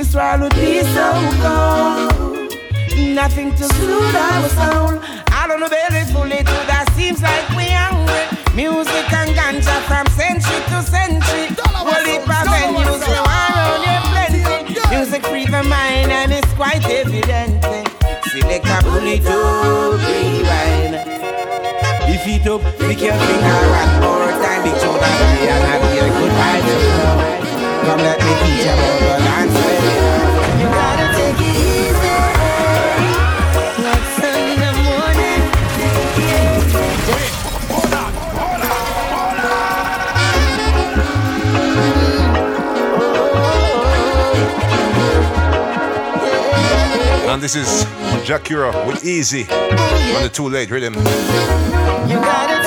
This 0.00 0.14
world 0.14 0.40
would 0.40 0.54
be 0.54 0.80
so 0.80 1.12
cold. 1.44 2.48
Nothing 2.96 3.50
to 3.52 3.64
soothe 3.76 4.16
our 4.16 4.48
soul. 4.48 4.96
I 5.28 5.44
don't 5.46 5.60
know, 5.60 5.68
belly 5.68 6.08
full 6.08 6.32
it 6.32 6.46
that 6.72 6.88
seems 6.96 7.20
like 7.20 7.44
we 7.52 7.68
hungry. 7.68 8.24
Music 8.56 9.12
and 9.12 9.36
ganja 9.36 9.76
from 9.84 10.08
century 10.16 10.56
to 10.72 10.80
century. 10.88 11.52
Holy 11.76 12.16
venues, 12.16 12.96
we 12.96 13.12
want 13.12 13.60
on 13.60 13.84
here 13.84 14.00
plenty. 14.08 14.80
Music 14.88 15.20
free 15.26 15.44
the 15.44 15.62
mind 15.68 16.08
and 16.10 16.32
it's 16.32 16.48
quite 16.54 16.80
evident. 16.88 17.60
Select 18.32 18.72
a 18.72 18.80
bullet 18.80 19.20
to 19.20 19.36
rewind. 20.00 20.96
If 22.08 22.24
it 22.24 22.48
up, 22.48 22.64
pick 22.80 23.04
your 23.04 23.12
finger 23.20 23.60
one 23.68 23.92
more 24.00 24.32
time. 24.40 24.64
Big 24.64 24.80
tune 24.80 24.96
and 24.96 25.16
play 25.20 25.44
and 25.44 25.64
I 25.68 25.76
feel 25.92 26.08
good 26.08 26.32
vibes. 26.40 27.39
Come 27.90 28.02
let 28.02 28.20
me 28.20 28.32
teach 28.38 28.64
you 28.64 28.70
about 28.70 28.98
the 29.00 29.18
dance. 29.26 29.58
You 30.60 30.68
gotta 30.78 31.06
take 31.18 31.40
it 31.42 31.56
easy. 31.58 32.18
Like 33.82 34.06
sun 34.14 34.38
in 34.46 34.58
the 34.62 34.72
morning. 34.86 35.42
And 47.28 47.42
this 47.42 47.56
is 47.56 47.86
Jah 48.24 48.38
Cure 48.38 48.70
with 48.86 49.04
Easy 49.04 49.48
on 49.50 50.22
the 50.22 50.30
Too 50.32 50.48
Late 50.48 50.70
rhythm. 50.70 50.94
You 50.94 52.20
gotta 52.20 52.59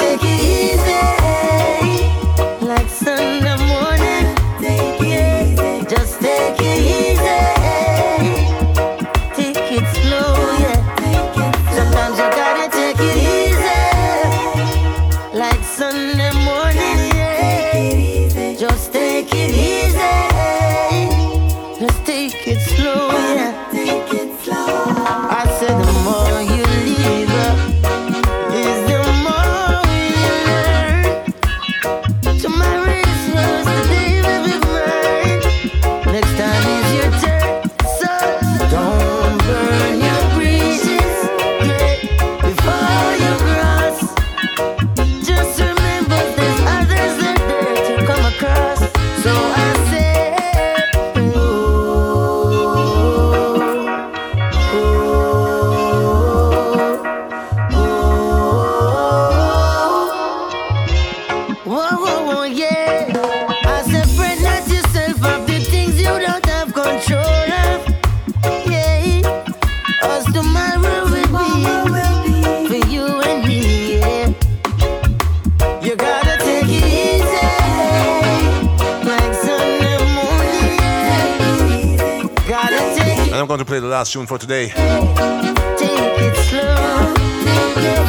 Tune 84.12 84.28
for 84.28 84.38
today. 84.38 84.72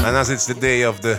And 0.04 0.16
as 0.16 0.28
it's 0.28 0.44
the 0.46 0.54
day 0.54 0.82
of 0.82 1.00
the 1.00 1.18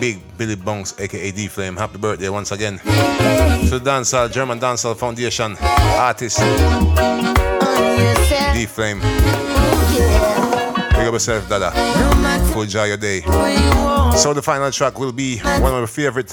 big 0.00 0.20
Billy 0.38 0.56
Bongs, 0.56 0.98
aka 0.98 1.30
D 1.32 1.48
Flame, 1.48 1.76
happy 1.76 1.98
birthday 1.98 2.28
once 2.28 2.52
again 2.52 2.78
to 2.78 3.78
the 3.78 3.80
dancehall, 3.84 4.32
German 4.32 4.58
Dancehall 4.58 4.96
Foundation 4.96 5.56
artist 5.98 6.38
D 8.54 8.66
Flame. 8.66 9.00
Big 10.90 11.06
up 11.06 11.12
yourself, 11.12 11.48
Dada. 11.48 11.72
Full 12.52 12.62
enjoy 12.62 12.84
your 12.84 12.96
day. 12.96 13.20
So 14.16 14.32
the 14.32 14.42
final 14.42 14.70
track 14.70 14.98
will 14.98 15.12
be 15.12 15.38
one 15.38 15.74
of 15.74 15.80
my 15.80 15.86
favorite 15.86 16.32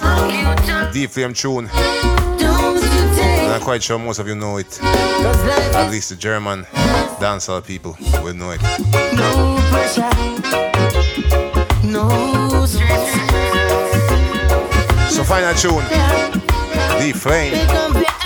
D 0.93 1.07
Flame 1.07 1.33
tune. 1.33 1.69
I'm 3.57 3.63
quite 3.63 3.81
sure 3.81 3.97
most 3.97 4.19
of 4.19 4.27
you 4.27 4.35
know 4.35 4.57
it. 4.57 4.79
At 4.83 5.89
least 5.89 6.09
the 6.09 6.15
German 6.15 6.65
dancehall 7.19 7.65
people 7.65 7.97
will 8.21 8.35
know 8.35 8.51
it. 8.51 8.61
No 8.61 9.57
pressure, 9.71 10.11
no 11.83 12.65
stress. 12.67 13.15
So 15.11 15.23
final 15.23 15.55
tune, 15.55 15.83
D 17.01 17.13
Flame. 17.13 18.16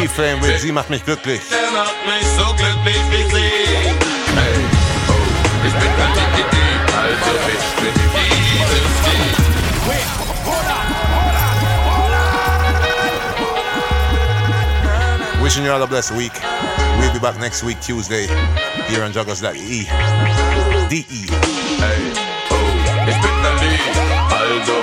Die 0.00 0.08
Fame 0.08 0.40
Will, 0.42 0.58
sie 0.58 0.70
macht 0.70 0.88
mich 0.90 1.04
glücklich. 1.04 1.40
Der 1.50 1.70
macht 1.72 1.96
mich 2.06 2.26
so 2.38 2.54
glücklich 2.54 3.02
wie 3.10 3.24
sie. 3.34 3.50
Hey, 4.36 4.54
oh, 5.08 5.12
ich 5.66 5.72
bin 5.72 5.90
kein 5.96 6.12
Dickie, 6.36 6.46
also 6.96 7.32
ich 7.48 7.64
bin 7.82 7.94
dieses 8.14 8.94
Ding. 9.04 9.50
Wishing 15.42 15.64
you 15.64 15.72
all 15.72 15.82
a 15.82 15.86
blessed 15.86 16.12
week. 16.12 16.32
We'll 17.00 17.12
be 17.12 17.18
back 17.18 17.38
next 17.40 17.64
week, 17.64 17.80
Tuesday, 17.80 18.28
here 18.86 19.02
on 19.02 19.12
jugglerz.de. 19.12 19.86
DE. 20.88 21.26
Hey. 21.80 22.29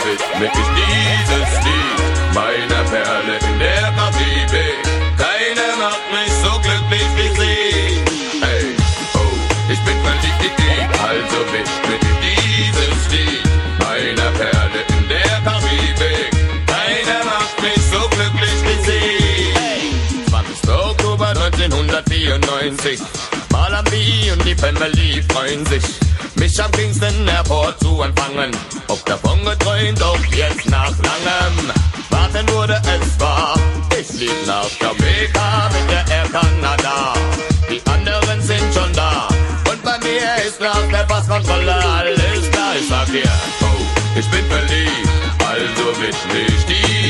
Also 0.08 0.26
widme 0.40 0.48
ich 0.48 0.70
dieses 0.80 1.52
Lied 1.66 2.34
meiner 2.34 2.84
Perle 2.90 3.36
in 3.40 3.60
der 3.60 3.94
Karibik. 3.98 4.80
Keiner 5.18 5.76
macht 5.78 6.06
mich 6.16 6.32
so 6.44 6.60
glücklich 6.60 7.08
wie 7.18 7.30
sie. 7.40 8.42
Hey, 8.42 8.76
oh, 9.16 9.72
ich 9.72 9.80
bin 9.80 9.98
verliebt, 10.06 11.00
also 11.02 11.40
widme 11.52 11.96
ich 12.00 12.08
dieses 12.24 13.12
Lied 13.12 13.44
meiner 13.80 14.32
Perle 14.32 14.82
in 14.98 15.08
der 15.10 15.42
Karibik. 15.44 16.32
Keiner 16.68 17.26
macht 17.26 17.62
mich 17.62 17.82
so 17.92 18.08
glücklich 18.10 18.60
wie 18.64 18.80
sie. 18.86 19.54
Hey, 19.60 19.94
20. 20.30 20.70
Oktober 20.70 21.28
1994. 21.30 23.07
Malambi 23.58 24.32
und 24.32 24.46
die 24.46 24.54
Family 24.54 25.24
freuen 25.30 25.66
sich, 25.66 25.84
mich 26.36 26.64
am 26.64 26.72
Kingston 26.74 27.28
Airport 27.28 27.80
zu 27.80 28.04
empfangen. 28.04 28.52
Ob 28.88 29.04
davon 29.06 29.44
geträumt, 29.44 30.00
ob 30.04 30.24
jetzt 30.28 30.70
nach 30.70 30.94
langem 31.10 31.74
Warten 32.12 32.48
wurde 32.54 32.80
es 32.86 33.20
wahr. 33.20 33.60
Ich 34.00 34.08
flieg 34.08 34.46
nach 34.46 34.70
Jamaica 34.80 35.70
mit 35.74 35.90
der 35.90 36.06
Air 36.16 36.28
Canada. 36.32 37.14
Die 37.68 37.82
anderen 37.90 38.42
sind 38.42 38.72
schon 38.76 38.94
da. 38.94 39.28
Und 39.72 39.84
bei 39.84 39.98
mir 40.06 40.46
ist 40.48 40.62
nach 40.62 40.88
der 40.92 41.06
Passkontrolle 41.12 41.74
alles 41.74 42.52
klar. 42.52 42.76
Ich 42.80 42.88
sag 42.88 43.08
dir, 43.08 43.32
oh, 43.62 44.20
ich 44.20 44.28
bin 44.28 44.46
verliebt. 44.46 45.10
Also 45.40 45.88
widme 46.00 46.42
ich 46.48 46.64
dieses 46.68 47.07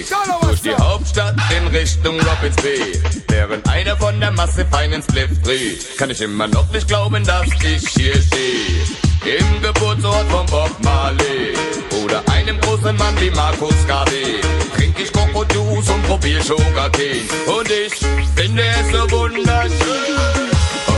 Weg 0.00 0.16
durch 0.42 0.62
die 0.62 0.74
Hauptstadt 0.74 1.36
in 1.56 1.66
Richtung 1.68 2.18
Robins 2.20 2.56
Bay. 2.56 3.02
Während 3.28 3.68
einer 3.68 3.96
von 3.96 4.18
der 4.18 4.30
Masse 4.30 4.64
feinen 4.64 5.02
Spliff 5.02 5.30
dreht, 5.42 5.98
kann 5.98 6.10
ich 6.10 6.20
immer 6.22 6.48
noch 6.48 6.70
nicht 6.72 6.88
glauben, 6.88 7.22
dass 7.24 7.46
ich 7.62 7.86
hier 7.88 8.14
stehe. 8.14 9.38
Im 9.38 9.62
Geburtsort 9.62 10.26
von 10.30 10.46
Bob 10.46 10.70
Marley 10.82 11.54
oder 12.02 12.22
einem 12.32 12.58
großen 12.60 12.96
Mann 12.96 13.20
wie 13.20 13.30
Markus 13.30 13.74
Garvey. 13.86 14.40
Trink 14.74 14.98
ich 14.98 15.12
Krokodus 15.12 15.90
und 15.90 16.02
probier 16.06 16.42
Sugarcane 16.42 17.28
und 17.46 17.70
ich 17.70 17.94
finde 18.34 18.62
es 18.62 18.92
so 18.92 19.10
wunderschön. 19.10 20.50
Oh, 20.88 20.92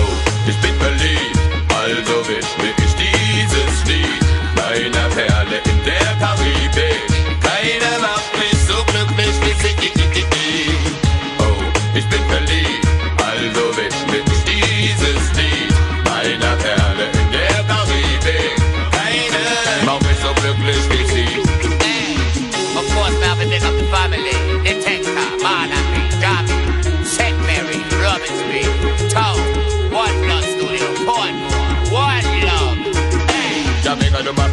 ich 0.46 0.56
bin 0.60 0.74
verliebt, 0.78 1.38
also 1.74 2.28
widme 2.28 2.72
ich 2.78 2.94
dieses 2.94 3.84
Lied 3.86 4.22
meiner 4.54 5.08
Perle 5.08 5.56
in 5.64 5.84
der 5.84 6.16
Karibik. 6.20 6.61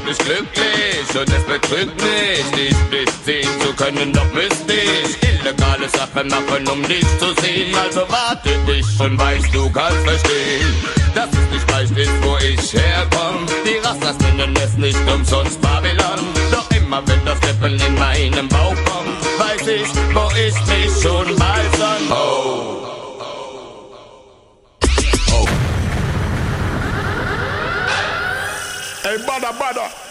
Mich 0.09 0.17
glücklich 0.17 1.21
und 1.21 1.29
es 1.29 1.43
betrügt 1.43 2.01
mich, 2.01 2.43
dich 2.55 2.75
bis 2.89 3.25
sehen 3.25 3.47
zu 3.61 3.71
können, 3.73 4.11
doch 4.11 4.25
müsste 4.33 4.73
ich 4.73 5.21
illegale 5.21 5.87
Sachen 5.87 6.27
machen, 6.29 6.67
um 6.67 6.81
dich 6.81 7.05
zu 7.19 7.27
sehen. 7.43 7.75
Also 7.75 8.01
warte 8.09 8.49
dich 8.65 8.99
und 8.99 9.19
weißt, 9.19 9.53
du 9.53 9.69
kannst 9.69 9.99
verstehen, 9.99 10.73
dass 11.13 11.29
es 11.29 11.51
nicht 11.51 11.71
leicht 11.71 11.95
ist, 11.95 12.23
wo 12.23 12.37
ich 12.37 12.73
herkomme. 12.73 13.45
Die 13.63 13.77
Rastas 13.85 14.17
nennen 14.17 14.55
es 14.55 14.77
nicht 14.77 14.97
umsonst 15.13 15.61
Babylon, 15.61 16.25
doch 16.51 16.71
immer 16.75 17.03
wenn 17.05 17.23
das 17.23 17.37
Steppen 17.37 17.79
in 17.79 17.95
meinem 17.99 18.47
Bauch 18.47 18.75
kommt, 18.85 19.21
weiß 19.37 19.67
ich, 19.67 19.89
wo 20.15 20.27
ich 20.31 20.55
mich 20.65 21.03
schon 21.03 21.37
mal 21.37 21.61
sonst. 21.77 22.09
Oh. 22.09 22.98
Hey, 29.09 29.17
badda, 29.25 29.51
badda. 29.57 30.08